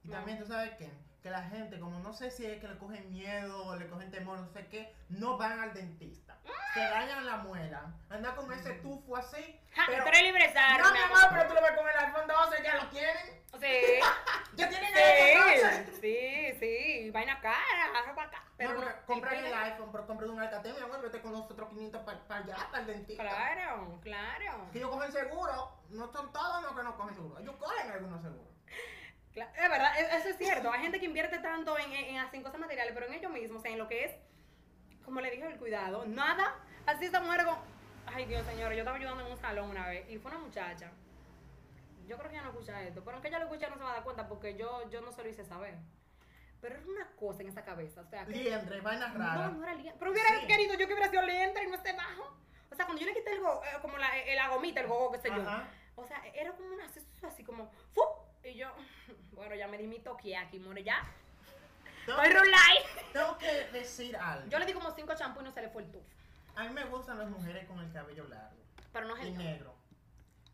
Y 0.03 0.07
No. 0.07 0.13
también 0.15 0.39
tú 0.39 0.45
sabes 0.47 0.71
que, 0.77 0.91
que 1.21 1.29
la 1.29 1.43
gente, 1.43 1.79
como 1.79 1.99
no 1.99 2.11
sé 2.13 2.31
si 2.31 2.45
es 2.45 2.59
que 2.59 2.67
le 2.67 2.77
cogen 2.77 3.11
miedo 3.11 3.65
o 3.65 3.75
le 3.75 3.87
cogen 3.87 4.09
temor, 4.09 4.39
no 4.39 4.47
sé 4.49 4.67
qué, 4.67 4.95
no 5.09 5.37
van 5.37 5.59
al 5.59 5.73
dentista. 5.73 6.28
Se 6.73 6.79
dañan 6.79 7.25
la 7.25 7.37
muela. 7.37 7.81
Anda 8.09 8.35
con 8.35 8.51
ese 8.53 8.73
tufo 8.75 9.17
así. 9.17 9.59
Ja, 9.73 9.83
pero- 9.87 10.05
eres 10.07 10.21
libretario, 10.23 10.83
no, 10.85 10.91
mi 10.91 10.99
amor. 10.99 11.19
pero 11.31 11.47
tú 11.47 11.53
lo 11.55 11.61
ves 11.61 11.71
con 11.71 11.87
el 11.89 11.95
iPhone 11.97 12.27
12, 12.27 12.63
ya 12.63 12.75
lo 12.75 12.87
tienen. 12.89 13.39
Sí, 13.59 13.99
Ya 14.55 14.69
tienen 14.69 14.93
el 14.95 15.03
iPhone 15.41 15.85
12. 15.85 16.01
sí, 16.01 16.53
sí, 16.59 16.59
sí. 16.59 17.11
Vaina 17.11 17.39
cara, 17.41 18.13
para 18.15 18.27
acá. 18.27 18.43
Pero 18.57 18.73
no, 18.73 18.79
no, 18.79 18.85
porque 18.85 19.05
comprar 19.05 19.33
el 19.35 19.45
imprime- 19.45 19.63
iPhone, 19.63 19.89
pero 19.91 20.05
comprar 20.07 20.29
un 20.29 20.39
Alcatel, 20.39 20.73
mi 20.75 20.81
amor, 20.81 21.01
vete 21.01 21.21
con 21.21 21.31
los 21.31 21.41
otros 21.49 21.69
500 21.69 22.01
para 22.03 22.37
allá, 22.39 22.55
para 22.69 22.79
el 22.81 22.87
dentista. 22.87 23.23
Claro, 23.23 23.99
claro. 24.01 24.69
Que 24.71 24.77
ellos 24.79 24.89
cogen 24.91 25.11
seguro. 25.11 25.79
No 25.89 26.11
son 26.11 26.31
todos 26.33 26.61
los 26.63 26.75
que 26.75 26.83
no 26.83 26.95
cogen 26.97 27.15
seguro. 27.15 27.39
Ellos 27.39 27.55
cogen 27.57 27.89
algunos 27.91 28.21
seguros. 28.21 28.45
Cla- 29.33 29.51
Es 29.55 29.69
verdad, 29.69 29.99
e- 29.99 30.17
eso 30.17 30.29
es 30.29 30.37
cierto. 30.37 30.71
Hay 30.71 30.81
gente 30.81 30.99
que 30.99 31.05
invierte 31.05 31.39
tanto 31.39 31.77
en, 31.79 31.91
en, 31.93 32.27
en 32.31 32.43
cosas 32.43 32.59
materiales, 32.59 32.93
pero 32.93 33.07
en 33.07 33.13
ellos 33.13 33.31
mismos, 33.31 33.59
o 33.59 33.61
sea, 33.61 33.71
en 33.71 33.77
lo 33.77 33.87
que 33.87 34.05
es, 34.05 34.11
como 35.09 35.21
le 35.21 35.31
dije, 35.31 35.45
el 35.47 35.57
cuidado. 35.57 36.05
Nada. 36.05 36.55
Así 36.85 37.05
esta 37.05 37.19
mujer 37.19 37.45
con. 37.45 37.57
Ay, 38.05 38.25
Dios 38.25 38.45
señor, 38.45 38.71
yo 38.73 38.79
estaba 38.79 38.97
ayudando 38.97 39.25
en 39.25 39.31
un 39.31 39.37
salón 39.37 39.69
una 39.71 39.87
vez 39.87 40.07
y 40.09 40.17
fue 40.17 40.31
una 40.31 40.39
muchacha. 40.39 40.91
Yo 42.07 42.17
creo 42.17 42.29
que 42.29 42.35
ella 42.37 42.43
no 42.45 42.51
escucha 42.51 42.81
esto, 42.83 43.03
pero 43.03 43.15
aunque 43.15 43.27
ella 43.27 43.39
lo 43.39 43.45
escucha 43.45 43.69
no 43.69 43.77
se 43.77 43.83
va 43.83 43.91
a 43.91 43.93
dar 43.95 44.03
cuenta 44.03 44.27
porque 44.27 44.55
yo, 44.55 44.89
yo 44.89 45.01
no 45.01 45.11
se 45.11 45.23
lo 45.23 45.29
hice 45.29 45.43
saber. 45.45 45.75
Pero 46.61 46.75
era 46.75 46.85
una 46.87 47.07
cosa 47.15 47.41
en 47.41 47.49
esa 47.49 47.63
cabeza, 47.63 48.01
o 48.01 48.05
sea, 48.05 48.25
que 48.25 48.31
Liendre, 48.31 48.81
no, 48.81 49.51
no 49.51 49.63
era 49.63 49.73
lientre. 49.75 49.95
Pero 49.99 50.11
hubiera 50.11 50.39
Sí. 50.41 50.47
querido 50.47 50.73
yo 50.73 50.87
que 50.87 50.93
hubiera 50.93 51.09
sido 51.09 51.21
lientre 51.23 51.63
y 51.63 51.67
no 51.67 51.75
esté 51.75 51.93
bajo. 51.93 52.35
O 52.71 52.75
sea, 52.75 52.85
cuando 52.85 53.01
yo 53.01 53.07
le 53.07 53.13
quité 53.13 53.31
el 53.33 53.39
go, 53.39 53.61
eh, 53.63 53.77
como 53.81 53.97
la, 53.97 54.17
eh, 54.17 54.35
la 54.35 54.49
gomita, 54.49 54.81
el 54.81 54.87
gogo, 54.87 55.11
qué 55.11 55.19
sé 55.19 55.29
yo. 55.29 55.41
Ajá. 55.41 55.67
O 55.95 56.05
sea, 56.05 56.21
era 56.33 56.51
como 56.53 56.73
una 56.73 56.85
así, 56.85 56.99
así 57.23 57.43
como 57.43 57.71
¡fu! 57.93 58.01
Y 58.43 58.55
yo, 58.55 58.67
bueno, 59.33 59.55
ya 59.55 59.67
me 59.67 59.77
di 59.77 59.87
mi 59.87 59.99
toque 59.99 60.35
aquí, 60.35 60.59
more, 60.59 60.83
ya. 60.83 61.05
Tengo, 62.05 62.21
Estoy 62.21 62.37
rulay. 62.39 62.77
tengo 63.13 63.37
que 63.37 63.51
decir 63.71 64.15
algo. 64.17 64.49
Yo 64.49 64.59
le 64.59 64.65
di 64.65 64.73
como 64.73 64.91
cinco 64.91 65.13
champús 65.15 65.41
y 65.41 65.45
no 65.45 65.51
se 65.51 65.61
le 65.61 65.69
fue 65.69 65.83
el 65.83 65.91
tufo. 65.91 66.05
A 66.55 66.63
mí 66.63 66.69
me 66.73 66.85
gustan 66.85 67.17
las 67.19 67.29
mujeres 67.29 67.65
con 67.67 67.79
el 67.79 67.91
cabello 67.91 68.27
largo 68.27 68.57
Pero 68.91 69.07
no 69.07 69.15
es 69.15 69.25
y 69.27 69.31
negro. 69.31 69.75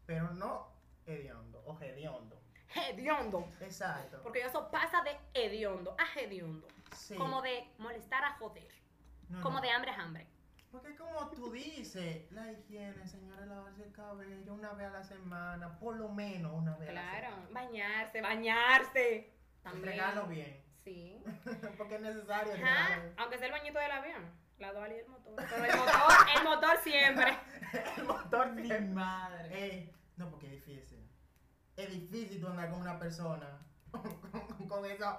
Pero 0.05 0.29
no 0.31 0.67
hediondo 1.05 1.63
o 1.65 1.79
hediondo. 1.81 2.39
hediondo. 2.75 3.47
Exacto. 3.62 4.19
Porque 4.21 4.41
eso 4.41 4.69
pasa 4.69 5.01
de 5.03 5.17
hediondo 5.34 5.95
a 5.97 6.19
hediondo. 6.19 6.67
Sí. 6.95 7.15
Como 7.15 7.41
de 7.41 7.67
molestar 7.77 8.23
a 8.23 8.31
joder. 8.38 8.67
No, 9.29 9.41
Como 9.41 9.55
no. 9.58 9.62
de 9.62 9.71
hambre 9.71 9.91
a 9.91 10.01
hambre. 10.01 10.27
Porque 10.71 10.95
como 10.95 11.29
tú 11.29 11.51
dices, 11.51 12.29
la 12.31 12.51
higiene, 12.51 13.08
señora, 13.08 13.45
lavarse 13.45 13.84
el 13.84 13.91
cabello 13.93 14.53
una 14.53 14.73
vez 14.73 14.88
a 14.88 14.91
la 14.91 15.03
semana, 15.03 15.79
por 15.79 15.95
lo 15.95 16.10
menos 16.10 16.51
una 16.53 16.75
vez 16.75 16.89
a 16.89 16.91
la 16.93 17.01
Claro. 17.01 17.29
semana. 17.36 17.47
Bañarse, 17.51 18.21
bañarse. 18.21 19.34
También. 19.63 19.84
Fregarlo 19.86 20.27
bien. 20.27 20.62
Sí. 20.86 21.21
Porque 21.78 21.95
es 21.95 22.02
necesario. 22.02 22.54
Ajá. 22.54 23.02
Aunque 23.17 23.38
sea 23.38 23.48
el 23.48 23.52
bañito 23.54 23.80
del 23.80 23.91
avión. 23.91 24.32
La 24.60 24.71
dual 24.71 24.91
y 24.93 24.95
el 25.00 25.08
motor. 25.10 25.36
Pero 25.36 25.65
el 25.65 25.78
motor, 25.78 26.12
el 26.38 26.43
motor 26.45 26.78
siempre. 26.84 27.38
El 27.98 28.04
motor 28.06 28.52
Mi 28.54 28.62
bien. 28.62 28.93
madre. 28.93 29.91
No, 30.15 30.30
porque 30.30 30.45
es 30.48 30.65
difícil. 30.65 31.06
Es 31.76 31.89
difícil 31.91 32.39
tú 32.39 32.48
andar 32.48 32.69
con 32.69 32.80
una 32.80 32.98
persona 32.98 33.60
con, 33.91 34.67
con 34.69 34.86
eso, 34.86 35.17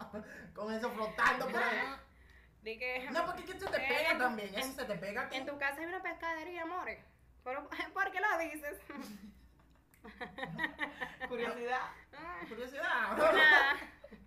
con 0.54 0.72
eso 0.72 0.90
flotando 0.92 1.48
por 1.48 1.62
ahí. 1.62 1.76
Ajá. 1.78 2.00
Di 2.62 2.78
que. 2.78 3.10
No, 3.10 3.26
porque 3.26 3.42
es 3.42 3.50
que 3.50 3.60
se 3.60 3.66
te 3.66 3.76
Eh, 3.76 3.88
pega 3.88 4.10
en- 4.12 4.18
también. 4.18 4.54
Eso 4.54 4.68
en- 4.68 4.74
se 4.76 4.84
te 4.86 4.94
pega. 4.96 5.28
ti. 5.28 5.36
En 5.36 5.44
tu 5.46 5.58
casa 5.58 5.80
hay 5.80 5.86
una 5.86 6.02
pescadería, 6.02 6.62
amores. 6.62 7.04
¿por 7.44 8.10
qué 8.10 8.20
lo 8.20 8.38
dices? 8.38 8.78
Curiosidad. 11.28 11.80
Ah, 12.16 12.40
Curiosidad. 12.48 13.16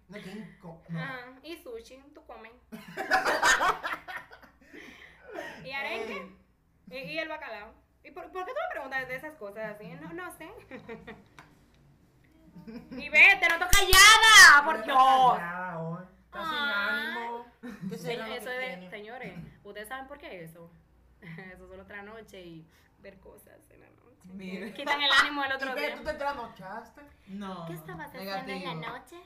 No, 0.07 0.17
qué 0.17 0.31
inco- 0.33 0.81
no. 0.89 1.28
Sushi, 1.79 2.01
tú 2.13 2.23
comes. 2.25 2.51
y 5.63 5.71
arenque. 5.71 6.35
Y, 6.91 6.97
y 6.97 7.19
el 7.19 7.29
bacalao. 7.29 7.73
¿Y 8.03 8.11
por, 8.11 8.31
por 8.31 8.45
qué 8.45 8.51
tú 8.51 8.57
me 8.67 8.71
preguntas 8.71 9.07
de 9.07 9.15
esas 9.15 9.33
cosas 9.35 9.75
así? 9.75 9.87
No, 10.01 10.13
no 10.13 10.31
sé. 10.31 10.49
y 12.91 13.09
vete, 13.09 13.47
no 13.47 13.55
estoy 13.55 13.67
callada, 13.71 14.65
por 14.65 14.83
Dios. 14.83 14.97
callada 14.97 15.79
hoy. 15.79 16.03
Está 16.25 16.43
sin 16.43 16.57
ánimo. 16.57 17.45
¿Qué 17.89 17.97
será 17.97 18.27
lo 18.27 18.35
Eso 18.35 18.49
de, 18.49 18.89
señores, 18.89 19.33
¿ustedes 19.63 19.87
saben 19.87 20.07
por 20.07 20.17
qué 20.17 20.43
eso? 20.43 20.69
Eso 21.21 21.67
solo 21.67 21.83
otra 21.83 22.01
noche 22.03 22.41
y 22.41 22.65
ver 22.99 23.19
cosas 23.19 23.57
en 23.69 23.81
la 23.81 23.89
noche. 23.89 23.99
Mira. 24.33 24.73
Quitan 24.73 25.01
el 25.01 25.11
ánimo 25.11 25.41
del 25.43 25.53
otro 25.53 25.71
¿Y 25.71 25.75
qué? 25.75 25.87
día. 25.87 25.95
¿Tú 25.95 26.03
te 26.03 26.13
trasnochaste? 26.13 27.01
No. 27.27 27.65
¿Qué 27.67 27.73
estabas 27.73 28.07
haciendo 28.13 28.51
en 28.51 28.81
la 28.81 28.89
noche? 28.89 29.17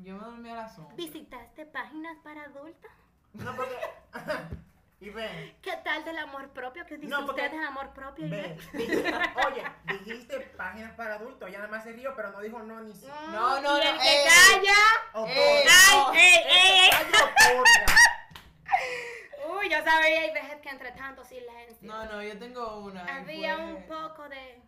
Yo 0.00 0.16
me 0.16 0.24
dormí 0.24 0.48
a 0.50 0.54
las 0.54 0.78
11. 0.78 0.94
¿Visitaste 0.96 1.66
páginas 1.66 2.16
para 2.24 2.44
adultos? 2.44 2.90
No, 3.34 3.54
porque. 3.54 3.76
y 5.00 5.10
ven. 5.10 5.54
¿Qué 5.62 5.72
tal 5.84 6.04
del 6.04 6.18
amor 6.18 6.48
propio? 6.50 6.84
¿Qué 6.86 6.96
dice 6.96 7.08
No, 7.10 7.26
porque- 7.26 7.42
usted 7.42 7.52
del 7.56 7.66
amor 7.66 7.90
propio? 7.92 8.28
Ve, 8.28 8.38
Ivette? 8.38 8.72
dijiste- 8.72 9.32
oye, 9.46 9.64
dijiste 9.98 10.40
páginas 10.56 10.92
para 10.92 11.14
adultos, 11.16 11.48
ella 11.48 11.58
nada 11.58 11.70
más 11.70 11.84
se 11.84 11.92
rió, 11.92 12.14
pero 12.16 12.30
no 12.30 12.40
dijo 12.40 12.58
no 12.60 12.80
ni 12.80 12.94
sí. 12.94 13.06
No, 13.06 13.30
no, 13.32 13.58
y 13.58 13.62
no, 13.62 13.76
el 13.76 13.98
que 13.98 14.22
ey. 14.22 14.28
calla. 14.28 14.74
Ey, 15.28 15.66
¡Ay, 15.68 15.98
no. 15.98 16.12
ey, 16.14 16.20
ey, 16.20 16.80
ey! 16.80 16.90
Ay, 16.92 17.06
otorga. 17.06 17.96
Uy, 19.58 19.68
yo 19.68 19.84
sabía, 19.84 20.26
y 20.26 20.32
veces 20.32 20.60
que 20.62 20.68
entre 20.70 20.92
tanto 20.92 21.22
silencio. 21.24 21.76
No, 21.82 22.04
no, 22.06 22.22
yo 22.22 22.38
tengo 22.38 22.78
una. 22.80 23.04
Había 23.16 23.56
fue- 23.56 23.64
un 23.74 23.82
poco 23.86 24.28
de 24.28 24.62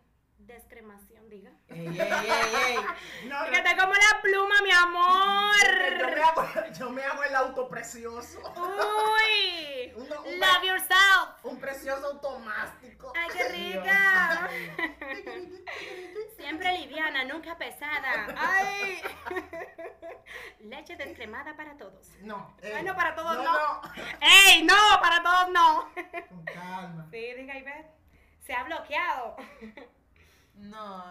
descremación, 0.47 1.29
diga. 1.29 1.51
Ey, 1.69 1.87
ey, 1.87 1.99
ey, 1.99 2.55
ey. 2.65 2.77
No, 3.27 3.43
no, 3.45 3.51
Que 3.51 3.61
te 3.61 3.75
como 3.77 3.93
la 3.93 4.21
pluma, 4.21 4.55
mi 4.63 4.71
amor. 4.71 5.55
yo 5.99 6.07
me 6.09 6.21
hago, 6.21 6.47
yo 6.77 6.89
me 6.91 7.03
hago 7.03 7.23
el 7.23 7.35
auto 7.35 7.67
precioso. 7.69 8.39
Uy, 8.55 9.93
un- 9.95 10.09
love 10.39 10.63
yourself. 10.63 11.43
Un 11.43 11.59
precioso 11.59 12.05
automático. 12.07 13.11
Ay, 13.15 13.27
qué 13.33 13.43
rica. 13.49 14.49
Siempre 16.37 16.77
liviana, 16.79 17.23
nunca 17.23 17.57
pesada. 17.57 18.27
Ay. 18.37 19.01
Leche 20.59 20.95
descremada 20.95 21.55
para 21.55 21.77
todos. 21.77 22.07
No. 22.21 22.55
eh, 22.61 22.71
Bueno, 22.71 22.95
para 22.95 23.15
todos 23.15 23.37
no. 23.37 23.43
no. 23.43 23.81
¡Ey, 24.21 24.63
no! 24.63 24.75
Para 25.01 25.21
todos 25.23 25.49
no. 25.49 25.89
Con 26.29 26.45
calma. 26.45 27.07
Sí, 27.11 27.33
diga 27.35 27.57
Ivette. 27.57 27.91
Se 28.41 28.53
ha 28.53 28.63
bloqueado. 28.63 29.35
No, 30.55 31.03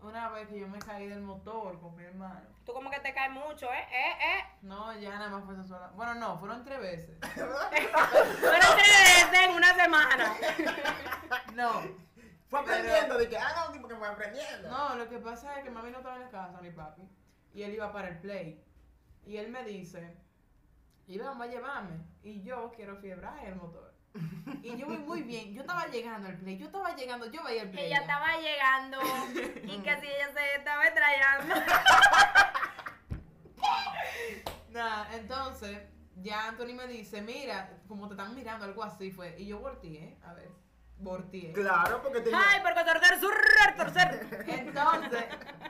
una 0.00 0.28
vez 0.30 0.48
que 0.48 0.58
yo 0.58 0.68
me 0.68 0.78
caí 0.78 1.06
del 1.08 1.22
motor 1.22 1.80
con 1.80 1.94
mi 1.96 2.04
hermano. 2.04 2.40
Tú 2.64 2.72
como 2.72 2.90
que 2.90 3.00
te 3.00 3.12
caes 3.12 3.32
mucho, 3.32 3.66
¿eh? 3.66 3.86
¿Eh? 3.90 4.12
¿Eh? 4.20 4.44
No, 4.62 4.96
ya 4.98 5.10
nada 5.18 5.30
más 5.30 5.44
fue 5.44 5.54
esa 5.54 5.64
sola. 5.64 5.90
Bueno, 5.94 6.14
no, 6.14 6.38
fueron 6.38 6.64
tres 6.64 6.80
veces. 6.80 7.18
Fueron 7.34 8.76
tres 8.76 9.30
veces 9.30 9.48
en 9.48 9.54
una 9.54 9.74
semana. 9.74 10.34
No, 11.54 11.82
Fue 12.48 12.60
aprendiendo, 12.60 13.16
de 13.16 13.28
que, 13.28 13.38
ah, 13.38 13.54
no, 13.56 13.72
tipo 13.72 13.88
que 13.88 13.96
fue 13.96 14.06
aprendiendo. 14.06 14.68
no, 14.68 14.96
lo 14.96 15.08
que 15.08 15.18
pasa 15.18 15.56
es 15.58 15.64
que 15.64 15.70
mami 15.70 15.90
no 15.90 15.98
estaba 15.98 16.16
en 16.16 16.22
la 16.22 16.30
casa, 16.30 16.60
ni 16.60 16.70
papi. 16.70 17.02
Y 17.54 17.62
él 17.62 17.74
iba 17.74 17.90
para 17.90 18.08
el 18.08 18.18
play. 18.18 18.62
Y 19.24 19.38
él 19.38 19.50
me 19.50 19.64
dice, 19.64 20.16
y 21.06 21.18
vamos 21.18 21.46
a 21.46 21.50
llevarme. 21.50 22.00
Y 22.22 22.42
yo 22.42 22.70
quiero 22.74 22.96
fiebrar 22.96 23.44
el 23.46 23.56
motor. 23.56 23.91
Y 24.62 24.76
yo 24.76 24.86
voy 24.86 24.98
muy 24.98 25.22
bien. 25.22 25.52
Yo 25.54 25.62
estaba 25.62 25.86
llegando 25.88 26.28
al 26.28 26.36
play. 26.36 26.56
Yo 26.56 26.66
estaba 26.66 26.94
llegando, 26.94 27.26
yo 27.30 27.42
veía 27.42 27.62
el 27.62 27.70
play. 27.70 27.86
Ella 27.86 27.96
ya. 27.96 28.00
estaba 28.02 28.36
llegando 28.36 28.98
y 29.64 29.78
que 29.82 30.00
si 30.00 30.06
ella 30.06 30.32
se 30.32 30.54
estaba 30.56 30.82
trayendo. 30.94 31.54
Nada, 34.70 35.08
entonces, 35.14 35.78
ya 36.22 36.48
Anthony 36.48 36.74
me 36.74 36.86
dice, 36.86 37.20
mira, 37.22 37.78
como 37.88 38.06
te 38.08 38.14
están 38.14 38.34
mirando, 38.34 38.64
algo 38.64 38.82
así 38.82 39.10
fue. 39.10 39.34
Y 39.38 39.46
yo 39.46 39.58
volteé, 39.58 40.16
a 40.22 40.32
ver, 40.32 40.50
volteé. 41.02 41.52
Claro, 41.52 42.00
porque 42.02 42.20
tenía. 42.20 42.40
Ay, 42.48 42.60
porque 42.62 42.84
torcer, 42.84 43.20
surrer, 43.20 43.76
torcer. 43.76 44.44
Entonces, 44.48 45.24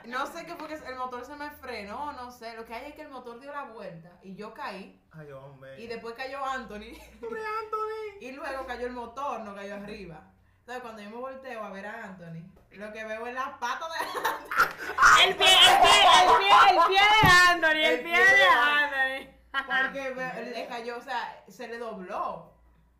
no 0.05 0.25
sé 0.27 0.45
qué 0.45 0.55
fue 0.55 0.67
que 0.67 0.75
el 0.75 0.95
motor 0.95 1.25
se 1.25 1.35
me 1.35 1.49
frenó, 1.51 2.11
no 2.13 2.31
sé. 2.31 2.53
Lo 2.55 2.65
que 2.65 2.73
hay 2.73 2.89
es 2.89 2.95
que 2.95 3.01
el 3.01 3.09
motor 3.09 3.39
dio 3.39 3.51
la 3.51 3.63
vuelta 3.63 4.11
y 4.21 4.35
yo 4.35 4.53
caí. 4.53 5.01
Ay, 5.11 5.31
hombre. 5.31 5.81
Y 5.81 5.87
después 5.87 6.13
cayó 6.15 6.43
Anthony. 6.45 6.93
Pobre 7.19 7.41
Anthony. 7.41 8.19
Y 8.21 8.31
luego 8.31 8.65
cayó 8.65 8.87
el 8.87 8.93
motor, 8.93 9.41
no 9.41 9.53
cayó 9.53 9.75
arriba. 9.75 10.21
Entonces, 10.59 10.81
cuando 10.81 11.01
yo 11.01 11.09
me 11.09 11.17
volteo 11.17 11.61
a 11.61 11.69
ver 11.71 11.85
a 11.87 12.05
Anthony, 12.05 12.49
lo 12.71 12.93
que 12.93 13.03
veo 13.03 13.27
es 13.27 13.33
las 13.33 13.49
patas 13.57 13.89
de 13.91 15.25
El 15.27 15.35
pie, 15.35 15.45
el 15.47 15.81
pie, 15.81 16.01
el 16.21 16.37
pie, 16.37 16.51
el 16.69 16.87
pie 16.87 16.99
de 16.99 17.29
Anthony, 17.49 17.69
el 17.69 17.83
El 17.85 18.01
pie 18.01 18.13
pie 18.13 18.23
de 18.25 18.35
de 18.35 18.45
Anthony. 18.45 19.33
Porque 19.67 20.09
ve- 20.11 20.51
le 20.55 20.67
cayó, 20.67 20.97
o 20.97 21.01
sea, 21.01 21.43
se 21.49 21.67
le 21.67 21.77
dobló. 21.79 22.52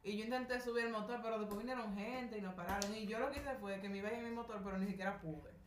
Y 0.03 0.17
yo 0.17 0.25
intenté 0.25 0.59
subir 0.59 0.85
el 0.85 0.91
motor, 0.91 1.21
pero 1.23 1.39
después 1.39 1.59
vinieron 1.59 1.95
gente 1.95 2.37
y 2.37 2.41
nos 2.41 2.53
pararon. 2.55 2.93
Y 2.93 3.07
yo 3.07 3.19
lo 3.19 3.31
que 3.31 3.39
hice 3.39 3.55
fue 3.55 3.79
que 3.79 3.87
me 3.87 3.99
iba 3.99 4.09
en 4.09 4.23
mi 4.23 4.31
motor, 4.31 4.59
pero 4.63 4.77
ni 4.77 4.85
siquiera 4.85 5.21
pude. 5.21 5.62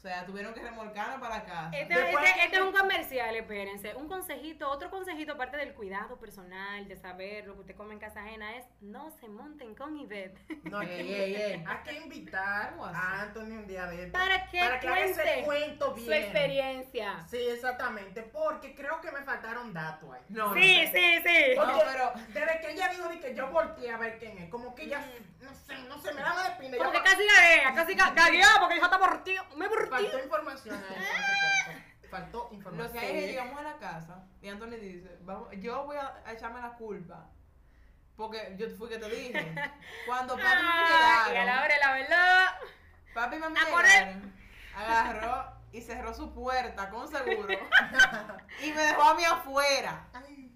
O 0.00 0.02
sea, 0.02 0.24
tuvieron 0.24 0.54
que 0.54 0.62
remolcarme 0.62 1.18
para 1.18 1.44
casa. 1.44 1.68
Este, 1.74 1.92
Después 1.94 2.24
este- 2.24 2.38
que- 2.38 2.44
este 2.46 2.56
es 2.56 2.62
un 2.62 2.72
comercial, 2.72 3.36
espérense. 3.36 3.94
Un 3.96 4.08
consejito, 4.08 4.70
otro 4.70 4.88
consejito 4.90 5.32
aparte 5.34 5.58
del 5.58 5.74
cuidado 5.74 6.18
personal, 6.18 6.88
de 6.88 6.96
saber 6.96 7.46
lo 7.46 7.52
que 7.52 7.60
usted 7.60 7.76
come 7.76 7.92
en 7.92 8.00
casa 8.00 8.22
ajena 8.22 8.56
es 8.56 8.64
no 8.80 9.10
se 9.10 9.28
monten 9.28 9.74
con 9.74 9.94
Ivette. 9.98 10.38
No, 10.70 10.78
hay 10.78 10.88
Ey, 10.90 11.06
que, 11.06 11.24
ey, 11.24 11.34
ey. 11.34 11.64
hay 11.68 11.78
que 11.84 11.92
invitar 12.00 12.72
a 12.82 13.20
Anthony 13.20 13.58
un 13.58 13.66
día 13.66 13.84
de. 13.88 14.06
Para 14.06 14.46
que 14.46 14.58
Para 14.58 14.80
que 14.80 14.88
haga 14.88 15.00
ese 15.00 15.22
cuente 15.22 15.44
cuento 15.44 15.92
bien. 15.92 16.06
Su 16.06 16.12
experiencia. 16.14 17.26
Sí, 17.28 17.36
exactamente. 17.50 18.22
Porque 18.22 18.74
creo 18.74 19.02
que 19.02 19.10
me 19.10 19.20
faltaron 19.20 19.74
datos 19.74 20.14
ahí. 20.14 20.22
No, 20.30 20.46
no 20.46 20.54
Sí, 20.54 20.86
sé. 20.86 20.92
sí, 20.94 21.28
sí. 21.28 21.56
No, 21.56 21.78
pero- 21.92 22.12
desde 22.28 22.60
que 22.62 22.70
ella 22.72 22.88
dijo 22.88 23.06
de 23.06 23.20
que 23.20 23.34
yo 23.34 23.50
volteé 23.50 23.90
a 23.90 23.98
ver 23.98 24.18
quién 24.18 24.38
es, 24.38 24.48
como 24.48 24.74
que 24.74 24.84
ella, 24.84 25.04
no 25.42 25.52
sé, 25.54 25.74
no 25.88 25.98
sé, 26.00 26.14
me 26.14 26.22
daba 26.22 26.42
de 26.44 26.48
espina. 26.52 26.78
Como 26.78 26.90
que 26.90 27.02
casi 27.02 27.22
gaguea, 27.26 27.74
casi 27.74 27.94
gagueó 27.94 28.46
porque 28.60 28.74
dijo 28.76 28.86
está 28.86 28.96
mortido. 28.98 29.44
Me. 29.56 29.68
Faltó 29.90 30.18
información 30.18 30.74
a 30.76 30.82
cuento. 30.86 32.10
Faltó 32.10 32.48
información. 32.52 32.86
Lo 32.86 32.92
que 32.92 32.98
hay 32.98 33.16
es 33.16 33.24
que 33.24 33.26
llegamos 33.28 33.58
a 33.60 33.62
la 33.62 33.76
casa 33.78 34.24
y 34.42 34.48
Anthony 34.48 34.76
dice, 34.80 35.18
vamos, 35.22 35.48
yo 35.58 35.84
voy 35.84 35.96
a, 35.96 36.22
a 36.24 36.32
echarme 36.32 36.60
la 36.60 36.72
culpa. 36.74 37.28
Porque 38.16 38.54
yo 38.58 38.68
fui 38.76 38.88
que 38.88 38.98
te 38.98 39.08
dije. 39.08 39.54
Cuando 40.06 40.34
papi 40.36 40.44
y 40.60 40.64
mami 40.64 40.84
Ay, 40.88 41.34
y 41.34 41.36
a 41.36 41.44
la 41.44 41.52
llegaron, 41.52 41.64
hora 41.64 41.74
de 41.74 41.80
la 41.80 41.92
verdad. 41.92 42.46
papi 43.14 43.36
y 43.36 43.38
mami 43.38 43.56
llegaron, 43.60 44.34
agarró 44.76 45.52
y 45.72 45.80
cerró 45.82 46.12
su 46.14 46.32
puerta 46.34 46.90
con 46.90 47.08
seguro 47.08 47.48
y 48.62 48.72
me 48.72 48.82
dejó 48.82 49.02
a 49.02 49.14
mí 49.14 49.24
afuera. 49.24 50.08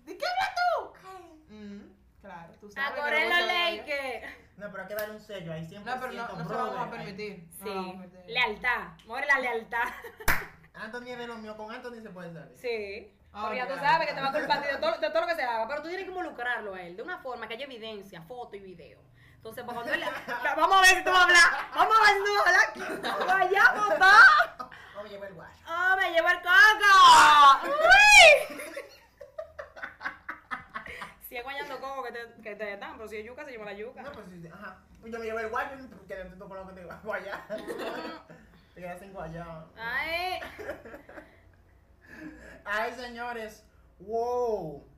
¿De 0.04 0.18
qué 0.18 0.24
hablas 0.26 0.54
tú? 0.56 1.54
Mm, 1.54 1.93
claro, 2.24 2.52
tú 2.60 2.70
sabes. 2.70 2.90
A 2.90 2.94
que 2.94 3.00
correr 3.00 3.22
lo 3.24 3.28
la 3.28 3.40
voy 3.40 3.44
a 3.44 3.52
ley 3.52 3.78
hacer 3.80 3.84
que. 3.84 4.36
no, 4.56 4.70
pero 4.70 4.82
hay 4.82 4.88
que 4.88 4.94
darle 4.94 5.14
un 5.16 5.20
sello 5.22 5.52
ahí, 5.52 5.66
100%. 5.66 5.84
No, 5.84 6.00
pero 6.00 6.12
no, 6.12 6.28
no 6.28 6.48
se 6.48 6.52
lo 6.54 6.58
vamos 6.58 6.86
a 6.86 6.90
permitir. 6.90 7.48
no 7.60 7.66
lo 7.66 7.74
vamos 7.74 7.88
a 7.88 7.92
Sí. 7.92 7.98
permitir. 8.08 8.30
Lealtad. 8.34 8.82
Muere 9.06 9.26
la 9.26 9.38
lealtad. 9.40 9.88
Anthony 10.74 11.08
es 11.10 11.18
de 11.18 11.26
lo 11.26 11.36
mío, 11.36 11.56
con 11.56 11.70
Anthony 11.70 12.02
se 12.02 12.10
puede 12.10 12.32
salir. 12.32 12.56
Sí. 12.58 13.10
Ah, 13.32 13.42
Porque 13.42 13.56
ya 13.58 13.66
tú 13.68 13.74
sabes 13.74 14.06
que 14.08 14.14
te 14.14 14.20
va 14.20 14.28
a 14.28 14.32
culpar 14.32 14.62
de 14.64 14.76
todo, 14.76 14.92
de 14.98 15.08
todo 15.10 15.20
lo 15.22 15.26
que 15.26 15.34
se 15.34 15.42
haga, 15.42 15.66
pero 15.66 15.82
tú 15.82 15.88
tienes 15.88 16.04
que 16.04 16.10
involucrarlo 16.10 16.74
a 16.74 16.80
él 16.82 16.96
de 16.96 17.02
una 17.02 17.18
forma 17.18 17.48
que 17.48 17.54
haya 17.54 17.64
evidencia, 17.64 18.22
foto 18.22 18.54
y 18.56 18.60
video. 18.60 19.00
Entonces, 19.36 19.64
pues, 19.64 19.74
cuando 19.74 19.92
él, 19.92 20.00
la- 20.00 20.54
vamos 20.56 20.78
a 20.78 20.80
ver 20.82 20.90
si 20.96 21.04
tú 21.04 21.10
vas 21.10 21.20
a 21.20 21.24
hablar, 21.24 21.42
vamos 21.74 21.96
a 21.96 22.00
ver 22.02 22.14
si 22.14 22.24
tú 22.24 22.30
vas 22.34 22.46
a 22.46 22.48
hablar 22.48 22.68
aquí. 22.70 22.80
Vaya, 23.26 23.62
papá. 23.74 24.70
Vamos 24.94 25.10
a 25.10 25.12
llevar 25.12 25.28
el 25.28 25.34
guacho. 25.34 25.64
¡Oh, 25.68 25.96
me 25.96 26.10
llevo 26.12 26.28
el 26.28 26.40
coco! 26.42 27.66
¡Uy! 27.66 28.56
Si 31.34 31.38
es 31.38 31.42
guayando 31.42 31.80
coco 31.80 32.04
que 32.04 32.12
te, 32.12 32.42
que 32.42 32.54
te 32.54 32.76
dan, 32.76 32.96
pero 32.96 33.08
si 33.08 33.16
es 33.16 33.26
yuca, 33.26 33.44
se 33.44 33.50
lleva 33.50 33.64
la 33.64 33.72
yuca. 33.72 34.02
No, 34.02 34.12
pues 34.12 34.26
sí, 34.28 34.46
ajá. 34.46 34.78
Pues 35.00 35.12
yo 35.12 35.18
me 35.18 35.24
llevo 35.24 35.40
el 35.40 35.48
guacho 35.48 35.74
porque 35.90 36.22
no 36.22 36.30
te 36.30 36.36
tocó 36.36 36.54
lo 36.54 36.68
que 36.68 36.74
te 36.74 36.84
guayá. 37.02 37.44
Te 38.76 38.80
quedas 38.80 39.00
sin 39.00 39.12
guayá. 39.12 39.64
Ay, 39.76 40.38
Ay, 42.64 42.92
señores. 42.92 43.64
Wow. 43.98 44.88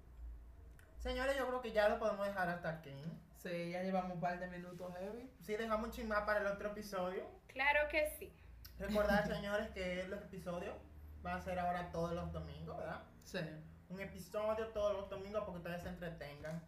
Señores, 0.99 1.39
yo 1.39 1.47
creo 1.47 1.63
que 1.63 1.73
ya 1.73 1.89
lo 1.89 1.99
podemos 1.99 2.27
dejar 2.27 2.51
hasta 2.51 2.69
aquí. 2.69 3.03
Sí, 3.39 3.71
ya 3.71 3.83
llevamos 3.83 4.13
un 4.13 4.21
par 4.21 4.39
de 4.39 4.47
minutos 4.49 4.93
heavy. 4.99 5.33
Sí, 5.41 5.57
dejamos 5.57 5.87
un 5.87 5.93
chismar 5.93 6.27
para 6.27 6.41
el 6.41 6.49
otro 6.49 6.69
episodio. 6.69 7.25
claro 7.47 7.89
que 7.89 8.11
sí. 8.19 8.31
Recordar, 8.79 9.27
señores, 9.27 9.71
que 9.71 10.05
los 10.09 10.21
episodios 10.21 10.75
van 11.23 11.39
a 11.39 11.41
ser 11.41 11.59
ahora 11.59 11.91
todos 11.93 12.13
los 12.13 12.31
domingos, 12.31 12.77
¿verdad? 12.77 13.01
Sí. 13.25 13.39
Un 13.89 14.01
episodio 14.01 14.68
todos 14.68 14.95
los 14.97 15.09
domingos 15.09 15.43
porque 15.45 15.59
ustedes 15.59 15.82
se 15.82 15.89
entretengan. 15.89 16.62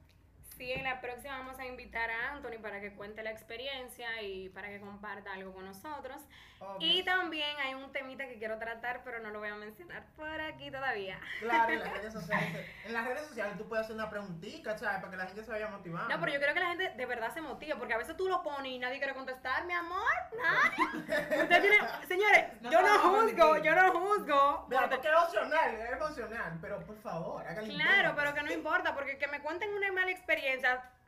Sí, 0.58 0.72
en 0.72 0.82
la 0.82 1.00
próxima 1.00 1.38
vamos 1.38 1.56
a 1.60 1.66
invitar 1.66 2.10
a 2.10 2.32
Anthony 2.32 2.60
para 2.60 2.80
que 2.80 2.92
cuente 2.92 3.22
la 3.22 3.30
experiencia 3.30 4.20
y 4.22 4.48
para 4.48 4.68
que 4.68 4.80
comparta 4.80 5.32
algo 5.32 5.52
con 5.52 5.64
nosotros. 5.64 6.20
Obvio. 6.58 6.76
Y 6.80 7.04
también 7.04 7.56
hay 7.64 7.74
un 7.74 7.92
temita 7.92 8.26
que 8.26 8.36
quiero 8.38 8.58
tratar, 8.58 9.02
pero 9.04 9.20
no 9.20 9.30
lo 9.30 9.38
voy 9.38 9.50
a 9.50 9.54
mencionar 9.54 10.04
por 10.16 10.40
aquí 10.40 10.68
todavía. 10.72 11.20
Claro, 11.38 11.72
en 11.72 11.78
las 11.78 11.92
redes 11.92 12.12
sociales. 12.12 12.66
En 12.84 12.92
las 12.92 13.06
redes 13.06 13.28
sociales 13.28 13.56
tú 13.56 13.68
puedes 13.68 13.84
hacer 13.84 13.94
una 13.94 14.10
preguntita, 14.10 14.76
¿sabes? 14.76 14.98
Para 14.98 15.12
que 15.12 15.16
la 15.16 15.26
gente 15.26 15.44
se 15.44 15.52
vaya 15.52 15.68
motivando. 15.68 16.08
No, 16.08 16.18
pero 16.18 16.32
yo 16.32 16.40
creo 16.40 16.54
que 16.54 16.60
la 16.60 16.68
gente 16.70 16.90
de 16.96 17.06
verdad 17.06 17.32
se 17.32 17.40
motiva, 17.40 17.78
porque 17.78 17.94
a 17.94 17.98
veces 17.98 18.16
tú 18.16 18.26
lo 18.28 18.42
pones 18.42 18.72
y 18.72 18.78
nadie 18.80 18.98
quiere 18.98 19.14
contestar, 19.14 19.64
mi 19.64 19.74
amor, 19.74 20.02
nadie. 20.36 21.42
Usted 21.42 21.60
tiene, 21.60 21.78
señores, 22.08 22.60
No 22.62 22.72
yo 22.72 22.82
no 22.82 22.88
lo 22.88 22.98
vamos 22.98 23.18
a 23.18 23.22
juzgo, 23.22 23.58
yo 23.58 23.74
no 23.76 23.92
juzgo. 23.92 24.66
Porque 24.68 24.94
es 24.96 25.04
emocional, 25.04 25.74
es 25.76 25.92
emocional, 25.92 26.58
pero 26.60 26.84
por 26.84 27.00
favor, 27.00 27.46
háganle 27.46 27.74
Claro, 27.74 28.14
pero 28.16 28.34
que 28.34 28.42
no 28.42 28.52
importa, 28.52 28.96
porque 28.96 29.16
que 29.16 29.28
me 29.28 29.40
cuenten 29.40 29.72
una 29.72 29.92
mala 29.92 30.10
experiencia 30.10 30.47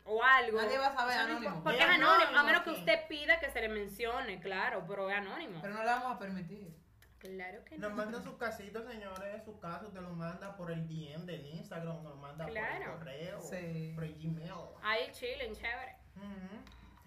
o 0.04 0.22
algo. 0.22 0.60
Nadie 0.60 0.78
va 0.78 0.86
a 0.88 0.94
saber, 0.94 1.18
anónimo. 1.18 1.62
Porque 1.62 1.78
Es 1.78 1.84
anónimo, 1.84 2.38
a 2.38 2.42
menos 2.42 2.62
que 2.62 2.70
usted 2.70 3.06
pida 3.08 3.38
que 3.40 3.50
se 3.50 3.60
le 3.60 3.68
mencione, 3.68 4.40
claro, 4.40 4.84
pero 4.88 5.08
es 5.10 5.16
anónimo. 5.16 5.60
Pero 5.62 5.74
no 5.74 5.80
le 5.84 5.90
vamos 5.90 6.16
a 6.16 6.18
permitir. 6.18 6.74
Claro 7.18 7.62
que 7.66 7.76
no. 7.76 7.88
Nos 7.88 7.96
manda 7.98 8.22
su 8.22 8.36
casito, 8.38 8.82
señores, 8.90 9.44
su 9.44 9.58
caso 9.60 9.88
te 9.88 10.00
lo 10.00 10.10
manda 10.14 10.56
por 10.56 10.70
el 10.70 10.88
DM 10.88 11.26
del 11.26 11.44
Instagram, 11.46 12.02
nos 12.02 12.16
manda 12.16 12.44
por 12.46 12.52
Claro. 12.54 12.84
el 12.94 12.98
correo, 12.98 13.40
Sí. 13.42 13.92
por 13.94 14.04
el 14.04 14.14
Gmail. 14.14 14.52
Ahí 14.82 15.10
chillen, 15.12 15.54
chévere. 15.54 15.96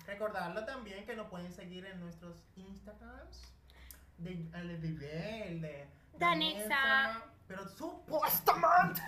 Recordarlo 0.06 0.64
también 0.66 1.06
que 1.06 1.16
nos 1.16 1.28
pueden 1.28 1.52
seguir 1.52 1.86
en 1.86 2.00
nuestros 2.00 2.36
Instagrams. 2.56 3.54
De, 4.20 4.32
el 4.32 4.68
de 4.68 4.76
Vive, 4.78 5.48
el 5.48 5.62
de. 5.62 5.88
Danixa, 6.18 7.24
Pero 7.48 7.68
supuestamente. 7.68 9.02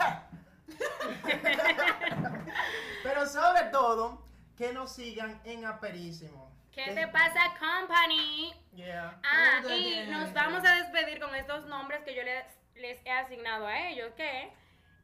Pero 3.03 3.25
sobre 3.27 3.63
todo, 3.71 4.23
que 4.57 4.73
nos 4.73 4.93
sigan 4.93 5.39
en 5.45 5.65
Aperísimo. 5.65 6.51
¿Qué 6.71 6.91
te 6.93 7.07
pasa, 7.07 7.39
company? 7.59 8.53
Yeah. 8.73 9.17
Ah, 9.23 9.61
y 9.69 10.05
nos 10.09 10.33
vamos 10.33 10.63
a 10.65 10.75
despedir 10.75 11.19
con 11.19 11.33
estos 11.35 11.65
nombres 11.67 12.03
que 12.03 12.13
yo 12.13 12.23
les, 12.23 12.45
les 12.75 12.99
he 13.05 13.11
asignado 13.11 13.65
a 13.67 13.87
ellos, 13.87 14.11
que 14.15 14.51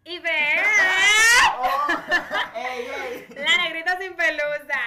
Ibe, 0.03 0.29
Oh, 1.59 1.87
ey, 2.55 2.87
ey. 2.89 3.27
la 3.35 3.57
negrita 3.57 3.99
sin 3.99 4.15
pelusa, 4.15 4.79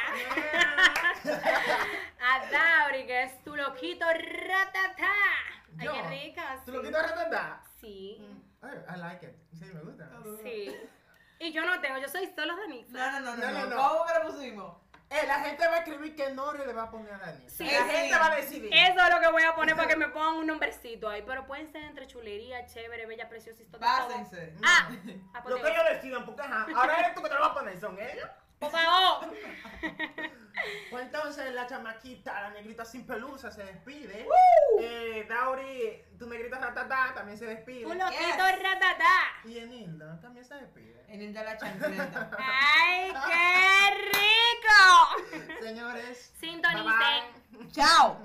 a 2.20 2.46
Dauri, 2.50 3.06
que 3.06 3.22
es 3.22 3.42
tu 3.44 3.54
loquito 3.54 4.04
ratata. 4.12 5.12
Ay, 5.78 5.86
Yo, 5.86 5.92
qué 5.92 6.02
rica. 6.08 6.56
¿Tú 6.66 6.72
sí. 6.72 6.76
lo 6.76 6.82
quitas 6.82 7.10
ratata? 7.10 7.62
Sí, 7.80 8.18
Ay, 8.20 8.44
I 8.88 8.98
like 8.98 9.26
it. 9.26 9.36
Sí, 9.52 9.64
me 9.72 9.80
gusta. 9.80 10.08
sí. 10.42 10.74
Y 11.40 11.52
yo 11.52 11.64
no 11.64 11.80
tengo, 11.80 11.98
yo 11.98 12.08
soy 12.08 12.26
solo 12.34 12.56
Danisa. 12.56 12.92
No, 12.92 13.20
no, 13.20 13.36
no, 13.36 13.36
no. 13.36 13.52
No, 13.52 13.66
no. 13.66 13.76
¿Cómo 13.76 14.06
que 14.06 14.18
lo 14.18 14.26
pusimos? 14.32 14.76
Eh, 15.10 15.26
la 15.26 15.40
gente 15.40 15.66
va 15.68 15.74
a 15.74 15.78
escribir 15.78 16.16
qué 16.16 16.30
nombre 16.30 16.66
le 16.66 16.72
va 16.72 16.84
a 16.84 16.90
poner 16.90 17.12
a 17.12 17.18
Dani. 17.18 17.48
Sí, 17.48 17.64
la 17.64 17.84
sí. 17.84 17.90
gente 17.90 18.18
va 18.18 18.32
a 18.32 18.36
decidir. 18.36 18.70
Eso 18.72 19.00
es 19.00 19.14
lo 19.14 19.20
que 19.20 19.30
voy 19.30 19.42
a 19.42 19.54
poner 19.54 19.76
para 19.76 19.86
que 19.86 19.96
me 19.96 20.08
pongan 20.14 20.36
un 20.36 20.46
nombrecito 20.46 21.08
ahí. 21.08 21.22
Pero 21.26 21.46
pueden 21.46 21.70
ser 21.70 21.82
entre 21.84 22.06
chulería, 22.06 22.66
chévere, 22.66 23.06
bella, 23.06 23.28
preciosa 23.28 23.62
y 23.62 23.66
todo. 23.66 23.80
Pásense. 23.80 24.54
Ah, 24.64 24.90
ah, 25.34 25.38
Lo 25.38 25.42
pues 25.42 25.62
que 25.62 25.70
digo, 25.70 25.82
ellos 25.82 25.84
decidan, 25.94 26.24
porque 26.24 26.42
ajá, 26.42 26.66
ahora 26.74 27.00
eres 27.00 27.14
tú 27.14 27.22
que 27.22 27.28
te 27.28 27.34
lo 27.34 27.40
vas 27.40 27.50
a 27.50 27.54
poner, 27.54 27.78
son 27.78 27.98
ellos. 28.00 28.28
Por 28.70 28.80
favor. 28.80 29.34
Pues 30.88 31.02
entonces 31.04 31.52
la 31.52 31.66
chamaquita, 31.66 32.40
la 32.40 32.50
negrita 32.50 32.84
sin 32.84 33.04
pelusa, 33.04 33.50
se 33.50 33.64
despide. 33.64 34.26
Eh, 34.80 35.26
Dauri, 35.28 36.02
tu 36.16 36.26
negrita 36.28 36.58
ratata, 36.58 37.12
también 37.12 37.36
se 37.36 37.44
despide. 37.46 37.84
Un 37.84 37.98
loquito 37.98 38.20
Yes. 38.22 38.62
ratata. 38.62 39.10
Y 39.44 39.58
Enilda 39.58 40.18
también 40.20 40.44
se 40.46 40.54
despide. 40.54 41.04
En 41.08 41.20
el 41.20 41.34
de 41.34 41.44
la 41.44 41.58
chancleta. 41.58 42.30
¡Ay, 42.38 43.12
qué 43.26 43.90
rico! 44.14 45.54
Señores, 45.62 46.32
Sintonicen. 46.38 46.84
bye 46.86 47.58
bye. 47.58 47.72
¡Chao! 47.72 48.16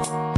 Thank 0.00 0.28